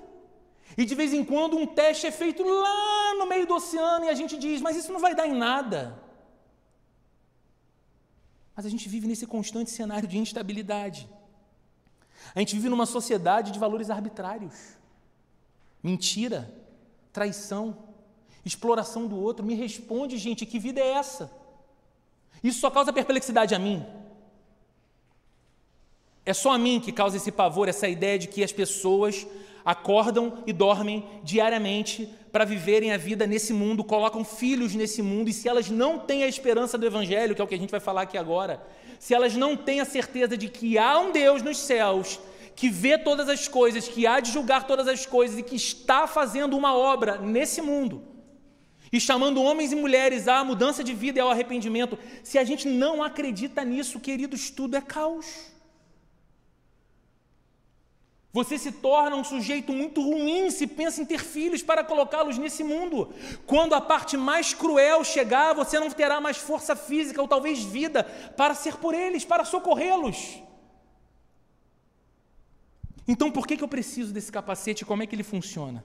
E 0.77 0.85
de 0.85 0.95
vez 0.95 1.13
em 1.13 1.23
quando 1.23 1.57
um 1.57 1.65
teste 1.65 2.07
é 2.07 2.11
feito 2.11 2.43
lá 2.43 3.15
no 3.17 3.25
meio 3.25 3.45
do 3.45 3.55
oceano 3.55 4.05
e 4.05 4.09
a 4.09 4.13
gente 4.13 4.37
diz, 4.37 4.61
mas 4.61 4.75
isso 4.75 4.91
não 4.91 4.99
vai 4.99 5.13
dar 5.15 5.27
em 5.27 5.33
nada. 5.33 6.04
Mas 8.55 8.65
a 8.65 8.69
gente 8.69 8.87
vive 8.87 9.07
nesse 9.07 9.27
constante 9.27 9.69
cenário 9.69 10.07
de 10.07 10.17
instabilidade. 10.17 11.09
A 12.33 12.39
gente 12.39 12.55
vive 12.55 12.69
numa 12.69 12.85
sociedade 12.85 13.51
de 13.51 13.59
valores 13.59 13.89
arbitrários. 13.89 14.53
Mentira, 15.83 16.51
traição, 17.11 17.77
exploração 18.43 19.07
do 19.07 19.17
outro. 19.19 19.45
Me 19.45 19.55
responde, 19.55 20.17
gente, 20.17 20.45
que 20.45 20.57
vida 20.57 20.79
é 20.79 20.93
essa? 20.93 21.31
Isso 22.43 22.59
só 22.59 22.69
causa 22.71 22.93
perplexidade 22.93 23.53
a 23.53 23.59
mim. 23.59 23.85
É 26.25 26.33
só 26.33 26.53
a 26.53 26.57
mim 26.57 26.79
que 26.79 26.91
causa 26.91 27.17
esse 27.17 27.31
pavor, 27.31 27.69
essa 27.69 27.87
ideia 27.87 28.17
de 28.17 28.27
que 28.27 28.43
as 28.43 28.51
pessoas 28.51 29.27
acordam 29.65 30.43
e 30.45 30.53
dormem 30.53 31.03
diariamente 31.23 32.07
para 32.31 32.45
viverem 32.45 32.91
a 32.91 32.97
vida 32.97 33.25
nesse 33.25 33.51
mundo, 33.51 33.83
colocam 33.83 34.23
filhos 34.23 34.75
nesse 34.75 35.01
mundo, 35.01 35.29
e 35.29 35.33
se 35.33 35.49
elas 35.49 35.69
não 35.69 35.97
têm 35.97 36.23
a 36.23 36.27
esperança 36.27 36.77
do 36.77 36.85
Evangelho, 36.85 37.33
que 37.33 37.41
é 37.41 37.43
o 37.43 37.47
que 37.47 37.55
a 37.55 37.59
gente 37.59 37.71
vai 37.71 37.79
falar 37.79 38.03
aqui 38.03 38.17
agora, 38.17 38.61
se 38.99 39.13
elas 39.13 39.35
não 39.35 39.57
têm 39.57 39.79
a 39.81 39.85
certeza 39.85 40.37
de 40.37 40.47
que 40.47 40.77
há 40.77 40.99
um 40.99 41.11
Deus 41.11 41.41
nos 41.41 41.57
céus 41.57 42.19
que 42.55 42.69
vê 42.69 42.97
todas 42.97 43.27
as 43.27 43.47
coisas, 43.47 43.87
que 43.87 44.07
há 44.07 44.19
de 44.19 44.31
julgar 44.31 44.65
todas 44.65 44.87
as 44.87 45.05
coisas 45.05 45.37
e 45.37 45.43
que 45.43 45.55
está 45.55 46.07
fazendo 46.07 46.55
uma 46.55 46.75
obra 46.75 47.17
nesse 47.17 47.61
mundo 47.61 48.15
e 48.95 48.99
chamando 48.99 49.41
homens 49.41 49.73
e 49.73 49.75
mulheres 49.75 50.27
à 50.27 50.43
mudança 50.43 50.83
de 50.83 50.93
vida 50.93 51.19
e 51.19 51.21
ao 51.21 51.29
arrependimento, 51.29 51.97
se 52.23 52.37
a 52.37 52.43
gente 52.43 52.67
não 52.67 53.03
acredita 53.03 53.63
nisso, 53.63 53.99
queridos, 53.99 54.49
tudo 54.49 54.77
é 54.77 54.81
caos. 54.81 55.53
Você 58.35 58.57
se 58.57 58.69
torna 58.69 59.15
um 59.15 59.23
sujeito 59.23 59.71
muito 59.71 60.01
ruim 60.01 60.51
se 60.51 60.67
pensa 60.67 61.01
em 61.01 61.05
ter 61.05 61.21
filhos 61.21 61.63
para 61.63 61.85
colocá-los 61.85 62.37
nesse 62.37 62.65
mundo. 62.65 63.13
Quando 63.47 63.73
a 63.73 63.79
parte 63.79 64.17
mais 64.17 64.53
cruel 64.53 65.05
chegar, 65.05 65.53
você 65.53 65.79
não 65.79 65.89
terá 65.89 66.19
mais 66.19 66.35
força 66.35 66.75
física 66.75 67.21
ou 67.21 67.29
talvez 67.29 67.63
vida 67.63 68.03
para 68.35 68.53
ser 68.53 68.75
por 68.75 68.93
eles, 68.93 69.23
para 69.23 69.45
socorrê-los. 69.45 70.43
Então, 73.07 73.31
por 73.31 73.47
que, 73.47 73.55
que 73.55 73.63
eu 73.63 73.69
preciso 73.69 74.11
desse 74.11 74.33
capacete 74.33 74.83
como 74.83 75.01
é 75.01 75.07
que 75.07 75.15
ele 75.15 75.23
funciona? 75.23 75.81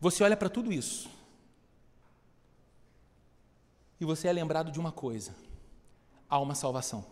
Você 0.00 0.24
olha 0.24 0.36
para 0.36 0.48
tudo 0.48 0.72
isso 0.72 1.08
e 4.00 4.04
você 4.04 4.26
é 4.26 4.32
lembrado 4.32 4.72
de 4.72 4.80
uma 4.80 4.90
coisa: 4.90 5.36
há 6.28 6.40
uma 6.40 6.56
salvação. 6.56 7.06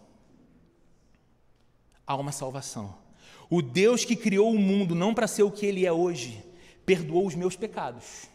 Há 2.05 2.17
uma 2.17 2.33
salvação. 2.33 3.04
O 3.51 3.61
Deus 3.61 4.05
que 4.05 4.17
criou 4.17 4.53
o 4.53 4.59
mundo 4.59 4.95
não 4.95 5.15
para 5.15 5.27
ser 5.27 5.43
o 5.43 5.51
que 5.51 5.67
ele 5.67 5.87
é 5.87 5.93
hoje, 5.93 6.43
perdoou 6.85 7.27
os 7.27 7.35
meus 7.35 7.57
pecados. 7.57 8.29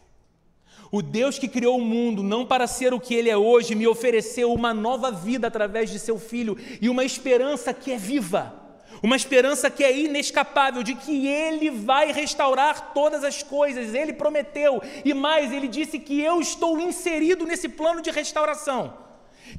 O 0.92 1.02
Deus 1.02 1.38
que 1.38 1.46
criou 1.46 1.78
o 1.78 1.84
mundo 1.84 2.22
não 2.22 2.44
para 2.44 2.66
ser 2.66 2.92
o 2.92 3.00
que 3.00 3.14
ele 3.14 3.30
é 3.30 3.36
hoje, 3.36 3.74
me 3.74 3.86
ofereceu 3.86 4.52
uma 4.52 4.74
nova 4.74 5.10
vida 5.10 5.46
através 5.46 5.90
de 5.90 5.98
seu 5.98 6.18
filho 6.18 6.56
e 6.80 6.88
uma 6.88 7.04
esperança 7.04 7.72
que 7.72 7.92
é 7.92 7.96
viva. 7.96 8.60
Uma 9.02 9.16
esperança 9.16 9.70
que 9.70 9.82
é 9.82 9.96
inescapável 9.96 10.82
de 10.82 10.94
que 10.94 11.26
Ele 11.26 11.70
vai 11.70 12.12
restaurar 12.12 12.92
todas 12.92 13.24
as 13.24 13.42
coisas, 13.42 13.94
Ele 13.94 14.12
prometeu, 14.12 14.82
e 15.04 15.14
mais, 15.14 15.52
Ele 15.52 15.68
disse 15.68 15.98
que 15.98 16.20
eu 16.20 16.38
estou 16.40 16.78
inserido 16.78 17.46
nesse 17.46 17.66
plano 17.66 18.02
de 18.02 18.10
restauração, 18.10 18.92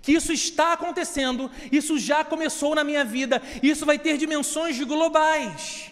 que 0.01 0.13
isso 0.13 0.31
está 0.31 0.73
acontecendo, 0.73 1.49
isso 1.71 1.97
já 1.97 2.23
começou 2.23 2.75
na 2.75 2.83
minha 2.83 3.03
vida, 3.03 3.41
isso 3.61 3.85
vai 3.85 3.97
ter 3.97 4.17
dimensões 4.17 4.79
globais. 4.81 5.91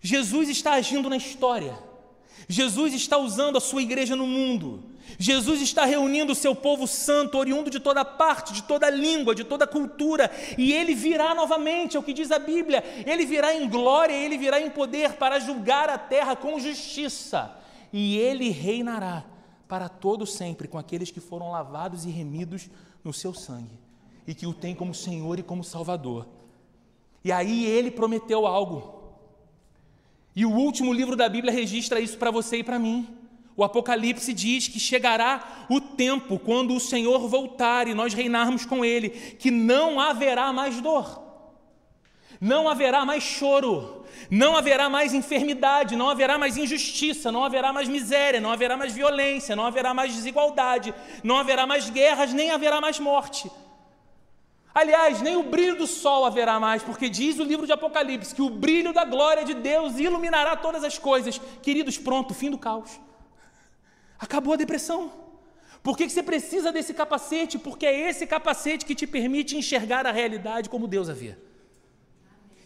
Jesus 0.00 0.48
está 0.48 0.74
agindo 0.74 1.10
na 1.10 1.16
história, 1.16 1.78
Jesus 2.48 2.94
está 2.94 3.18
usando 3.18 3.58
a 3.58 3.60
sua 3.60 3.82
igreja 3.82 4.14
no 4.14 4.26
mundo, 4.26 4.84
Jesus 5.18 5.60
está 5.60 5.84
reunindo 5.84 6.32
o 6.32 6.36
seu 6.36 6.54
povo 6.54 6.86
santo, 6.86 7.38
oriundo 7.38 7.70
de 7.70 7.80
toda 7.80 8.04
parte, 8.04 8.52
de 8.52 8.62
toda 8.62 8.90
língua, 8.90 9.34
de 9.34 9.44
toda 9.44 9.66
cultura, 9.66 10.30
e 10.56 10.72
ele 10.72 10.94
virá 10.94 11.34
novamente, 11.34 11.96
é 11.96 12.00
o 12.00 12.02
que 12.02 12.12
diz 12.12 12.30
a 12.30 12.38
Bíblia, 12.38 12.84
ele 13.06 13.24
virá 13.24 13.54
em 13.54 13.68
glória, 13.68 14.14
ele 14.14 14.38
virá 14.38 14.60
em 14.60 14.70
poder 14.70 15.14
para 15.14 15.40
julgar 15.40 15.88
a 15.88 15.98
terra 15.98 16.36
com 16.36 16.60
justiça, 16.60 17.56
e 17.92 18.16
ele 18.18 18.50
reinará 18.50 19.24
para 19.68 19.88
todo 19.88 20.26
sempre 20.26 20.66
com 20.66 20.78
aqueles 20.78 21.10
que 21.10 21.20
foram 21.20 21.50
lavados 21.50 22.04
e 22.04 22.10
remidos 22.10 22.70
no 23.04 23.12
seu 23.12 23.34
sangue, 23.34 23.78
e 24.26 24.34
que 24.34 24.46
o 24.46 24.54
tem 24.54 24.74
como 24.74 24.94
Senhor 24.94 25.38
e 25.38 25.42
como 25.42 25.62
Salvador. 25.62 26.26
E 27.22 27.30
aí 27.30 27.66
ele 27.66 27.90
prometeu 27.90 28.46
algo. 28.46 28.98
E 30.34 30.46
o 30.46 30.50
último 30.50 30.92
livro 30.92 31.16
da 31.16 31.28
Bíblia 31.28 31.52
registra 31.52 32.00
isso 32.00 32.16
para 32.16 32.30
você 32.30 32.58
e 32.58 32.64
para 32.64 32.78
mim. 32.78 33.08
O 33.56 33.64
Apocalipse 33.64 34.32
diz 34.32 34.68
que 34.68 34.78
chegará 34.78 35.66
o 35.68 35.80
tempo 35.80 36.38
quando 36.38 36.74
o 36.74 36.80
Senhor 36.80 37.28
voltar 37.28 37.88
e 37.88 37.94
nós 37.94 38.14
reinarmos 38.14 38.64
com 38.64 38.84
Ele, 38.84 39.10
que 39.10 39.50
não 39.50 39.98
haverá 39.98 40.52
mais 40.52 40.80
dor, 40.80 41.27
não 42.40 42.68
haverá 42.68 43.04
mais 43.04 43.22
choro, 43.22 44.04
não 44.30 44.56
haverá 44.56 44.88
mais 44.88 45.12
enfermidade, 45.14 45.96
não 45.96 46.08
haverá 46.08 46.38
mais 46.38 46.56
injustiça, 46.56 47.32
não 47.32 47.44
haverá 47.44 47.72
mais 47.72 47.88
miséria, 47.88 48.40
não 48.40 48.50
haverá 48.50 48.76
mais 48.76 48.92
violência, 48.92 49.56
não 49.56 49.66
haverá 49.66 49.92
mais 49.92 50.14
desigualdade, 50.14 50.94
não 51.24 51.36
haverá 51.36 51.66
mais 51.66 51.90
guerras, 51.90 52.32
nem 52.32 52.50
haverá 52.50 52.80
mais 52.80 52.98
morte. 52.98 53.50
Aliás, 54.74 55.20
nem 55.20 55.36
o 55.36 55.42
brilho 55.42 55.76
do 55.76 55.86
sol 55.86 56.24
haverá 56.24 56.60
mais, 56.60 56.82
porque 56.82 57.08
diz 57.08 57.38
o 57.38 57.42
livro 57.42 57.66
de 57.66 57.72
Apocalipse 57.72 58.34
que 58.34 58.42
o 58.42 58.50
brilho 58.50 58.92
da 58.92 59.04
glória 59.04 59.44
de 59.44 59.54
Deus 59.54 59.98
iluminará 59.98 60.54
todas 60.54 60.84
as 60.84 60.98
coisas. 60.98 61.40
Queridos, 61.62 61.98
pronto, 61.98 62.32
fim 62.34 62.50
do 62.50 62.58
caos. 62.58 63.00
Acabou 64.18 64.54
a 64.54 64.56
depressão. 64.56 65.10
Por 65.82 65.96
que 65.96 66.08
você 66.08 66.22
precisa 66.22 66.70
desse 66.70 66.92
capacete? 66.92 67.58
Porque 67.58 67.86
é 67.86 68.08
esse 68.08 68.26
capacete 68.26 68.84
que 68.84 68.94
te 68.94 69.06
permite 69.06 69.56
enxergar 69.56 70.06
a 70.06 70.12
realidade 70.12 70.68
como 70.68 70.86
Deus 70.86 71.08
a 71.08 71.14
vê. 71.14 71.36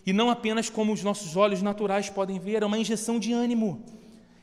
E 0.04 0.12
não 0.12 0.30
apenas 0.30 0.68
como 0.68 0.92
os 0.92 1.02
nossos 1.02 1.36
olhos 1.36 1.62
naturais 1.62 2.10
podem 2.10 2.38
ver, 2.38 2.62
é 2.62 2.66
uma 2.66 2.78
injeção 2.78 3.18
de 3.18 3.32
ânimo, 3.32 3.84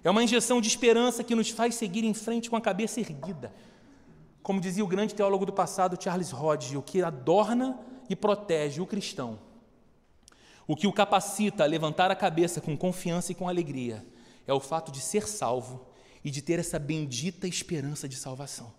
é 0.03 0.09
uma 0.09 0.23
injeção 0.23 0.61
de 0.61 0.67
esperança 0.67 1.23
que 1.23 1.35
nos 1.35 1.49
faz 1.49 1.75
seguir 1.75 2.03
em 2.03 2.13
frente 2.13 2.49
com 2.49 2.55
a 2.55 2.61
cabeça 2.61 2.99
erguida. 2.99 3.53
Como 4.41 4.61
dizia 4.61 4.83
o 4.83 4.87
grande 4.87 5.13
teólogo 5.13 5.45
do 5.45 5.53
passado, 5.53 6.01
Charles 6.01 6.33
Hodge, 6.33 6.77
o 6.77 6.81
que 6.81 7.01
adorna 7.01 7.77
e 8.09 8.15
protege 8.15 8.79
o 8.81 8.87
cristão, 8.87 9.37
o 10.65 10.75
que 10.75 10.87
o 10.87 10.93
capacita 10.93 11.63
a 11.63 11.67
levantar 11.67 12.09
a 12.09 12.15
cabeça 12.15 12.61
com 12.61 12.77
confiança 12.77 13.31
e 13.31 13.35
com 13.35 13.49
alegria, 13.49 14.05
é 14.47 14.53
o 14.53 14.59
fato 14.59 14.91
de 14.91 15.01
ser 15.01 15.27
salvo 15.27 15.85
e 16.23 16.31
de 16.31 16.41
ter 16.41 16.57
essa 16.57 16.79
bendita 16.79 17.47
esperança 17.47 18.07
de 18.07 18.15
salvação. 18.15 18.73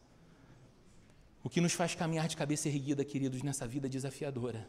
O 1.45 1.49
que 1.49 1.61
nos 1.61 1.73
faz 1.73 1.95
caminhar 1.95 2.27
de 2.27 2.37
cabeça 2.37 2.69
erguida, 2.69 3.05
queridos, 3.05 3.43
nessa 3.43 3.67
vida 3.67 3.89
desafiadora, 3.89 4.69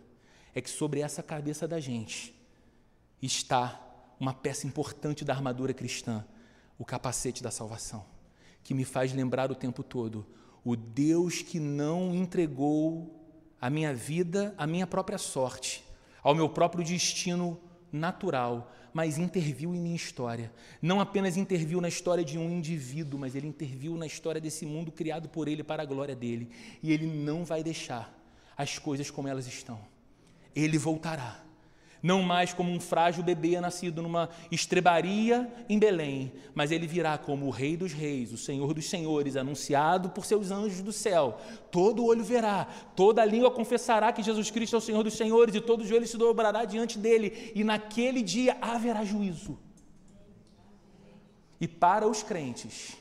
é 0.53 0.61
que 0.61 0.69
sobre 0.69 1.01
essa 1.01 1.23
cabeça 1.23 1.67
da 1.67 1.79
gente 1.79 2.33
está 3.21 3.79
uma 4.19 4.33
peça 4.33 4.67
importante 4.67 5.25
da 5.25 5.33
armadura 5.33 5.73
cristã, 5.73 6.25
o 6.77 6.85
capacete 6.85 7.41
da 7.41 7.51
salvação, 7.51 8.05
que 8.63 8.73
me 8.73 8.85
faz 8.85 9.13
lembrar 9.13 9.51
o 9.51 9.55
tempo 9.55 9.83
todo 9.83 10.25
o 10.63 10.75
Deus 10.75 11.41
que 11.41 11.59
não 11.59 12.13
entregou 12.13 13.19
a 13.59 13.69
minha 13.69 13.93
vida, 13.93 14.53
a 14.57 14.65
minha 14.65 14.87
própria 14.87 15.17
sorte, 15.17 15.83
ao 16.23 16.35
meu 16.35 16.49
próprio 16.49 16.83
destino 16.83 17.59
natural, 17.91 18.71
mas 18.93 19.17
interviu 19.17 19.73
em 19.73 19.79
minha 19.79 19.95
história. 19.95 20.51
Não 20.81 20.99
apenas 20.99 21.37
interviu 21.37 21.81
na 21.81 21.87
história 21.87 22.23
de 22.23 22.37
um 22.37 22.49
indivíduo, 22.49 23.19
mas 23.19 23.35
ele 23.35 23.47
interviu 23.47 23.95
na 23.95 24.05
história 24.05 24.41
desse 24.41 24.65
mundo 24.65 24.91
criado 24.91 25.29
por 25.29 25.47
ele 25.47 25.63
para 25.63 25.83
a 25.83 25.85
glória 25.85 26.15
dele. 26.15 26.49
E 26.83 26.91
ele 26.91 27.07
não 27.07 27.43
vai 27.43 27.63
deixar 27.63 28.13
as 28.55 28.77
coisas 28.77 29.09
como 29.09 29.27
elas 29.27 29.47
estão. 29.47 29.79
Ele 30.55 30.77
voltará 30.77 31.41
não 32.01 32.23
mais 32.23 32.53
como 32.53 32.71
um 32.71 32.79
frágil 32.79 33.23
bebê 33.23 33.59
nascido 33.59 34.01
numa 34.01 34.29
estrebaria 34.49 35.51
em 35.69 35.77
Belém, 35.77 36.33
mas 36.55 36.71
ele 36.71 36.87
virá 36.87 37.17
como 37.17 37.45
o 37.45 37.51
Rei 37.51 37.77
dos 37.77 37.93
Reis, 37.93 38.33
o 38.33 38.37
Senhor 38.37 38.73
dos 38.73 38.89
Senhores, 38.89 39.35
anunciado 39.35 40.09
por 40.09 40.25
seus 40.25 40.49
anjos 40.49 40.81
do 40.81 40.91
céu. 40.91 41.39
Todo 41.69 42.05
olho 42.05 42.23
verá, 42.23 42.65
toda 42.95 43.23
língua 43.23 43.51
confessará 43.51 44.11
que 44.11 44.23
Jesus 44.23 44.49
Cristo 44.49 44.75
é 44.75 44.79
o 44.79 44.81
Senhor 44.81 45.03
dos 45.03 45.13
Senhores, 45.13 45.53
e 45.53 45.61
todo 45.61 45.85
joelho 45.85 46.07
se 46.07 46.17
dobrará 46.17 46.65
diante 46.65 46.97
dele, 46.97 47.51
e 47.53 47.63
naquele 47.63 48.23
dia 48.23 48.57
haverá 48.61 49.03
juízo. 49.05 49.59
E 51.59 51.67
para 51.67 52.07
os 52.07 52.23
crentes, 52.23 52.97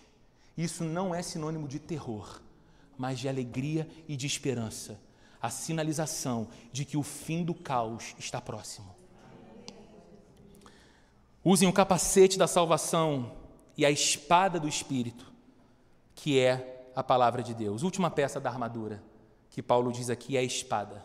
isso 0.56 0.84
não 0.84 1.14
é 1.14 1.22
sinônimo 1.22 1.66
de 1.66 1.78
terror, 1.78 2.42
mas 2.98 3.18
de 3.18 3.26
alegria 3.26 3.88
e 4.06 4.14
de 4.14 4.26
esperança 4.26 5.00
a 5.40 5.50
sinalização 5.50 6.48
de 6.72 6.84
que 6.84 6.96
o 6.96 7.02
fim 7.02 7.44
do 7.44 7.54
caos 7.54 8.14
está 8.18 8.40
próximo. 8.40 8.94
Usem 11.44 11.68
o 11.68 11.72
capacete 11.72 12.38
da 12.38 12.46
salvação 12.46 13.32
e 13.76 13.86
a 13.86 13.90
espada 13.90 14.60
do 14.60 14.68
Espírito, 14.68 15.32
que 16.14 16.38
é 16.38 16.90
a 16.94 17.02
palavra 17.02 17.42
de 17.42 17.54
Deus. 17.54 17.82
Última 17.82 18.10
peça 18.10 18.38
da 18.38 18.50
armadura 18.50 19.02
que 19.50 19.62
Paulo 19.62 19.92
diz 19.92 20.08
aqui 20.08 20.36
é 20.36 20.40
a 20.40 20.44
espada. 20.44 21.04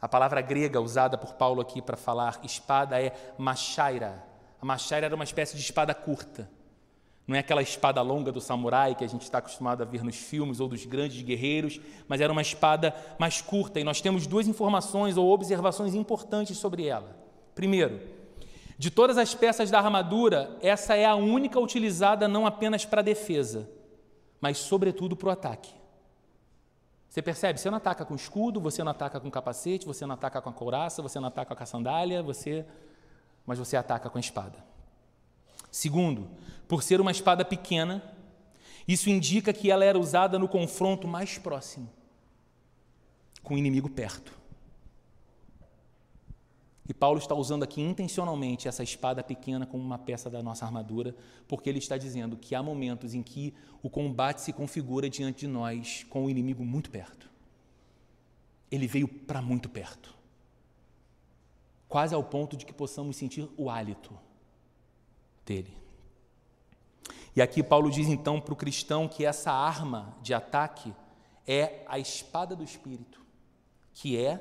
A 0.00 0.08
palavra 0.08 0.40
grega 0.40 0.80
usada 0.80 1.16
por 1.16 1.34
Paulo 1.34 1.60
aqui 1.60 1.80
para 1.80 1.96
falar 1.96 2.40
espada 2.42 3.00
é 3.00 3.34
machaira. 3.38 4.24
A 4.60 4.66
machaira 4.66 5.06
era 5.06 5.14
uma 5.14 5.24
espécie 5.24 5.56
de 5.56 5.62
espada 5.62 5.94
curta. 5.94 6.50
Não 7.30 7.36
é 7.36 7.38
aquela 7.38 7.62
espada 7.62 8.02
longa 8.02 8.32
do 8.32 8.40
samurai 8.40 8.92
que 8.92 9.04
a 9.04 9.08
gente 9.08 9.22
está 9.22 9.38
acostumado 9.38 9.82
a 9.82 9.84
ver 9.84 10.02
nos 10.02 10.16
filmes 10.16 10.58
ou 10.58 10.66
dos 10.66 10.84
grandes 10.84 11.22
guerreiros, 11.22 11.80
mas 12.08 12.20
era 12.20 12.32
uma 12.32 12.42
espada 12.42 12.92
mais 13.20 13.40
curta. 13.40 13.78
E 13.78 13.84
nós 13.84 14.00
temos 14.00 14.26
duas 14.26 14.48
informações 14.48 15.16
ou 15.16 15.30
observações 15.30 15.94
importantes 15.94 16.58
sobre 16.58 16.86
ela. 16.86 17.16
Primeiro, 17.54 18.00
de 18.76 18.90
todas 18.90 19.16
as 19.16 19.32
peças 19.32 19.70
da 19.70 19.78
armadura, 19.78 20.58
essa 20.60 20.96
é 20.96 21.06
a 21.06 21.14
única 21.14 21.60
utilizada 21.60 22.26
não 22.26 22.46
apenas 22.46 22.84
para 22.84 23.00
defesa, 23.00 23.70
mas 24.40 24.58
sobretudo 24.58 25.14
para 25.14 25.28
o 25.28 25.30
ataque. 25.30 25.72
Você 27.08 27.22
percebe? 27.22 27.60
Você 27.60 27.70
não 27.70 27.78
ataca 27.78 28.04
com 28.04 28.16
escudo, 28.16 28.60
você 28.60 28.82
não 28.82 28.90
ataca 28.90 29.20
com 29.20 29.30
capacete, 29.30 29.86
você 29.86 30.04
não 30.04 30.16
ataca 30.16 30.42
com 30.42 30.50
a 30.50 30.52
couraça, 30.52 31.00
você 31.00 31.20
não 31.20 31.28
ataca 31.28 31.54
com 31.54 31.62
a 31.62 31.66
sandália, 31.66 32.24
você, 32.24 32.66
mas 33.46 33.56
você 33.56 33.76
ataca 33.76 34.10
com 34.10 34.18
a 34.18 34.20
espada. 34.20 34.69
Segundo, 35.70 36.28
por 36.66 36.82
ser 36.82 37.00
uma 37.00 37.10
espada 37.10 37.44
pequena, 37.44 38.02
isso 38.86 39.08
indica 39.08 39.52
que 39.52 39.70
ela 39.70 39.84
era 39.84 39.98
usada 39.98 40.38
no 40.38 40.48
confronto 40.48 41.06
mais 41.06 41.38
próximo, 41.38 41.88
com 43.42 43.54
o 43.54 43.58
inimigo 43.58 43.88
perto. 43.88 44.38
E 46.88 46.92
Paulo 46.92 47.20
está 47.20 47.36
usando 47.36 47.62
aqui 47.62 47.80
intencionalmente 47.80 48.66
essa 48.66 48.82
espada 48.82 49.22
pequena 49.22 49.64
como 49.64 49.80
uma 49.80 49.96
peça 49.96 50.28
da 50.28 50.42
nossa 50.42 50.64
armadura, 50.66 51.14
porque 51.46 51.70
ele 51.70 51.78
está 51.78 51.96
dizendo 51.96 52.36
que 52.36 52.52
há 52.52 52.62
momentos 52.62 53.14
em 53.14 53.22
que 53.22 53.54
o 53.80 53.88
combate 53.88 54.40
se 54.40 54.52
configura 54.52 55.08
diante 55.08 55.40
de 55.40 55.46
nós 55.46 56.04
com 56.10 56.24
o 56.24 56.30
inimigo 56.30 56.64
muito 56.64 56.90
perto. 56.90 57.30
Ele 58.72 58.88
veio 58.88 59.06
para 59.06 59.40
muito 59.40 59.68
perto, 59.68 60.12
quase 61.88 62.12
ao 62.12 62.24
ponto 62.24 62.56
de 62.56 62.66
que 62.66 62.72
possamos 62.72 63.14
sentir 63.14 63.48
o 63.56 63.70
hálito 63.70 64.12
dele. 65.50 65.76
E 67.34 67.42
aqui 67.42 67.60
Paulo 67.60 67.90
diz 67.90 68.06
então 68.06 68.40
para 68.40 68.54
o 68.54 68.56
cristão 68.56 69.08
que 69.08 69.24
essa 69.24 69.50
arma 69.50 70.16
de 70.22 70.32
ataque 70.32 70.94
é 71.44 71.84
a 71.88 71.98
espada 71.98 72.54
do 72.54 72.62
Espírito, 72.62 73.20
que 73.92 74.16
é 74.16 74.40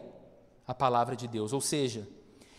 a 0.68 0.74
palavra 0.74 1.16
de 1.16 1.28
Deus. 1.28 1.52
Ou 1.52 1.62
seja, 1.62 2.08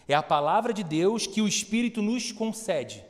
é 0.08 0.14
a 0.14 0.22
palavra 0.22 0.72
de 0.72 0.82
Deus 0.82 1.28
que 1.28 1.40
o 1.40 1.46
Espírito 1.46 2.02
nos 2.02 2.32
concede, 2.32 3.04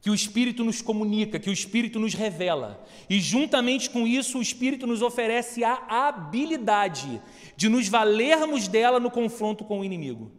que 0.00 0.08
o 0.08 0.14
Espírito 0.14 0.64
nos 0.64 0.80
comunica, 0.80 1.38
que 1.38 1.50
o 1.50 1.52
Espírito 1.52 2.00
nos 2.00 2.14
revela. 2.14 2.82
E 3.08 3.20
juntamente 3.20 3.90
com 3.90 4.06
isso, 4.06 4.38
o 4.38 4.42
Espírito 4.42 4.86
nos 4.86 5.02
oferece 5.02 5.62
a 5.62 6.08
habilidade 6.08 7.20
de 7.54 7.68
nos 7.68 7.86
valermos 7.86 8.66
dela 8.66 8.98
no 8.98 9.10
confronto 9.10 9.62
com 9.62 9.80
o 9.80 9.84
inimigo. 9.84 10.30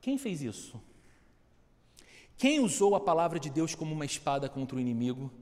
Quem 0.00 0.16
fez 0.18 0.40
isso? 0.40 0.80
Quem 2.44 2.60
usou 2.60 2.94
a 2.94 3.00
palavra 3.00 3.40
de 3.40 3.48
Deus 3.48 3.74
como 3.74 3.94
uma 3.94 4.04
espada 4.04 4.50
contra 4.50 4.76
o 4.76 4.78
inimigo 4.78 5.32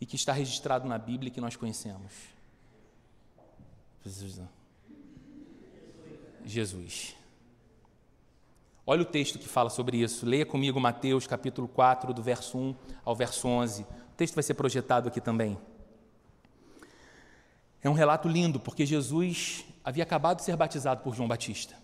e 0.00 0.06
que 0.06 0.16
está 0.16 0.32
registrado 0.32 0.88
na 0.88 0.96
Bíblia 0.96 1.28
e 1.28 1.30
que 1.30 1.38
nós 1.38 1.54
conhecemos? 1.54 2.14
Jesus. 6.46 7.14
Olha 8.86 9.02
o 9.02 9.04
texto 9.04 9.38
que 9.38 9.46
fala 9.46 9.68
sobre 9.68 9.98
isso. 9.98 10.24
Leia 10.24 10.46
comigo 10.46 10.80
Mateus 10.80 11.26
capítulo 11.26 11.68
4, 11.68 12.14
do 12.14 12.22
verso 12.22 12.56
1 12.56 12.74
ao 13.04 13.14
verso 13.14 13.46
11. 13.46 13.82
O 13.82 13.86
texto 14.16 14.34
vai 14.34 14.42
ser 14.42 14.54
projetado 14.54 15.08
aqui 15.08 15.20
também. 15.20 15.58
É 17.82 17.90
um 17.90 17.92
relato 17.92 18.28
lindo, 18.28 18.58
porque 18.58 18.86
Jesus 18.86 19.62
havia 19.84 20.04
acabado 20.04 20.38
de 20.38 20.44
ser 20.44 20.56
batizado 20.56 21.02
por 21.02 21.14
João 21.14 21.28
Batista. 21.28 21.76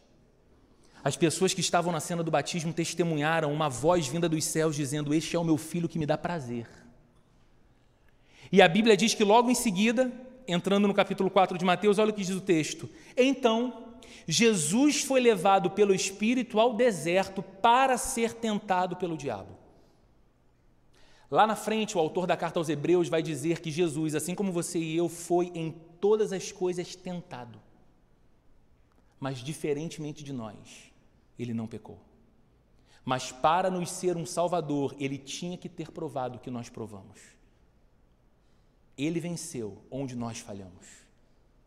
As 1.04 1.18
pessoas 1.18 1.52
que 1.52 1.60
estavam 1.60 1.92
na 1.92 2.00
cena 2.00 2.22
do 2.22 2.30
batismo 2.30 2.72
testemunharam 2.72 3.52
uma 3.52 3.68
voz 3.68 4.06
vinda 4.08 4.26
dos 4.26 4.42
céus 4.42 4.74
dizendo: 4.74 5.12
Este 5.12 5.36
é 5.36 5.38
o 5.38 5.44
meu 5.44 5.58
filho 5.58 5.86
que 5.86 5.98
me 5.98 6.06
dá 6.06 6.16
prazer. 6.16 6.66
E 8.50 8.62
a 8.62 8.68
Bíblia 8.68 8.96
diz 8.96 9.12
que 9.12 9.22
logo 9.22 9.50
em 9.50 9.54
seguida, 9.54 10.10
entrando 10.48 10.88
no 10.88 10.94
capítulo 10.94 11.28
4 11.28 11.58
de 11.58 11.64
Mateus, 11.64 11.98
olha 11.98 12.10
o 12.10 12.14
que 12.14 12.22
diz 12.22 12.34
o 12.34 12.40
texto. 12.40 12.88
Então, 13.14 13.96
Jesus 14.26 15.02
foi 15.02 15.20
levado 15.20 15.70
pelo 15.70 15.94
Espírito 15.94 16.58
ao 16.58 16.72
deserto 16.72 17.42
para 17.42 17.98
ser 17.98 18.32
tentado 18.32 18.96
pelo 18.96 19.14
diabo. 19.14 19.58
Lá 21.30 21.46
na 21.46 21.56
frente, 21.56 21.98
o 21.98 22.00
autor 22.00 22.26
da 22.26 22.36
carta 22.36 22.58
aos 22.58 22.70
Hebreus 22.70 23.08
vai 23.08 23.22
dizer 23.22 23.60
que 23.60 23.70
Jesus, 23.70 24.14
assim 24.14 24.34
como 24.34 24.52
você 24.52 24.78
e 24.78 24.96
eu, 24.96 25.10
foi 25.10 25.50
em 25.54 25.70
todas 26.00 26.32
as 26.32 26.50
coisas 26.50 26.94
tentado, 26.96 27.60
mas 29.20 29.38
diferentemente 29.38 30.22
de 30.22 30.32
nós, 30.32 30.93
ele 31.38 31.54
não 31.54 31.66
pecou. 31.66 31.98
Mas 33.04 33.30
para 33.30 33.70
nos 33.70 33.90
ser 33.90 34.16
um 34.16 34.24
Salvador, 34.24 34.94
ele 34.98 35.18
tinha 35.18 35.58
que 35.58 35.68
ter 35.68 35.90
provado 35.90 36.38
o 36.38 36.40
que 36.40 36.50
nós 36.50 36.68
provamos. 36.68 37.20
Ele 38.96 39.20
venceu 39.20 39.82
onde 39.90 40.16
nós 40.16 40.38
falhamos. 40.38 40.86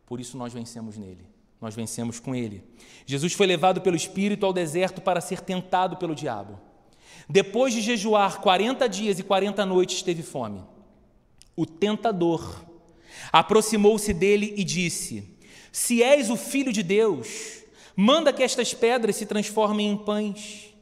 Por 0.05 0.19
isso 0.19 0.37
nós 0.37 0.53
vencemos 0.53 0.97
nele. 0.97 1.27
Nós 1.59 1.75
vencemos 1.75 2.19
com 2.19 2.33
ele. 2.33 2.63
Jesus 3.05 3.33
foi 3.33 3.45
levado 3.45 3.81
pelo 3.81 3.95
Espírito 3.95 4.45
ao 4.45 4.53
deserto 4.53 5.01
para 5.01 5.21
ser 5.21 5.41
tentado 5.41 5.97
pelo 5.97 6.15
diabo. 6.15 6.59
Depois 7.29 7.73
de 7.73 7.81
jejuar 7.81 8.39
40 8.39 8.87
dias 8.87 9.19
e 9.19 9.23
40 9.23 9.65
noites, 9.65 10.01
teve 10.01 10.23
fome. 10.23 10.63
O 11.55 11.65
tentador 11.65 12.63
aproximou-se 13.31 14.13
dele 14.13 14.53
e 14.55 14.63
disse: 14.63 15.35
Se 15.71 16.01
és 16.01 16.29
o 16.29 16.37
filho 16.37 16.71
de 16.71 16.83
Deus, 16.83 17.63
manda 17.97 18.31
que 18.31 18.41
estas 18.41 18.73
pedras 18.73 19.17
se 19.17 19.25
transformem 19.25 19.89
em 19.89 19.97
pães. 19.97 20.73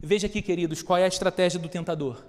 Veja 0.00 0.26
aqui, 0.26 0.40
queridos, 0.40 0.80
qual 0.80 0.98
é 0.98 1.04
a 1.04 1.08
estratégia 1.08 1.60
do 1.60 1.68
tentador. 1.68 2.24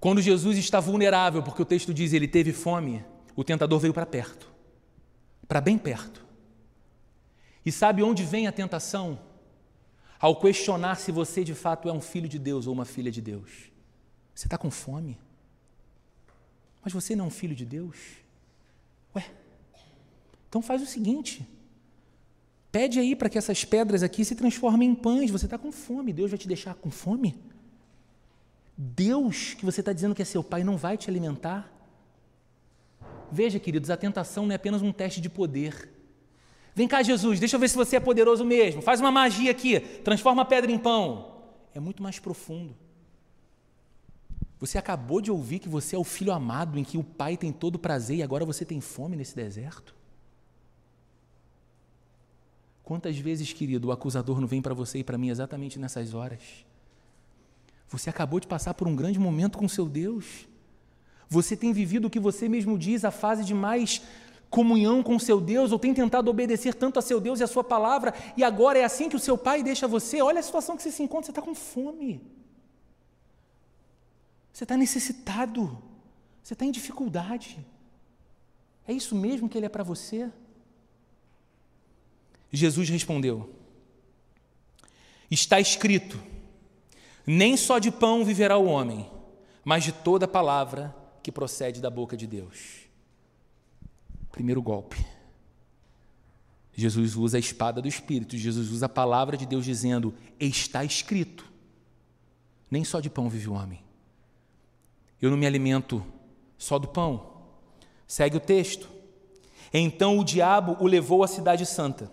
Quando 0.00 0.22
Jesus 0.22 0.56
está 0.56 0.80
vulnerável, 0.80 1.42
porque 1.42 1.60
o 1.60 1.66
texto 1.66 1.92
diz 1.92 2.14
ele 2.14 2.26
teve 2.26 2.52
fome, 2.52 3.04
o 3.34 3.44
tentador 3.44 3.78
veio 3.78 3.92
para 3.92 4.06
perto 4.06 4.56
para 5.46 5.60
bem 5.60 5.78
perto. 5.78 6.24
E 7.64 7.72
sabe 7.72 8.02
onde 8.02 8.24
vem 8.24 8.46
a 8.46 8.52
tentação? 8.52 9.18
Ao 10.18 10.36
questionar 10.36 10.96
se 10.96 11.12
você 11.12 11.44
de 11.44 11.54
fato 11.54 11.88
é 11.88 11.92
um 11.92 12.00
filho 12.00 12.28
de 12.28 12.38
Deus 12.38 12.66
ou 12.66 12.72
uma 12.72 12.84
filha 12.84 13.10
de 13.10 13.20
Deus. 13.20 13.70
Você 14.34 14.46
está 14.46 14.56
com 14.56 14.70
fome? 14.70 15.18
Mas 16.82 16.92
você 16.92 17.14
não 17.16 17.26
é 17.26 17.28
um 17.28 17.30
filho 17.30 17.54
de 17.54 17.64
Deus? 17.64 17.96
Então 20.48 20.62
faz 20.62 20.82
o 20.82 20.86
seguinte: 20.86 21.46
pede 22.70 22.98
aí 22.98 23.14
para 23.16 23.28
que 23.28 23.38
essas 23.38 23.64
pedras 23.64 24.02
aqui 24.02 24.24
se 24.24 24.34
transformem 24.34 24.90
em 24.90 24.94
pães. 24.94 25.30
Você 25.30 25.46
está 25.46 25.58
com 25.58 25.72
fome, 25.72 26.12
Deus 26.12 26.30
vai 26.30 26.38
te 26.38 26.48
deixar 26.48 26.74
com 26.74 26.90
fome? 26.90 27.34
Deus, 28.76 29.54
que 29.54 29.64
você 29.64 29.80
está 29.80 29.92
dizendo 29.92 30.14
que 30.14 30.22
é 30.22 30.24
seu 30.24 30.44
pai, 30.44 30.62
não 30.62 30.76
vai 30.76 30.96
te 30.96 31.08
alimentar? 31.08 31.72
Veja, 33.32 33.58
queridos, 33.58 33.90
a 33.90 33.96
tentação 33.96 34.44
não 34.44 34.52
é 34.52 34.56
apenas 34.56 34.82
um 34.82 34.92
teste 34.92 35.20
de 35.20 35.28
poder. 35.30 35.90
Vem 36.74 36.86
cá, 36.86 37.02
Jesus, 37.02 37.40
deixa 37.40 37.56
eu 37.56 37.60
ver 37.60 37.70
se 37.70 37.76
você 37.76 37.96
é 37.96 38.00
poderoso 38.00 38.44
mesmo. 38.44 38.82
Faz 38.82 39.00
uma 39.00 39.10
magia 39.10 39.50
aqui, 39.50 39.80
transforma 39.80 40.42
a 40.42 40.44
pedra 40.44 40.70
em 40.70 40.78
pão. 40.78 41.32
É 41.74 41.80
muito 41.80 42.02
mais 42.02 42.18
profundo. 42.18 42.76
Você 44.58 44.76
acabou 44.76 45.22
de 45.22 45.30
ouvir 45.30 45.58
que 45.58 45.68
você 45.70 45.96
é 45.96 45.98
o 45.98 46.04
filho 46.04 46.32
amado, 46.32 46.78
em 46.78 46.84
que 46.84 46.98
o 46.98 47.02
pai 47.02 47.36
tem 47.36 47.50
todo 47.50 47.76
o 47.76 47.78
prazer 47.78 48.18
e 48.18 48.22
agora 48.22 48.44
você 48.44 48.62
tem 48.62 48.80
fome 48.80 49.16
nesse 49.16 49.34
deserto? 49.34 49.95
Quantas 52.86 53.18
vezes, 53.18 53.52
querido, 53.52 53.88
o 53.88 53.90
acusador 53.90 54.40
não 54.40 54.46
vem 54.46 54.62
para 54.62 54.72
você 54.72 55.00
e 55.00 55.04
para 55.04 55.18
mim 55.18 55.28
exatamente 55.28 55.76
nessas 55.76 56.14
horas? 56.14 56.64
Você 57.88 58.08
acabou 58.08 58.38
de 58.38 58.46
passar 58.46 58.74
por 58.74 58.86
um 58.86 58.94
grande 58.94 59.18
momento 59.18 59.58
com 59.58 59.68
seu 59.68 59.88
Deus. 59.88 60.46
Você 61.28 61.56
tem 61.56 61.72
vivido 61.72 62.04
o 62.04 62.10
que 62.10 62.20
você 62.20 62.48
mesmo 62.48 62.78
diz, 62.78 63.04
a 63.04 63.10
fase 63.10 63.44
de 63.44 63.52
mais 63.52 64.02
comunhão 64.48 65.02
com 65.02 65.18
seu 65.18 65.40
Deus, 65.40 65.72
ou 65.72 65.80
tem 65.80 65.92
tentado 65.92 66.30
obedecer 66.30 66.74
tanto 66.74 67.00
a 67.00 67.02
seu 67.02 67.20
Deus 67.20 67.40
e 67.40 67.42
a 67.42 67.48
sua 67.48 67.64
palavra, 67.64 68.14
e 68.36 68.44
agora 68.44 68.78
é 68.78 68.84
assim 68.84 69.08
que 69.08 69.16
o 69.16 69.18
seu 69.18 69.36
pai 69.36 69.64
deixa 69.64 69.88
você? 69.88 70.22
Olha 70.22 70.38
a 70.38 70.42
situação 70.44 70.76
que 70.76 70.82
você 70.84 70.92
se 70.92 71.02
encontra, 71.02 71.24
você 71.24 71.32
está 71.32 71.42
com 71.42 71.56
fome. 71.56 72.22
Você 74.52 74.62
está 74.62 74.76
necessitado. 74.76 75.76
Você 76.40 76.52
está 76.52 76.64
em 76.64 76.70
dificuldade. 76.70 77.58
É 78.86 78.92
isso 78.92 79.16
mesmo 79.16 79.48
que 79.48 79.58
ele 79.58 79.66
é 79.66 79.68
para 79.68 79.82
você? 79.82 80.30
Jesus 82.56 82.88
respondeu: 82.88 83.54
Está 85.30 85.60
escrito: 85.60 86.18
Nem 87.26 87.56
só 87.56 87.78
de 87.78 87.90
pão 87.90 88.24
viverá 88.24 88.56
o 88.56 88.66
homem, 88.66 89.10
mas 89.64 89.84
de 89.84 89.92
toda 89.92 90.26
palavra 90.26 90.94
que 91.22 91.30
procede 91.30 91.80
da 91.80 91.90
boca 91.90 92.16
de 92.16 92.26
Deus. 92.26 92.86
Primeiro 94.32 94.62
golpe. 94.62 95.04
Jesus 96.74 97.16
usa 97.16 97.38
a 97.38 97.40
espada 97.40 97.80
do 97.80 97.88
Espírito, 97.88 98.36
Jesus 98.36 98.70
usa 98.70 98.84
a 98.84 98.88
palavra 98.88 99.36
de 99.36 99.46
Deus 99.46 99.64
dizendo: 99.64 100.14
Está 100.38 100.84
escrito. 100.84 101.46
Nem 102.70 102.84
só 102.84 103.00
de 103.00 103.08
pão 103.08 103.28
vive 103.28 103.48
o 103.48 103.54
homem. 103.54 103.82
Eu 105.20 105.30
não 105.30 105.36
me 105.36 105.46
alimento 105.46 106.04
só 106.58 106.78
do 106.78 106.88
pão. 106.88 107.34
Segue 108.06 108.36
o 108.36 108.40
texto. 108.40 108.88
Então 109.72 110.18
o 110.18 110.24
diabo 110.24 110.76
o 110.80 110.86
levou 110.86 111.24
à 111.24 111.28
cidade 111.28 111.66
santa, 111.66 112.10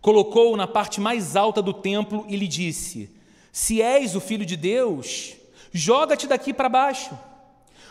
colocou-o 0.00 0.56
na 0.56 0.66
parte 0.66 1.00
mais 1.00 1.36
alta 1.36 1.60
do 1.60 1.72
templo 1.72 2.24
e 2.28 2.36
lhe 2.36 2.48
disse: 2.48 3.10
Se 3.52 3.82
és 3.82 4.14
o 4.14 4.20
filho 4.20 4.46
de 4.46 4.56
Deus, 4.56 5.34
joga-te 5.72 6.26
daqui 6.26 6.52
para 6.52 6.68
baixo 6.68 7.16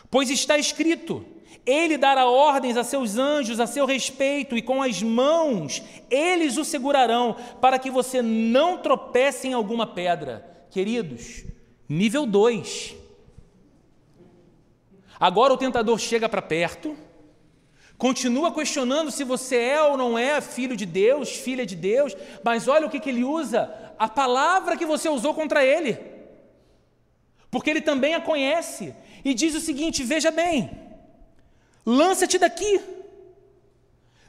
Pois 0.09 0.29
está 0.29 0.57
escrito: 0.57 1.23
Ele 1.65 1.97
dará 1.97 2.25
ordens 2.25 2.77
a 2.77 2.83
seus 2.83 3.17
anjos 3.17 3.59
a 3.59 3.67
seu 3.67 3.85
respeito, 3.85 4.57
e 4.57 4.61
com 4.61 4.81
as 4.81 5.01
mãos 5.01 5.81
eles 6.09 6.57
o 6.57 6.65
segurarão, 6.65 7.35
para 7.61 7.77
que 7.77 7.91
você 7.91 8.21
não 8.21 8.79
tropece 8.79 9.47
em 9.47 9.53
alguma 9.53 9.85
pedra. 9.85 10.65
Queridos, 10.71 11.45
nível 11.87 12.25
2. 12.25 12.95
Agora 15.19 15.53
o 15.53 15.57
tentador 15.57 15.99
chega 15.99 16.29
para 16.29 16.41
perto, 16.41 16.95
continua 17.99 18.53
questionando 18.53 19.11
se 19.11 19.25
você 19.25 19.57
é 19.57 19.83
ou 19.83 19.97
não 19.97 20.17
é 20.17 20.39
filho 20.39 20.75
de 20.75 20.85
Deus, 20.85 21.29
filha 21.29 21.65
de 21.65 21.75
Deus, 21.75 22.15
mas 22.41 22.67
olha 22.69 22.87
o 22.87 22.89
que, 22.89 22.99
que 22.99 23.09
ele 23.09 23.25
usa: 23.25 23.71
a 23.99 24.07
palavra 24.07 24.77
que 24.77 24.85
você 24.85 25.09
usou 25.09 25.33
contra 25.33 25.63
ele, 25.63 25.99
porque 27.51 27.69
ele 27.69 27.81
também 27.81 28.15
a 28.15 28.21
conhece 28.21 28.95
e 29.23 29.33
diz 29.33 29.53
o 29.53 29.59
seguinte: 29.59 30.01
veja 30.01 30.31
bem, 30.31 30.71
lança-te 31.85 32.37
daqui, 32.39 32.79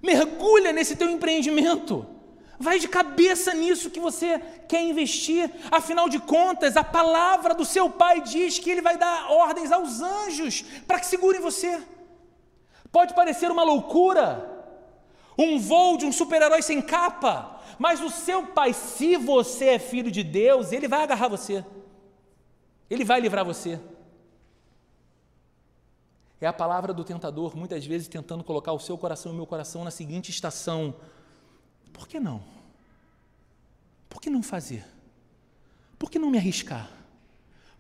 mergulha 0.03 0.73
nesse 0.73 0.97
teu 0.97 1.09
empreendimento, 1.09 2.05
vai 2.59 2.81
de 2.81 2.89
cabeça 2.89 3.55
nisso 3.55 3.89
que 3.89 4.01
você 4.01 4.41
quer 4.67 4.83
investir, 4.83 5.49
afinal 5.71 6.09
de 6.09 6.19
contas, 6.19 6.77
a 6.77 6.83
palavra 6.83 7.55
do 7.55 7.65
seu 7.65 7.89
pai 7.89 8.21
diz 8.21 8.59
que 8.59 8.69
ele 8.69 8.83
vai 8.83 8.99
dar 8.99 9.31
ordens 9.31 9.71
aos 9.71 10.01
anjos 10.01 10.65
para 10.89 10.99
que 10.99 11.07
segurem 11.07 11.41
você. 11.41 11.81
Pode 12.93 13.15
parecer 13.15 13.51
uma 13.51 13.63
loucura, 13.63 14.65
um 15.39 15.59
voo 15.59 15.97
de 15.97 16.05
um 16.05 16.13
super-herói 16.13 16.63
sem 16.63 16.83
capa, 16.83 17.61
mas 17.79 18.01
o 18.01 18.11
seu 18.11 18.49
pai, 18.49 18.73
se 18.73 19.17
você 19.17 19.67
é 19.71 19.79
filho 19.79 20.11
de 20.11 20.23
Deus, 20.23 20.73
ele 20.73 20.89
vai 20.89 21.03
agarrar 21.03 21.29
você, 21.29 21.65
ele 22.89 23.05
vai 23.05 23.21
livrar 23.21 23.45
você. 23.45 23.81
É 26.41 26.47
a 26.47 26.53
palavra 26.53 26.93
do 26.93 27.05
tentador, 27.05 27.57
muitas 27.57 27.85
vezes 27.85 28.09
tentando 28.09 28.43
colocar 28.43 28.73
o 28.73 28.79
seu 28.79 28.97
coração 28.97 29.31
e 29.31 29.35
o 29.35 29.37
meu 29.37 29.47
coração 29.47 29.85
na 29.85 29.91
seguinte 29.91 30.31
estação: 30.31 30.95
por 31.93 32.09
que 32.09 32.19
não? 32.19 32.43
Por 34.09 34.21
que 34.21 34.31
não 34.31 34.43
fazer? 34.43 34.85
Por 35.99 36.11
que 36.11 36.19
não 36.19 36.31
me 36.31 36.39
arriscar? 36.39 36.91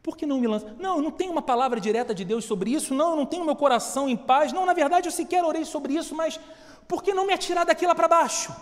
Por 0.02 0.16
que 0.16 0.24
não 0.26 0.40
me 0.40 0.46
lançar? 0.46 0.74
Não, 0.76 0.96
eu 0.96 1.02
não 1.02 1.10
tenho 1.10 1.30
uma 1.30 1.42
palavra 1.42 1.80
direta 1.80 2.14
de 2.14 2.24
Deus 2.24 2.44
sobre 2.44 2.70
isso, 2.72 2.94
não, 2.94 3.10
eu 3.10 3.16
não 3.16 3.26
tenho 3.26 3.44
meu 3.44 3.56
coração 3.56 4.08
em 4.08 4.16
paz, 4.16 4.52
não, 4.52 4.64
na 4.64 4.72
verdade 4.72 5.08
eu 5.08 5.12
sequer 5.12 5.44
orei 5.44 5.64
sobre 5.64 5.94
isso, 5.94 6.14
mas 6.14 6.40
por 6.88 7.02
que 7.02 7.12
não 7.12 7.26
me 7.26 7.32
atirar 7.32 7.66
daqui 7.66 7.86
lá 7.86 7.94
para 7.94 8.08
baixo? 8.08 8.54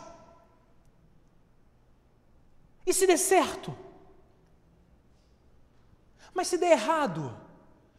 E 2.84 2.92
se 2.92 3.06
der 3.06 3.18
certo? 3.18 3.76
Mas 6.34 6.48
se 6.48 6.58
der 6.58 6.72
errado, 6.72 7.36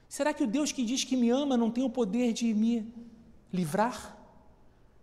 será 0.07 0.33
que 0.33 0.43
o 0.43 0.47
Deus 0.47 0.71
que 0.71 0.83
diz 0.83 1.03
que 1.03 1.15
me 1.15 1.29
ama 1.29 1.55
não 1.55 1.71
tem 1.71 1.83
o 1.83 1.89
poder 1.89 2.33
de 2.33 2.53
me 2.53 2.93
livrar? 3.53 4.17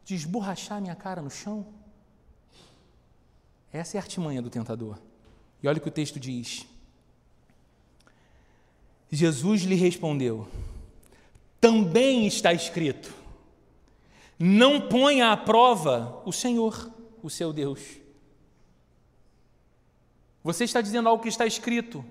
De 0.04 0.14
esborrachar 0.14 0.80
minha 0.80 0.94
cara 0.94 1.22
no 1.22 1.30
chão? 1.30 1.66
Essa 3.72 3.96
é 3.96 3.98
a 3.98 4.02
artimanha 4.02 4.40
do 4.40 4.50
tentador. 4.50 4.98
E 5.62 5.68
olha 5.68 5.78
o 5.78 5.80
que 5.80 5.88
o 5.88 5.92
texto 5.92 6.18
diz. 6.18 6.66
Jesus 9.10 9.62
lhe 9.62 9.74
respondeu: 9.74 10.46
Também 11.60 12.26
está 12.26 12.52
escrito: 12.52 13.12
Não 14.38 14.88
ponha 14.88 15.32
à 15.32 15.36
prova 15.36 16.22
o 16.24 16.32
Senhor, 16.32 16.90
o 17.22 17.30
seu 17.30 17.52
Deus. 17.52 17.80
Você 20.42 20.64
está 20.64 20.80
dizendo 20.80 21.08
algo 21.08 21.22
que 21.22 21.28
está 21.28 21.44
escrito, 21.44 22.04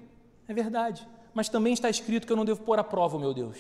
é 0.46 0.54
verdade, 0.54 1.08
mas 1.34 1.48
também 1.48 1.72
está 1.72 1.90
escrito 1.90 2.28
que 2.28 2.34
eu 2.34 2.38
não 2.38 2.44
devo 2.44 2.64
pôr 2.64 2.78
à 2.78 2.84
prova 2.84 3.16
o 3.16 3.20
meu 3.20 3.34
Deus. 3.34 3.58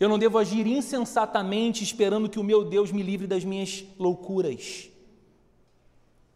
Eu 0.00 0.08
não 0.08 0.18
devo 0.18 0.38
agir 0.38 0.66
insensatamente 0.66 1.84
esperando 1.84 2.28
que 2.28 2.40
o 2.40 2.42
meu 2.42 2.64
Deus 2.64 2.90
me 2.90 3.02
livre 3.02 3.26
das 3.26 3.44
minhas 3.44 3.84
loucuras, 3.98 4.88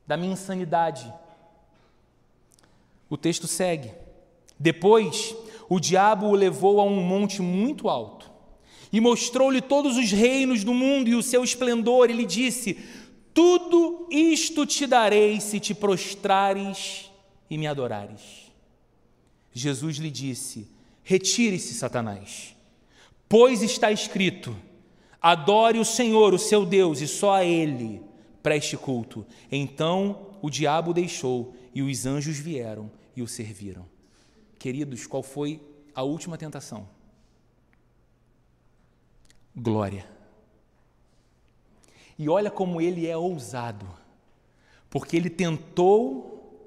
da 0.06 0.16
minha 0.16 0.34
insanidade. 0.34 1.12
O 3.08 3.16
texto 3.16 3.46
segue. 3.46 3.90
Depois, 4.58 5.34
o 5.74 5.80
diabo 5.80 6.28
o 6.28 6.36
levou 6.36 6.78
a 6.78 6.84
um 6.84 7.02
monte 7.02 7.42
muito 7.42 7.88
alto 7.88 8.30
e 8.92 9.00
mostrou-lhe 9.00 9.60
todos 9.60 9.96
os 9.96 10.12
reinos 10.12 10.62
do 10.62 10.72
mundo 10.72 11.08
e 11.08 11.16
o 11.16 11.22
seu 11.22 11.42
esplendor, 11.42 12.08
e 12.08 12.12
lhe 12.12 12.24
disse: 12.24 12.78
Tudo 13.34 14.06
isto 14.08 14.64
te 14.64 14.86
darei 14.86 15.40
se 15.40 15.58
te 15.58 15.74
prostrares 15.74 17.10
e 17.50 17.58
me 17.58 17.66
adorares. 17.66 18.52
Jesus 19.52 19.96
lhe 19.96 20.12
disse: 20.12 20.68
Retire-se, 21.02 21.74
Satanás, 21.74 22.54
pois 23.28 23.60
está 23.60 23.90
escrito: 23.90 24.56
Adore 25.20 25.80
o 25.80 25.84
Senhor, 25.84 26.32
o 26.32 26.38
seu 26.38 26.64
Deus, 26.64 27.00
e 27.00 27.08
só 27.08 27.34
a 27.34 27.44
Ele 27.44 28.00
preste 28.44 28.76
culto. 28.76 29.26
Então 29.50 30.36
o 30.40 30.48
diabo 30.48 30.94
deixou 30.94 31.52
e 31.74 31.82
os 31.82 32.06
anjos 32.06 32.38
vieram 32.38 32.88
e 33.16 33.22
o 33.22 33.26
serviram. 33.26 33.92
Queridos, 34.64 35.06
qual 35.06 35.22
foi 35.22 35.60
a 35.94 36.02
última 36.02 36.38
tentação? 36.38 36.88
Glória. 39.54 40.08
E 42.18 42.30
olha 42.30 42.50
como 42.50 42.80
ele 42.80 43.06
é 43.06 43.14
ousado, 43.14 43.86
porque 44.88 45.18
ele 45.18 45.28
tentou 45.28 46.66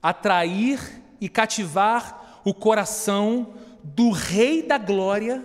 atrair 0.00 1.02
e 1.20 1.28
cativar 1.28 2.40
o 2.44 2.54
coração 2.54 3.54
do 3.82 4.12
Rei 4.12 4.62
da 4.62 4.78
Glória 4.78 5.44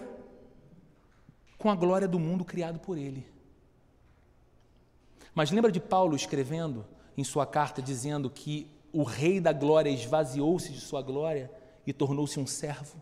com 1.58 1.72
a 1.72 1.76
glória 1.76 2.08
do 2.08 2.20
mundo 2.20 2.46
criado 2.46 2.78
por 2.78 3.00
ele. 3.00 3.26
Mas 5.34 5.50
lembra 5.50 5.72
de 5.72 5.80
Paulo 5.80 6.16
escrevendo 6.16 6.86
em 7.18 7.24
sua 7.24 7.48
carta 7.48 7.82
dizendo 7.82 8.30
que 8.30 8.70
o 8.94 9.04
Rei 9.04 9.40
da 9.40 9.54
Glória 9.54 9.90
esvaziou-se 9.90 10.72
de 10.72 10.80
sua 10.80 11.02
glória 11.02 11.52
e 11.86 11.94
tornou-se 11.94 12.40
um 12.40 12.48
servo. 12.48 13.02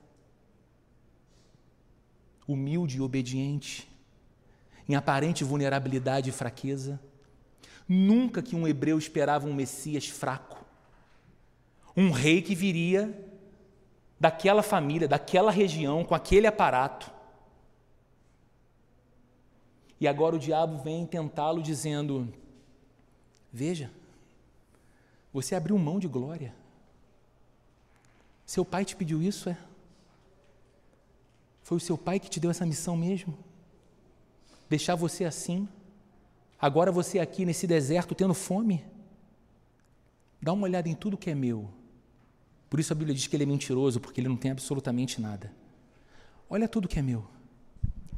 Humilde 2.47 2.97
e 2.97 3.01
obediente, 3.01 3.87
em 4.87 4.95
aparente 4.95 5.43
vulnerabilidade 5.43 6.29
e 6.29 6.33
fraqueza. 6.33 6.99
Nunca 7.87 8.41
que 8.41 8.55
um 8.55 8.67
hebreu 8.67 8.97
esperava 8.97 9.47
um 9.47 9.53
Messias 9.53 10.07
fraco. 10.07 10.63
Um 11.95 12.11
rei 12.11 12.41
que 12.41 12.55
viria 12.55 13.27
daquela 14.19 14.61
família, 14.61 15.07
daquela 15.07 15.51
região, 15.51 16.03
com 16.03 16.13
aquele 16.13 16.47
aparato. 16.47 17.11
E 19.99 20.07
agora 20.07 20.35
o 20.35 20.39
diabo 20.39 20.77
vem 20.77 21.05
tentá-lo 21.05 21.61
dizendo: 21.61 22.31
Veja, 23.51 23.91
você 25.33 25.55
abriu 25.55 25.77
mão 25.77 25.99
de 25.99 26.07
glória. 26.07 26.53
Seu 28.45 28.65
pai 28.65 28.83
te 28.83 28.95
pediu 28.95 29.21
isso, 29.21 29.49
é? 29.49 29.57
Foi 31.61 31.77
o 31.77 31.81
seu 31.81 31.97
pai 31.97 32.19
que 32.19 32.29
te 32.29 32.39
deu 32.39 32.49
essa 32.49 32.65
missão 32.65 32.97
mesmo? 32.97 33.37
Deixar 34.67 34.95
você 34.95 35.23
assim? 35.25 35.67
Agora 36.59 36.91
você 36.91 37.19
aqui 37.19 37.45
nesse 37.45 37.67
deserto 37.67 38.15
tendo 38.15 38.33
fome? 38.33 38.83
Dá 40.41 40.51
uma 40.51 40.63
olhada 40.63 40.89
em 40.89 40.95
tudo 40.95 41.17
que 41.17 41.29
é 41.29 41.35
meu. 41.35 41.69
Por 42.69 42.79
isso 42.79 42.91
a 42.91 42.95
Bíblia 42.95 43.15
diz 43.15 43.27
que 43.27 43.35
ele 43.35 43.43
é 43.43 43.47
mentiroso, 43.47 43.99
porque 43.99 44.19
ele 44.19 44.27
não 44.27 44.37
tem 44.37 44.51
absolutamente 44.51 45.21
nada. 45.21 45.51
Olha 46.49 46.67
tudo 46.67 46.87
que 46.87 46.99
é 46.99 47.01
meu. 47.01 47.25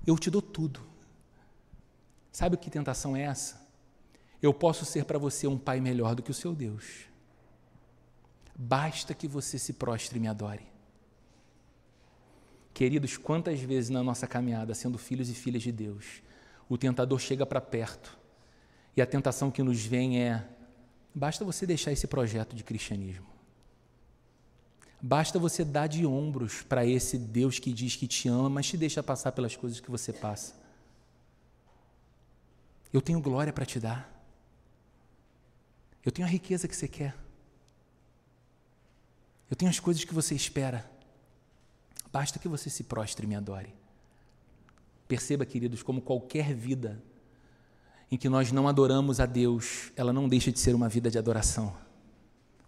Eu 0.08 0.18
te 0.18 0.30
dou 0.30 0.42
tudo. 0.42 0.82
Sabe 2.32 2.58
que 2.58 2.70
tentação 2.70 3.16
é 3.16 3.24
essa? 3.24 3.61
Eu 4.42 4.54
posso 4.54 4.86
ser 4.86 5.06
para 5.06 5.20
você 5.20 5.46
um 5.48 5.58
pai 5.58 5.80
melhor 5.80 6.16
do 6.16 6.24
que 6.24 6.32
o 6.32 6.34
seu 6.34 6.54
Deus. 6.54 7.06
Basta 8.56 9.14
que 9.14 9.28
você 9.28 9.60
se 9.60 9.74
prostre 9.74 10.18
e 10.18 10.22
me 10.22 10.28
adore. 10.28 10.66
Queridos, 12.74 13.18
quantas 13.18 13.60
vezes 13.60 13.90
na 13.90 14.02
nossa 14.02 14.26
caminhada, 14.26 14.74
sendo 14.74 14.98
filhos 14.98 15.30
e 15.30 15.34
filhas 15.34 15.62
de 15.62 15.72
Deus, 15.72 16.22
o 16.68 16.78
tentador 16.78 17.20
chega 17.20 17.46
para 17.46 17.62
perto 17.62 18.18
e 18.96 19.02
a 19.02 19.06
tentação 19.06 19.52
que 19.52 19.62
nos 19.62 19.86
vem 19.86 20.22
é: 20.22 20.48
basta 21.14 21.46
você 21.46 21.66
deixar 21.66 21.92
esse 21.92 22.08
projeto 22.08 22.56
de 22.56 22.64
cristianismo. 22.64 23.28
Basta 25.02 25.40
você 25.40 25.66
dar 25.66 25.88
de 25.88 26.06
ombros 26.06 26.62
para 26.62 26.86
esse 26.86 27.18
Deus 27.18 27.58
que 27.58 27.74
diz 27.74 27.96
que 27.96 28.08
te 28.08 28.30
ama, 28.30 28.50
mas 28.50 28.68
te 28.68 28.78
deixa 28.78 29.02
passar 29.02 29.32
pelas 29.32 29.56
coisas 29.56 29.80
que 29.80 29.90
você 29.90 30.14
passa. 30.14 30.54
Eu 32.94 33.02
tenho 33.02 33.20
glória 33.20 33.52
para 33.52 33.66
te 33.66 33.80
dar. 33.80 34.21
Eu 36.04 36.12
tenho 36.12 36.28
a 36.28 36.32
riqueza 36.32 36.68
que 36.68 36.76
você 36.76 36.88
quer. 36.88 37.16
Eu 39.50 39.56
tenho 39.56 39.70
as 39.70 39.80
coisas 39.80 40.04
que 40.04 40.14
você 40.14 40.34
espera. 40.34 40.90
Basta 42.12 42.40
que 42.40 42.48
você 42.48 42.70
se 42.70 42.84
prostre 42.84 43.26
e 43.26 43.30
me 43.30 43.36
adore. 43.36 43.74
Perceba, 45.08 45.46
queridos, 45.46 45.84
como 45.84 46.02
qualquer 46.02 46.54
vida 46.54 47.02
em 48.10 48.18
que 48.18 48.30
nós 48.30 48.52
não 48.52 48.68
adoramos 48.68 49.20
a 49.20 49.26
Deus, 49.26 49.92
ela 49.96 50.12
não 50.12 50.28
deixa 50.28 50.52
de 50.52 50.60
ser 50.60 50.74
uma 50.74 50.90
vida 50.90 51.10
de 51.10 51.18
adoração. 51.18 51.76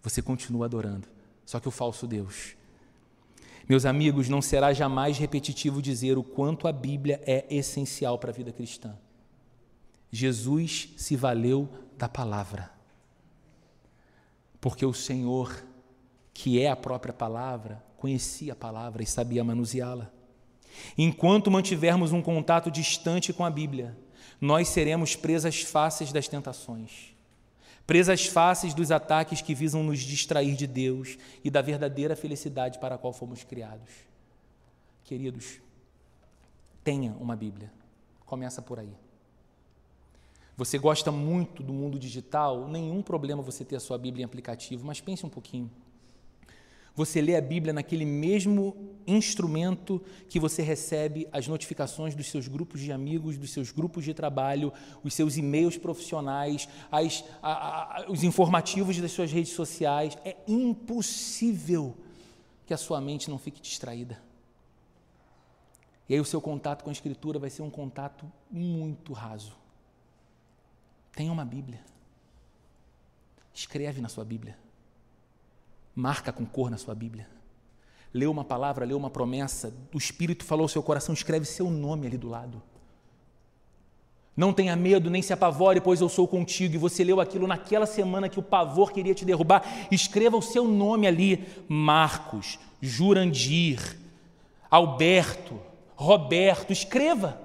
Você 0.02 0.22
continua 0.22 0.66
adorando, 0.66 1.08
só 1.44 1.58
que 1.58 1.68
o 1.68 1.70
falso 1.70 2.06
Deus. 2.06 2.54
Meus 3.68 3.86
amigos, 3.86 4.28
não 4.28 4.42
será 4.42 4.72
jamais 4.72 5.18
repetitivo 5.18 5.82
dizer 5.82 6.16
o 6.18 6.22
quanto 6.22 6.68
a 6.68 6.72
Bíblia 6.72 7.20
é 7.26 7.46
essencial 7.54 8.18
para 8.18 8.30
a 8.30 8.34
vida 8.34 8.52
cristã. 8.52 8.94
Jesus 10.10 10.90
se 10.96 11.16
valeu 11.16 11.68
da 11.96 12.08
palavra 12.08 12.73
porque 14.64 14.86
o 14.86 14.94
Senhor, 14.94 15.62
que 16.32 16.58
é 16.58 16.70
a 16.70 16.74
própria 16.74 17.12
palavra, 17.12 17.84
conhecia 17.98 18.54
a 18.54 18.56
palavra 18.56 19.02
e 19.02 19.06
sabia 19.06 19.44
manuseá-la. 19.44 20.10
Enquanto 20.96 21.50
mantivermos 21.50 22.12
um 22.12 22.22
contato 22.22 22.70
distante 22.70 23.30
com 23.30 23.44
a 23.44 23.50
Bíblia, 23.50 23.94
nós 24.40 24.68
seremos 24.68 25.14
presas 25.14 25.60
fáceis 25.60 26.12
das 26.12 26.28
tentações, 26.28 27.14
presas 27.86 28.24
fáceis 28.24 28.72
dos 28.72 28.90
ataques 28.90 29.42
que 29.42 29.54
visam 29.54 29.82
nos 29.82 30.00
distrair 30.00 30.56
de 30.56 30.66
Deus 30.66 31.18
e 31.44 31.50
da 31.50 31.60
verdadeira 31.60 32.16
felicidade 32.16 32.78
para 32.78 32.94
a 32.94 32.98
qual 32.98 33.12
fomos 33.12 33.44
criados. 33.44 33.90
Queridos, 35.04 35.60
tenha 36.82 37.12
uma 37.20 37.36
Bíblia. 37.36 37.70
Começa 38.24 38.62
por 38.62 38.78
aí. 38.78 38.96
Você 40.56 40.78
gosta 40.78 41.10
muito 41.10 41.62
do 41.62 41.72
mundo 41.72 41.98
digital, 41.98 42.68
nenhum 42.68 43.02
problema 43.02 43.42
você 43.42 43.64
ter 43.64 43.76
a 43.76 43.80
sua 43.80 43.98
Bíblia 43.98 44.22
em 44.22 44.26
aplicativo, 44.26 44.86
mas 44.86 45.00
pense 45.00 45.26
um 45.26 45.28
pouquinho. 45.28 45.70
Você 46.96 47.20
lê 47.20 47.34
a 47.34 47.40
Bíblia 47.40 47.72
naquele 47.72 48.04
mesmo 48.04 48.94
instrumento 49.04 50.00
que 50.28 50.38
você 50.38 50.62
recebe 50.62 51.26
as 51.32 51.48
notificações 51.48 52.14
dos 52.14 52.28
seus 52.28 52.46
grupos 52.46 52.80
de 52.80 52.92
amigos, 52.92 53.36
dos 53.36 53.50
seus 53.50 53.72
grupos 53.72 54.04
de 54.04 54.14
trabalho, 54.14 54.72
os 55.02 55.12
seus 55.12 55.36
e-mails 55.36 55.76
profissionais, 55.76 56.68
as, 56.92 57.24
a, 57.42 58.02
a, 58.02 58.10
os 58.10 58.22
informativos 58.22 58.96
das 58.98 59.10
suas 59.10 59.32
redes 59.32 59.52
sociais. 59.52 60.16
É 60.24 60.36
impossível 60.46 61.96
que 62.64 62.72
a 62.72 62.78
sua 62.78 63.00
mente 63.00 63.28
não 63.28 63.38
fique 63.38 63.60
distraída. 63.60 64.22
E 66.08 66.14
aí 66.14 66.20
o 66.20 66.24
seu 66.24 66.40
contato 66.40 66.84
com 66.84 66.90
a 66.90 66.92
Escritura 66.92 67.40
vai 67.40 67.50
ser 67.50 67.62
um 67.62 67.70
contato 67.70 68.30
muito 68.48 69.12
raso. 69.12 69.63
Tenha 71.14 71.32
uma 71.32 71.44
Bíblia. 71.44 71.80
Escreve 73.52 74.00
na 74.00 74.08
sua 74.08 74.24
Bíblia. 74.24 74.58
Marca 75.94 76.32
com 76.32 76.44
cor 76.44 76.70
na 76.70 76.76
sua 76.76 76.94
Bíblia. 76.94 77.28
Lê 78.12 78.26
uma 78.26 78.44
palavra, 78.44 78.84
lê 78.84 78.94
uma 78.94 79.10
promessa, 79.10 79.74
o 79.92 79.98
Espírito 79.98 80.44
falou 80.44 80.64
ao 80.64 80.68
seu 80.68 80.82
coração, 80.82 81.12
escreve 81.12 81.44
seu 81.44 81.68
nome 81.70 82.06
ali 82.06 82.16
do 82.16 82.28
lado. 82.28 82.62
Não 84.36 84.52
tenha 84.52 84.74
medo, 84.74 85.10
nem 85.10 85.22
se 85.22 85.32
apavore, 85.32 85.80
pois 85.80 86.00
eu 86.00 86.08
sou 86.08 86.26
contigo. 86.26 86.74
E 86.74 86.78
você 86.78 87.04
leu 87.04 87.20
aquilo 87.20 87.46
naquela 87.46 87.86
semana 87.86 88.28
que 88.28 88.38
o 88.38 88.42
pavor 88.42 88.92
queria 88.92 89.14
te 89.14 89.24
derrubar. 89.24 89.62
Escreva 89.92 90.36
o 90.36 90.42
seu 90.42 90.66
nome 90.66 91.06
ali: 91.06 91.46
Marcos, 91.68 92.58
Jurandir, 92.80 93.96
Alberto, 94.68 95.60
Roberto. 95.94 96.72
Escreva. 96.72 97.43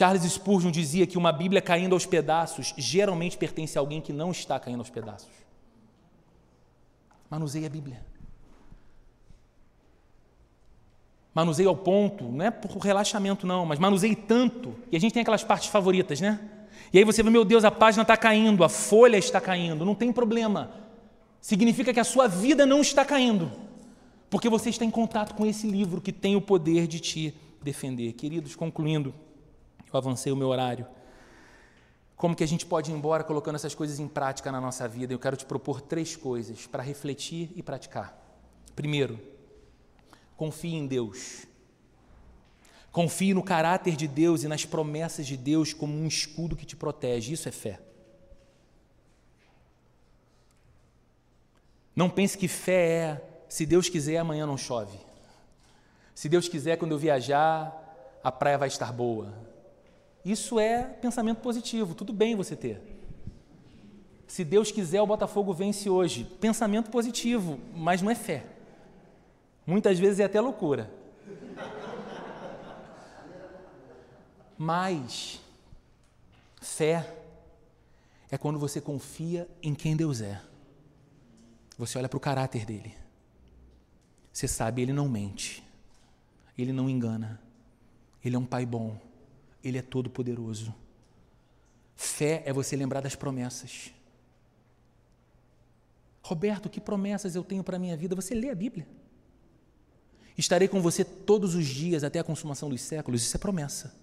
Charles 0.00 0.22
Spurgeon 0.32 0.70
dizia 0.70 1.06
que 1.06 1.18
uma 1.18 1.30
Bíblia 1.30 1.60
caindo 1.60 1.92
aos 1.94 2.06
pedaços 2.06 2.72
geralmente 2.78 3.36
pertence 3.36 3.76
a 3.76 3.82
alguém 3.82 4.00
que 4.00 4.14
não 4.14 4.30
está 4.30 4.58
caindo 4.58 4.78
aos 4.78 4.88
pedaços. 4.88 5.28
Manuseie 7.28 7.66
a 7.66 7.68
Bíblia. 7.68 8.02
Manuseie 11.34 11.66
ao 11.66 11.76
ponto, 11.76 12.24
não 12.24 12.46
é 12.46 12.50
por 12.50 12.78
relaxamento 12.78 13.46
não, 13.46 13.66
mas 13.66 13.78
manuseie 13.78 14.16
tanto. 14.16 14.74
E 14.90 14.96
a 14.96 14.98
gente 14.98 15.12
tem 15.12 15.20
aquelas 15.20 15.44
partes 15.44 15.68
favoritas, 15.68 16.18
né? 16.18 16.40
E 16.94 16.96
aí 16.96 17.04
você 17.04 17.22
vê, 17.22 17.28
meu 17.28 17.44
Deus, 17.44 17.62
a 17.62 17.70
página 17.70 18.00
está 18.00 18.16
caindo, 18.16 18.64
a 18.64 18.70
folha 18.70 19.18
está 19.18 19.38
caindo, 19.38 19.84
não 19.84 19.94
tem 19.94 20.10
problema. 20.10 20.70
Significa 21.42 21.92
que 21.92 22.00
a 22.00 22.04
sua 22.04 22.26
vida 22.26 22.64
não 22.64 22.80
está 22.80 23.04
caindo, 23.04 23.52
porque 24.30 24.48
você 24.48 24.70
está 24.70 24.82
em 24.82 24.90
contato 24.90 25.34
com 25.34 25.44
esse 25.44 25.70
livro 25.70 26.00
que 26.00 26.10
tem 26.10 26.36
o 26.36 26.40
poder 26.40 26.86
de 26.86 27.00
te 27.00 27.34
defender. 27.62 28.14
Queridos, 28.14 28.56
concluindo, 28.56 29.12
eu 29.92 29.98
avancei 29.98 30.32
o 30.32 30.36
meu 30.36 30.48
horário. 30.48 30.86
Como 32.16 32.36
que 32.36 32.44
a 32.44 32.48
gente 32.48 32.66
pode 32.66 32.90
ir 32.90 32.94
embora 32.94 33.24
colocando 33.24 33.54
essas 33.54 33.74
coisas 33.74 33.98
em 33.98 34.06
prática 34.06 34.52
na 34.52 34.60
nossa 34.60 34.86
vida? 34.86 35.12
Eu 35.12 35.18
quero 35.18 35.36
te 35.36 35.46
propor 35.46 35.80
três 35.80 36.16
coisas 36.16 36.66
para 36.66 36.82
refletir 36.82 37.50
e 37.56 37.62
praticar. 37.62 38.14
Primeiro, 38.76 39.18
confie 40.36 40.74
em 40.74 40.86
Deus. 40.86 41.46
Confie 42.92 43.32
no 43.32 43.42
caráter 43.42 43.96
de 43.96 44.06
Deus 44.06 44.42
e 44.42 44.48
nas 44.48 44.64
promessas 44.64 45.26
de 45.26 45.36
Deus 45.36 45.72
como 45.72 45.94
um 45.94 46.06
escudo 46.06 46.56
que 46.56 46.66
te 46.66 46.76
protege. 46.76 47.32
Isso 47.32 47.48
é 47.48 47.52
fé. 47.52 47.80
Não 51.94 52.10
pense 52.10 52.36
que 52.36 52.48
fé 52.48 52.88
é 52.88 53.30
se 53.48 53.66
Deus 53.66 53.88
quiser, 53.88 54.18
amanhã 54.18 54.46
não 54.46 54.56
chove. 54.56 54.98
Se 56.14 56.28
Deus 56.28 56.48
quiser, 56.48 56.76
quando 56.76 56.92
eu 56.92 56.98
viajar, 56.98 57.76
a 58.22 58.30
praia 58.30 58.58
vai 58.58 58.68
estar 58.68 58.92
boa. 58.92 59.34
Isso 60.24 60.60
é 60.60 60.82
pensamento 60.82 61.38
positivo, 61.38 61.94
tudo 61.94 62.12
bem 62.12 62.36
você 62.36 62.54
ter. 62.54 62.80
Se 64.26 64.44
Deus 64.44 64.70
quiser, 64.70 65.02
o 65.02 65.06
Botafogo 65.06 65.52
vence 65.52 65.90
hoje. 65.90 66.24
Pensamento 66.40 66.90
positivo, 66.90 67.58
mas 67.74 68.00
não 68.00 68.10
é 68.10 68.14
fé. 68.14 68.46
Muitas 69.66 69.98
vezes 69.98 70.20
é 70.20 70.24
até 70.24 70.40
loucura. 70.40 70.88
Mas 74.56 75.40
fé 76.60 77.12
é 78.30 78.38
quando 78.38 78.58
você 78.58 78.80
confia 78.80 79.48
em 79.62 79.74
quem 79.74 79.96
Deus 79.96 80.20
é. 80.20 80.40
Você 81.76 81.98
olha 81.98 82.08
para 82.08 82.16
o 82.16 82.20
caráter 82.20 82.64
dele. 82.64 82.94
Você 84.32 84.46
sabe, 84.46 84.82
ele 84.82 84.92
não 84.92 85.08
mente. 85.08 85.64
Ele 86.56 86.72
não 86.72 86.88
engana. 86.88 87.40
Ele 88.24 88.36
é 88.36 88.38
um 88.38 88.44
pai 88.44 88.64
bom. 88.64 88.96
Ele 89.62 89.78
é 89.78 89.82
todo 89.82 90.08
poderoso. 90.08 90.74
Fé 91.96 92.42
é 92.46 92.52
você 92.52 92.76
lembrar 92.76 93.00
das 93.00 93.14
promessas. 93.14 93.92
Roberto, 96.22 96.70
que 96.70 96.80
promessas 96.80 97.34
eu 97.34 97.44
tenho 97.44 97.62
para 97.64 97.76
a 97.76 97.78
minha 97.78 97.96
vida? 97.96 98.14
Você 98.14 98.34
lê 98.34 98.50
a 98.50 98.54
Bíblia. 98.54 98.86
Estarei 100.36 100.68
com 100.68 100.80
você 100.80 101.04
todos 101.04 101.54
os 101.54 101.66
dias 101.66 102.02
até 102.02 102.18
a 102.18 102.24
consumação 102.24 102.70
dos 102.70 102.80
séculos. 102.80 103.22
Isso 103.22 103.36
é 103.36 103.38
promessa. 103.38 103.94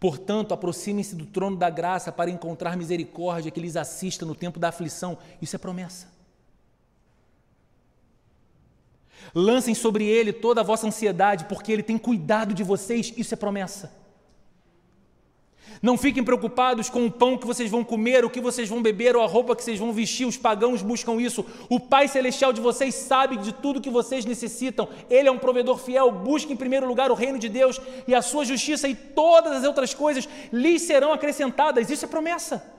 Portanto, 0.00 0.54
aproxime-se 0.54 1.14
do 1.14 1.26
trono 1.26 1.56
da 1.56 1.68
graça 1.68 2.10
para 2.10 2.30
encontrar 2.30 2.76
misericórdia 2.76 3.50
que 3.50 3.60
lhes 3.60 3.76
assista 3.76 4.24
no 4.24 4.34
tempo 4.34 4.58
da 4.58 4.68
aflição. 4.68 5.18
Isso 5.42 5.56
é 5.56 5.58
promessa. 5.58 6.13
Lancem 9.34 9.74
sobre 9.74 10.04
ele 10.04 10.32
toda 10.32 10.60
a 10.60 10.64
vossa 10.64 10.86
ansiedade, 10.86 11.44
porque 11.44 11.72
ele 11.72 11.82
tem 11.82 11.96
cuidado 11.96 12.52
de 12.52 12.64
vocês, 12.64 13.12
isso 13.16 13.34
é 13.34 13.36
promessa. 13.36 14.04
Não 15.82 15.98
fiquem 15.98 16.24
preocupados 16.24 16.88
com 16.88 17.04
o 17.04 17.10
pão 17.10 17.36
que 17.36 17.46
vocês 17.46 17.70
vão 17.70 17.84
comer, 17.84 18.24
o 18.24 18.30
que 18.30 18.40
vocês 18.40 18.68
vão 18.68 18.80
beber 18.80 19.14
ou 19.16 19.22
a 19.22 19.26
roupa 19.26 19.54
que 19.54 19.62
vocês 19.62 19.78
vão 19.78 19.92
vestir. 19.92 20.26
Os 20.26 20.36
pagãos 20.36 20.80
buscam 20.80 21.20
isso. 21.20 21.44
O 21.68 21.78
Pai 21.78 22.08
Celestial 22.08 22.54
de 22.54 22.60
vocês 22.60 22.94
sabe 22.94 23.36
de 23.36 23.52
tudo 23.52 23.82
que 23.82 23.90
vocês 23.90 24.24
necessitam. 24.24 24.88
Ele 25.10 25.28
é 25.28 25.30
um 25.30 25.38
provedor 25.38 25.78
fiel. 25.78 26.10
Busque 26.10 26.52
em 26.52 26.56
primeiro 26.56 26.86
lugar 26.86 27.10
o 27.10 27.14
reino 27.14 27.38
de 27.38 27.50
Deus 27.50 27.78
e 28.08 28.14
a 28.14 28.22
sua 28.22 28.46
justiça, 28.46 28.88
e 28.88 28.94
todas 28.94 29.52
as 29.52 29.64
outras 29.64 29.92
coisas 29.92 30.26
lhes 30.50 30.80
serão 30.80 31.12
acrescentadas. 31.12 31.90
Isso 31.90 32.06
é 32.06 32.08
promessa. 32.08 32.73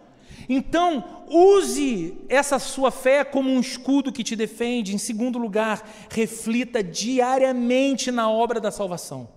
Então, 0.48 1.26
use 1.28 2.18
essa 2.30 2.60
sua 2.60 2.92
fé 2.92 3.24
como 3.24 3.50
um 3.50 3.60
escudo 3.60 4.12
que 4.12 4.24
te 4.24 4.36
defende. 4.36 4.94
Em 4.94 4.98
segundo 4.98 5.40
lugar, 5.40 5.88
reflita 6.10 6.84
diariamente 6.84 8.12
na 8.12 8.30
obra 8.30 8.60
da 8.60 8.72
salvação. 8.72 9.30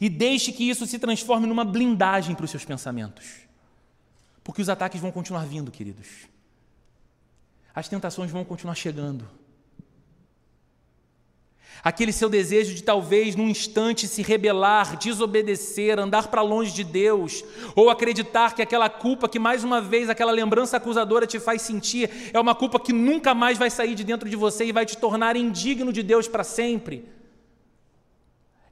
E 0.00 0.08
deixe 0.08 0.50
que 0.52 0.68
isso 0.68 0.86
se 0.86 0.98
transforme 0.98 1.46
numa 1.46 1.64
blindagem 1.64 2.34
para 2.34 2.44
os 2.44 2.50
seus 2.50 2.64
pensamentos. 2.64 3.42
Porque 4.42 4.62
os 4.62 4.68
ataques 4.68 5.00
vão 5.00 5.12
continuar 5.12 5.46
vindo, 5.46 5.70
queridos. 5.70 6.08
As 7.74 7.88
tentações 7.88 8.30
vão 8.30 8.44
continuar 8.44 8.74
chegando. 8.74 9.28
Aquele 11.84 12.12
seu 12.12 12.28
desejo 12.28 12.74
de 12.74 12.82
talvez 12.82 13.34
num 13.34 13.48
instante 13.48 14.06
se 14.06 14.22
rebelar, 14.22 14.96
desobedecer, 14.96 15.98
andar 15.98 16.28
para 16.28 16.40
longe 16.40 16.72
de 16.72 16.84
Deus, 16.84 17.44
ou 17.74 17.90
acreditar 17.90 18.54
que 18.54 18.62
aquela 18.62 18.88
culpa 18.88 19.28
que 19.28 19.38
mais 19.38 19.64
uma 19.64 19.80
vez 19.80 20.08
aquela 20.08 20.30
lembrança 20.30 20.76
acusadora 20.76 21.26
te 21.26 21.40
faz 21.40 21.62
sentir 21.62 22.30
é 22.32 22.38
uma 22.38 22.54
culpa 22.54 22.78
que 22.78 22.92
nunca 22.92 23.34
mais 23.34 23.58
vai 23.58 23.68
sair 23.68 23.96
de 23.96 24.04
dentro 24.04 24.28
de 24.28 24.36
você 24.36 24.66
e 24.66 24.72
vai 24.72 24.86
te 24.86 24.96
tornar 24.96 25.34
indigno 25.34 25.92
de 25.92 26.04
Deus 26.04 26.28
para 26.28 26.44
sempre. 26.44 27.04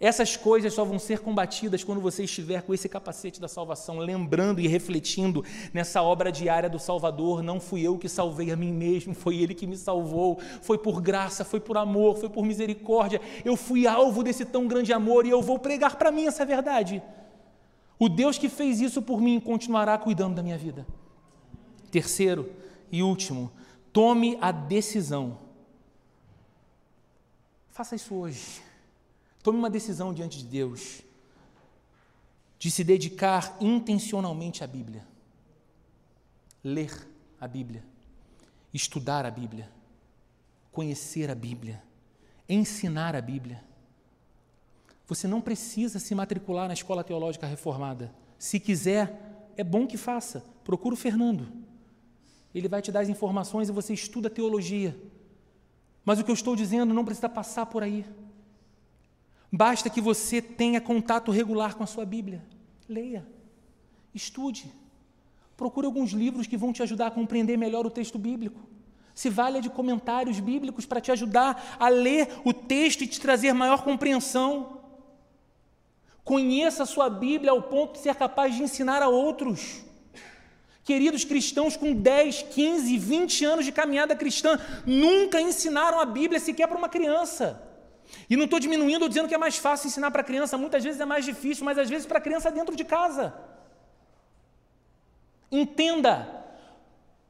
Essas 0.00 0.34
coisas 0.34 0.72
só 0.72 0.82
vão 0.82 0.98
ser 0.98 1.20
combatidas 1.20 1.84
quando 1.84 2.00
você 2.00 2.24
estiver 2.24 2.62
com 2.62 2.72
esse 2.72 2.88
capacete 2.88 3.38
da 3.38 3.46
salvação, 3.46 3.98
lembrando 3.98 4.58
e 4.58 4.66
refletindo 4.66 5.44
nessa 5.74 6.02
obra 6.02 6.32
diária 6.32 6.70
do 6.70 6.78
Salvador. 6.78 7.42
Não 7.42 7.60
fui 7.60 7.82
eu 7.82 7.98
que 7.98 8.08
salvei 8.08 8.50
a 8.50 8.56
mim 8.56 8.72
mesmo, 8.72 9.14
foi 9.14 9.36
Ele 9.36 9.54
que 9.54 9.66
me 9.66 9.76
salvou. 9.76 10.40
Foi 10.62 10.78
por 10.78 11.02
graça, 11.02 11.44
foi 11.44 11.60
por 11.60 11.76
amor, 11.76 12.16
foi 12.16 12.30
por 12.30 12.46
misericórdia. 12.46 13.20
Eu 13.44 13.58
fui 13.58 13.86
alvo 13.86 14.22
desse 14.22 14.46
tão 14.46 14.66
grande 14.66 14.90
amor 14.90 15.26
e 15.26 15.30
eu 15.30 15.42
vou 15.42 15.58
pregar 15.58 15.96
para 15.96 16.10
mim 16.10 16.24
essa 16.24 16.46
verdade. 16.46 17.02
O 17.98 18.08
Deus 18.08 18.38
que 18.38 18.48
fez 18.48 18.80
isso 18.80 19.02
por 19.02 19.20
mim 19.20 19.38
continuará 19.38 19.98
cuidando 19.98 20.36
da 20.36 20.42
minha 20.42 20.56
vida. 20.56 20.86
Terceiro 21.90 22.50
e 22.90 23.02
último, 23.02 23.52
tome 23.92 24.38
a 24.40 24.50
decisão. 24.50 25.36
Faça 27.68 27.94
isso 27.94 28.14
hoje 28.14 28.69
Tome 29.42 29.58
uma 29.58 29.70
decisão 29.70 30.12
diante 30.12 30.38
de 30.38 30.44
Deus 30.44 31.02
de 32.58 32.70
se 32.70 32.84
dedicar 32.84 33.56
intencionalmente 33.58 34.62
à 34.62 34.66
Bíblia. 34.66 35.06
Ler 36.62 37.08
a 37.40 37.48
Bíblia, 37.48 37.82
estudar 38.72 39.24
a 39.24 39.30
Bíblia, 39.30 39.70
conhecer 40.70 41.30
a 41.30 41.34
Bíblia, 41.34 41.82
ensinar 42.46 43.16
a 43.16 43.20
Bíblia. 43.22 43.64
Você 45.06 45.26
não 45.26 45.40
precisa 45.40 45.98
se 45.98 46.14
matricular 46.14 46.68
na 46.68 46.74
escola 46.74 47.02
teológica 47.02 47.46
reformada. 47.46 48.14
Se 48.38 48.60
quiser, 48.60 49.50
é 49.56 49.64
bom 49.64 49.86
que 49.86 49.96
faça. 49.96 50.44
Procura 50.62 50.94
o 50.94 50.98
Fernando. 50.98 51.50
Ele 52.54 52.68
vai 52.68 52.82
te 52.82 52.92
dar 52.92 53.00
as 53.00 53.08
informações 53.08 53.70
e 53.70 53.72
você 53.72 53.94
estuda 53.94 54.28
teologia. 54.28 54.94
Mas 56.04 56.18
o 56.18 56.24
que 56.24 56.30
eu 56.30 56.34
estou 56.34 56.54
dizendo 56.54 56.92
não 56.92 57.04
precisa 57.06 57.28
passar 57.28 57.66
por 57.66 57.82
aí. 57.82 58.04
Basta 59.52 59.90
que 59.90 60.00
você 60.00 60.40
tenha 60.40 60.80
contato 60.80 61.30
regular 61.30 61.74
com 61.74 61.82
a 61.82 61.86
sua 61.86 62.04
Bíblia. 62.04 62.42
Leia, 62.88 63.26
estude, 64.14 64.72
procure 65.56 65.86
alguns 65.86 66.10
livros 66.10 66.46
que 66.46 66.56
vão 66.56 66.72
te 66.72 66.82
ajudar 66.82 67.08
a 67.08 67.10
compreender 67.10 67.56
melhor 67.56 67.84
o 67.84 67.90
texto 67.90 68.18
bíblico. 68.18 68.60
Se 69.14 69.28
valha 69.28 69.60
de 69.60 69.68
comentários 69.68 70.38
bíblicos 70.38 70.86
para 70.86 71.00
te 71.00 71.10
ajudar 71.10 71.76
a 71.78 71.88
ler 71.88 72.28
o 72.44 72.52
texto 72.52 73.02
e 73.02 73.06
te 73.06 73.20
trazer 73.20 73.52
maior 73.52 73.82
compreensão. 73.82 74.80
Conheça 76.22 76.84
a 76.84 76.86
sua 76.86 77.10
Bíblia 77.10 77.50
ao 77.50 77.62
ponto 77.62 77.94
de 77.94 77.98
ser 77.98 78.14
capaz 78.14 78.54
de 78.54 78.62
ensinar 78.62 79.02
a 79.02 79.08
outros. 79.08 79.82
Queridos 80.84 81.24
cristãos 81.24 81.76
com 81.76 81.92
10, 81.92 82.42
15, 82.42 82.96
20 82.98 83.44
anos 83.44 83.64
de 83.64 83.72
caminhada 83.72 84.14
cristã 84.14 84.58
nunca 84.86 85.40
ensinaram 85.40 86.00
a 86.00 86.06
Bíblia 86.06 86.40
sequer 86.40 86.68
para 86.68 86.78
uma 86.78 86.88
criança. 86.88 87.69
E 88.28 88.36
não 88.36 88.44
estou 88.44 88.60
diminuindo 88.60 89.02
ou 89.02 89.08
dizendo 89.08 89.28
que 89.28 89.34
é 89.34 89.38
mais 89.38 89.56
fácil 89.56 89.88
ensinar 89.88 90.10
para 90.10 90.20
a 90.20 90.24
criança, 90.24 90.56
muitas 90.58 90.82
vezes 90.82 91.00
é 91.00 91.04
mais 91.04 91.24
difícil, 91.24 91.64
mas 91.64 91.78
às 91.78 91.88
vezes 91.88 92.06
para 92.06 92.18
a 92.18 92.20
criança 92.20 92.50
dentro 92.50 92.76
de 92.76 92.84
casa. 92.84 93.34
Entenda, 95.50 96.40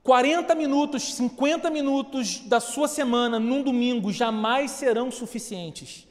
40 0.03 0.55
minutos, 0.55 1.15
50 1.15 1.71
minutos 1.71 2.41
da 2.41 2.61
sua 2.61 2.89
semana 2.89 3.39
num 3.39 3.63
domingo 3.63 4.13
jamais 4.13 4.71
serão 4.73 5.11
suficientes. 5.11 6.07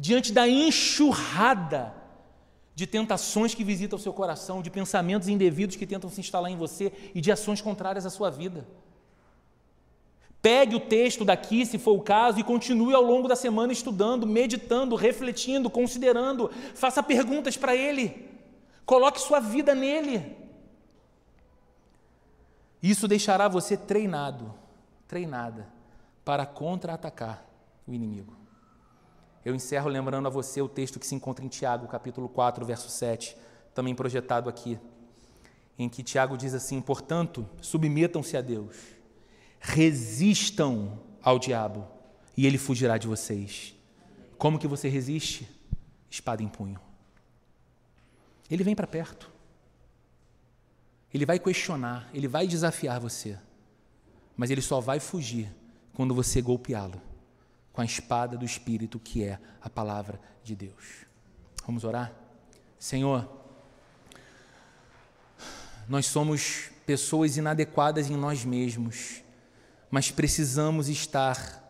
diante 0.00 0.32
da 0.32 0.48
enxurrada 0.48 1.92
de 2.72 2.86
tentações 2.86 3.56
que 3.56 3.64
visitam 3.64 3.98
o 3.98 4.00
seu 4.00 4.12
coração, 4.12 4.62
de 4.62 4.70
pensamentos 4.70 5.26
indevidos 5.26 5.74
que 5.74 5.84
tentam 5.84 6.08
se 6.08 6.20
instalar 6.20 6.48
em 6.48 6.56
você 6.56 6.92
e 7.12 7.20
de 7.20 7.32
ações 7.32 7.60
contrárias 7.60 8.06
à 8.06 8.10
sua 8.10 8.30
vida. 8.30 8.64
Pegue 10.40 10.76
o 10.76 10.80
texto 10.80 11.24
daqui, 11.24 11.66
se 11.66 11.78
for 11.78 11.92
o 11.92 12.02
caso, 12.02 12.38
e 12.38 12.44
continue 12.44 12.94
ao 12.94 13.02
longo 13.02 13.26
da 13.26 13.34
semana 13.34 13.72
estudando, 13.72 14.26
meditando, 14.26 14.94
refletindo, 14.94 15.68
considerando. 15.68 16.50
Faça 16.74 17.02
perguntas 17.02 17.56
para 17.56 17.74
ele. 17.74 18.28
Coloque 18.86 19.20
sua 19.20 19.40
vida 19.40 19.74
nele. 19.74 20.36
Isso 22.80 23.08
deixará 23.08 23.48
você 23.48 23.76
treinado, 23.76 24.54
treinada, 25.08 25.66
para 26.24 26.46
contra-atacar 26.46 27.44
o 27.86 27.92
inimigo. 27.92 28.36
Eu 29.44 29.56
encerro 29.56 29.88
lembrando 29.88 30.26
a 30.26 30.30
você 30.30 30.62
o 30.62 30.68
texto 30.68 31.00
que 31.00 31.06
se 31.06 31.14
encontra 31.16 31.44
em 31.44 31.48
Tiago, 31.48 31.88
capítulo 31.88 32.28
4, 32.28 32.64
verso 32.64 32.88
7, 32.88 33.36
também 33.74 33.94
projetado 33.94 34.48
aqui, 34.48 34.78
em 35.76 35.88
que 35.88 36.04
Tiago 36.04 36.36
diz 36.36 36.54
assim: 36.54 36.80
Portanto, 36.80 37.48
submetam-se 37.60 38.36
a 38.36 38.40
Deus 38.40 38.97
resistam 39.60 41.00
ao 41.22 41.38
diabo 41.38 41.86
e 42.36 42.46
ele 42.46 42.58
fugirá 42.58 42.96
de 42.98 43.06
vocês. 43.06 43.74
Como 44.36 44.58
que 44.58 44.68
você 44.68 44.88
resiste? 44.88 45.48
Espada 46.10 46.42
em 46.42 46.48
punho. 46.48 46.80
Ele 48.50 48.64
vem 48.64 48.74
para 48.74 48.86
perto. 48.86 49.30
Ele 51.12 51.26
vai 51.26 51.38
questionar, 51.38 52.08
ele 52.12 52.28
vai 52.28 52.46
desafiar 52.46 53.00
você. 53.00 53.38
Mas 54.36 54.50
ele 54.50 54.62
só 54.62 54.80
vai 54.80 55.00
fugir 55.00 55.52
quando 55.92 56.14
você 56.14 56.40
golpeá-lo 56.40 57.00
com 57.72 57.80
a 57.80 57.84
espada 57.84 58.36
do 58.36 58.44
Espírito, 58.44 58.98
que 58.98 59.24
é 59.24 59.38
a 59.60 59.68
palavra 59.68 60.20
de 60.44 60.54
Deus. 60.54 61.06
Vamos 61.66 61.84
orar? 61.84 62.12
Senhor, 62.78 63.28
nós 65.88 66.06
somos 66.06 66.70
pessoas 66.86 67.36
inadequadas 67.36 68.10
em 68.10 68.16
nós 68.16 68.44
mesmos 68.44 69.22
mas 69.90 70.10
precisamos 70.10 70.88
estar 70.88 71.64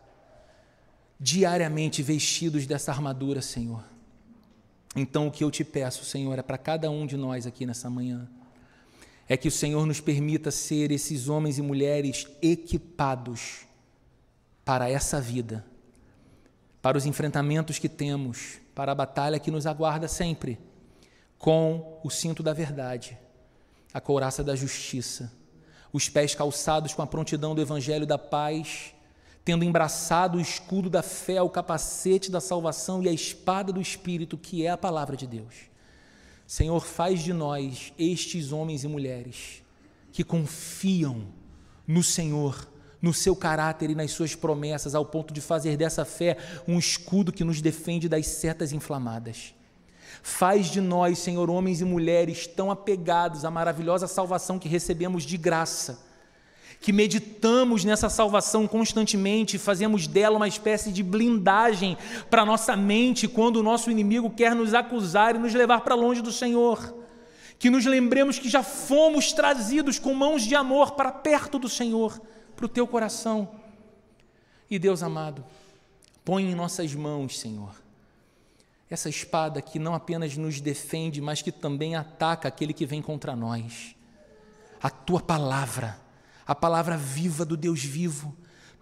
diariamente 1.19 2.03
vestidos 2.03 2.67
dessa 2.67 2.91
armadura, 2.93 3.41
Senhor. 3.43 3.83
Então, 4.97 5.29
o 5.29 5.31
que 5.31 5.45
eu 5.45 5.51
te 5.51 5.65
peço, 5.65 6.05
Senhor, 6.05 6.39
é 6.39 6.43
para 6.43 6.59
cada 6.59 6.91
um 6.91 7.07
de 7.07 7.17
nós 7.17 7.47
aqui 7.47 7.67
nessa 7.67 7.91
manhã, 7.91 8.29
é 9.29 9.37
que 9.37 9.49
o 9.49 9.53
Senhor 9.53 9.85
nos 9.87 10.01
permita 10.01 10.51
ser 10.51 10.91
esses 10.91 11.29
homens 11.29 11.59
e 11.59 11.63
mulheres 11.63 12.27
equipados 12.41 13.67
para 14.65 14.89
essa 14.89 15.21
vida, 15.21 15.65
para 16.81 16.97
os 16.97 17.07
enfrentamentos 17.07 17.79
que 17.79 17.89
temos, 17.89 18.59
para 18.75 18.93
a 18.93 18.95
batalha 18.95 19.39
que 19.39 19.51
nos 19.51 19.67
aguarda 19.67 20.09
sempre, 20.09 20.59
com 21.39 22.01
o 22.03 22.11
cinto 22.11 22.43
da 22.43 22.53
verdade, 22.53 23.19
a 23.93 24.01
couraça 24.01 24.43
da 24.43 24.57
justiça 24.57 25.38
os 25.93 26.09
pés 26.09 26.35
calçados 26.35 26.95
com 26.95 27.03
a 27.03 27.07
prontidão 27.07 27.55
do 27.55 27.61
evangelho 27.61 28.07
da 28.07 28.19
paz, 28.19 28.95
tendo 29.45 29.65
embraçado 29.65 30.39
o 30.39 30.41
escudo 30.41 30.91
da 30.91 31.03
fé, 31.03 31.41
o 31.41 31.49
capacete 31.49 32.31
da 32.31 32.41
salvação 32.41 33.03
e 33.03 33.09
a 33.09 33.13
espada 33.13 33.73
do 33.73 33.81
Espírito, 33.81 34.37
que 34.37 34.67
é 34.67 34.71
a 34.71 34.77
palavra 34.77 35.17
de 35.17 35.27
Deus. 35.27 35.55
Senhor, 36.47 36.81
faz 36.81 37.23
de 37.23 37.33
nós 37.33 37.93
estes 37.99 38.53
homens 38.53 38.85
e 38.85 38.89
mulheres 38.89 39.63
que 40.13 40.25
confiam 40.25 41.27
no 41.87 42.03
Senhor, 42.03 42.69
no 43.01 43.15
seu 43.15 43.35
caráter 43.37 43.91
e 43.91 43.95
nas 43.95 44.11
suas 44.11 44.35
promessas, 44.35 44.95
ao 44.95 45.07
ponto 45.07 45.33
de 45.33 45.41
fazer 45.41 45.77
dessa 45.77 46.05
fé 46.05 46.37
um 46.67 46.79
escudo 46.79 47.33
que 47.33 47.45
nos 47.45 47.63
defende 47.63 48.09
das 48.09 48.27
setas 48.27 48.73
inflamadas. 48.73 49.55
Faz 50.23 50.67
de 50.67 50.81
nós, 50.81 51.19
Senhor, 51.19 51.49
homens 51.51 51.81
e 51.81 51.85
mulheres 51.85 52.47
tão 52.47 52.71
apegados 52.71 53.45
à 53.45 53.51
maravilhosa 53.51 54.07
salvação 54.07 54.59
que 54.59 54.69
recebemos 54.69 55.25
de 55.25 55.37
graça, 55.37 56.07
que 56.81 56.93
meditamos 56.93 57.85
nessa 57.85 58.09
salvação 58.09 58.67
constantemente 58.67 59.59
fazemos 59.59 60.07
dela 60.07 60.37
uma 60.37 60.47
espécie 60.47 60.93
de 60.93 61.03
blindagem 61.03 61.97
para 62.31 62.47
nossa 62.47 62.77
mente 62.77 63.27
quando 63.27 63.57
o 63.57 63.63
nosso 63.63 63.91
inimigo 63.91 64.31
quer 64.31 64.55
nos 64.55 64.75
acusar 64.75 65.35
e 65.35 65.39
nos 65.39 65.55
levar 65.55 65.81
para 65.81 65.95
longe 65.95 66.23
do 66.23 66.31
Senhor. 66.31 66.95
Que 67.59 67.71
nos 67.71 67.85
lembremos 67.85 68.39
que 68.39 68.49
já 68.49 68.63
fomos 68.63 69.33
trazidos 69.33 69.99
com 69.99 70.15
mãos 70.15 70.43
de 70.43 70.55
amor 70.55 70.93
para 70.93 71.11
perto 71.11 71.59
do 71.59 71.69
Senhor, 71.69 72.21
para 72.55 72.67
o 72.67 72.69
teu 72.69 72.87
coração. 72.87 73.49
E 74.71 74.79
Deus 74.79 75.03
amado, 75.03 75.45
põe 76.25 76.45
em 76.45 76.55
nossas 76.55 76.95
mãos, 76.95 77.41
Senhor, 77.41 77.75
essa 78.91 79.09
espada 79.09 79.61
que 79.61 79.79
não 79.79 79.95
apenas 79.95 80.37
nos 80.37 80.61
defende, 80.61 81.21
mas 81.21 81.43
que 81.43 81.53
também 81.53 81.95
ataca 81.95 82.49
aquele 82.49 82.73
que 82.73 82.87
vem 82.87 83.03
contra 83.03 83.37
nós. 83.37 83.95
A 84.83 84.89
tua 84.89 85.21
palavra, 85.21 85.99
a 86.47 86.55
palavra 86.55 86.97
viva 86.97 87.45
do 87.45 87.57
Deus 87.57 87.85
vivo, 87.85 88.35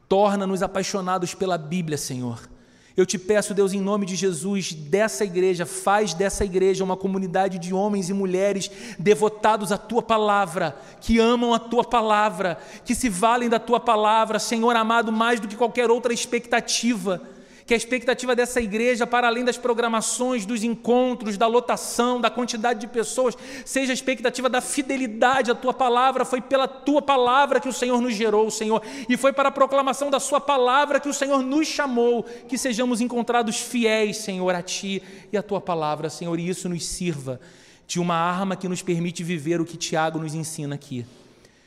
torna-nos 0.08 0.62
apaixonados 0.62 1.34
pela 1.34 1.58
Bíblia, 1.58 1.98
Senhor. 1.98 2.48
Eu 2.96 3.04
te 3.04 3.18
peço, 3.18 3.52
Deus, 3.52 3.74
em 3.74 3.80
nome 3.80 4.06
de 4.06 4.16
Jesus, 4.16 4.72
dessa 4.72 5.22
igreja, 5.22 5.66
faz 5.66 6.14
dessa 6.14 6.44
igreja 6.44 6.82
uma 6.82 6.96
comunidade 6.96 7.58
de 7.58 7.74
homens 7.74 8.08
e 8.08 8.14
mulheres 8.14 8.70
devotados 8.98 9.70
à 9.70 9.76
tua 9.76 10.00
palavra, 10.00 10.78
que 11.00 11.18
amam 11.18 11.52
a 11.52 11.58
tua 11.58 11.84
palavra, 11.84 12.58
que 12.86 12.94
se 12.94 13.10
valem 13.10 13.50
da 13.50 13.58
tua 13.58 13.80
palavra, 13.80 14.38
Senhor 14.38 14.74
amado, 14.76 15.12
mais 15.12 15.40
do 15.40 15.48
que 15.48 15.56
qualquer 15.56 15.90
outra 15.90 16.14
expectativa 16.14 17.20
que 17.66 17.74
a 17.74 17.76
expectativa 17.76 18.36
dessa 18.36 18.60
igreja, 18.60 19.08
para 19.08 19.26
além 19.26 19.44
das 19.44 19.58
programações, 19.58 20.46
dos 20.46 20.62
encontros, 20.62 21.36
da 21.36 21.48
lotação, 21.48 22.20
da 22.20 22.30
quantidade 22.30 22.78
de 22.78 22.86
pessoas, 22.86 23.36
seja 23.64 23.92
a 23.92 23.94
expectativa 23.94 24.48
da 24.48 24.60
fidelidade 24.60 25.50
à 25.50 25.54
tua 25.54 25.74
palavra. 25.74 26.24
Foi 26.24 26.40
pela 26.40 26.68
tua 26.68 27.02
palavra 27.02 27.58
que 27.58 27.68
o 27.68 27.72
Senhor 27.72 28.00
nos 28.00 28.14
gerou, 28.14 28.48
Senhor, 28.52 28.80
e 29.08 29.16
foi 29.16 29.32
para 29.32 29.48
a 29.48 29.52
proclamação 29.52 30.10
da 30.10 30.20
Sua 30.20 30.40
palavra 30.40 31.00
que 31.00 31.08
o 31.08 31.12
Senhor 31.12 31.42
nos 31.42 31.66
chamou, 31.66 32.22
que 32.48 32.56
sejamos 32.56 33.00
encontrados 33.00 33.58
fiéis, 33.58 34.18
Senhor, 34.18 34.54
a 34.54 34.62
Ti 34.62 35.02
e 35.32 35.36
à 35.36 35.42
tua 35.42 35.60
palavra, 35.60 36.08
Senhor, 36.08 36.38
e 36.38 36.48
isso 36.48 36.68
nos 36.68 36.86
sirva 36.86 37.40
de 37.84 37.98
uma 37.98 38.14
arma 38.14 38.54
que 38.54 38.68
nos 38.68 38.80
permite 38.80 39.24
viver 39.24 39.60
o 39.60 39.64
que 39.64 39.76
Tiago 39.76 40.20
nos 40.20 40.34
ensina 40.34 40.76
aqui. 40.76 41.04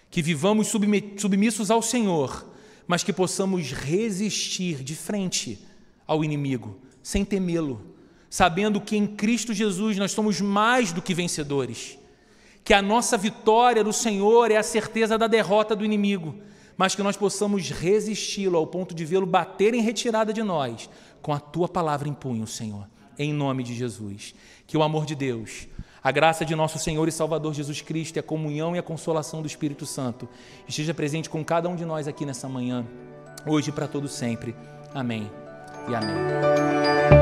Que 0.10 0.22
vivamos 0.22 0.68
submissos 0.68 1.70
ao 1.70 1.82
Senhor, 1.82 2.46
mas 2.88 3.04
que 3.04 3.12
possamos 3.12 3.74
resistir 3.74 4.82
de 4.82 4.96
frente 4.96 5.69
ao 6.10 6.24
inimigo, 6.24 6.76
sem 7.04 7.24
temê-lo, 7.24 7.80
sabendo 8.32 8.82
que 8.82 8.98
em 8.98 9.06
Cristo 9.06 9.54
Jesus 9.54 9.96
nós 9.96 10.12
somos 10.12 10.42
mais 10.42 10.92
do 10.92 11.04
que 11.04 11.14
vencedores, 11.14 12.00
que 12.64 12.74
a 12.74 12.82
nossa 12.82 13.16
vitória 13.16 13.84
do 13.84 13.94
Senhor 13.94 14.50
é 14.50 14.58
a 14.58 14.64
certeza 14.64 15.20
da 15.20 15.28
derrota 15.28 15.76
do 15.76 15.86
inimigo, 15.86 16.34
mas 16.76 16.96
que 16.96 17.04
nós 17.04 17.16
possamos 17.16 17.70
resisti-lo 17.70 18.58
ao 18.58 18.66
ponto 18.66 18.96
de 18.96 19.06
vê-lo 19.06 19.28
bater 19.28 19.76
em 19.76 19.82
retirada 19.82 20.34
de 20.34 20.42
nós, 20.42 20.90
com 21.22 21.32
a 21.32 21.40
tua 21.40 21.70
palavra 21.70 22.10
em 22.10 22.14
punho, 22.14 22.48
Senhor, 22.48 22.90
em 23.18 23.32
nome 23.32 23.62
de 23.62 23.76
Jesus. 23.76 24.34
Que 24.66 24.78
o 24.78 24.82
amor 24.82 25.06
de 25.06 25.14
Deus, 25.14 25.68
a 26.02 26.12
graça 26.12 26.44
de 26.44 26.56
nosso 26.56 26.80
Senhor 26.80 27.08
e 27.08 27.12
Salvador 27.12 27.54
Jesus 27.54 27.82
Cristo, 27.82 28.16
e 28.16 28.20
a 28.20 28.24
comunhão 28.24 28.76
e 28.76 28.80
a 28.80 28.84
consolação 28.84 29.42
do 29.42 29.48
Espírito 29.48 29.86
Santo 29.86 30.28
esteja 30.68 30.94
presente 30.94 31.30
com 31.30 31.46
cada 31.46 31.70
um 31.70 31.76
de 31.76 31.86
nós 31.86 32.08
aqui 32.08 32.26
nessa 32.26 32.50
manhã, 32.50 32.84
hoje 33.46 33.70
e 33.70 33.74
para 33.74 33.88
todo 33.88 34.08
sempre. 34.08 34.56
Amém 34.94 35.30
e 35.90 35.96
amém. 35.96 37.19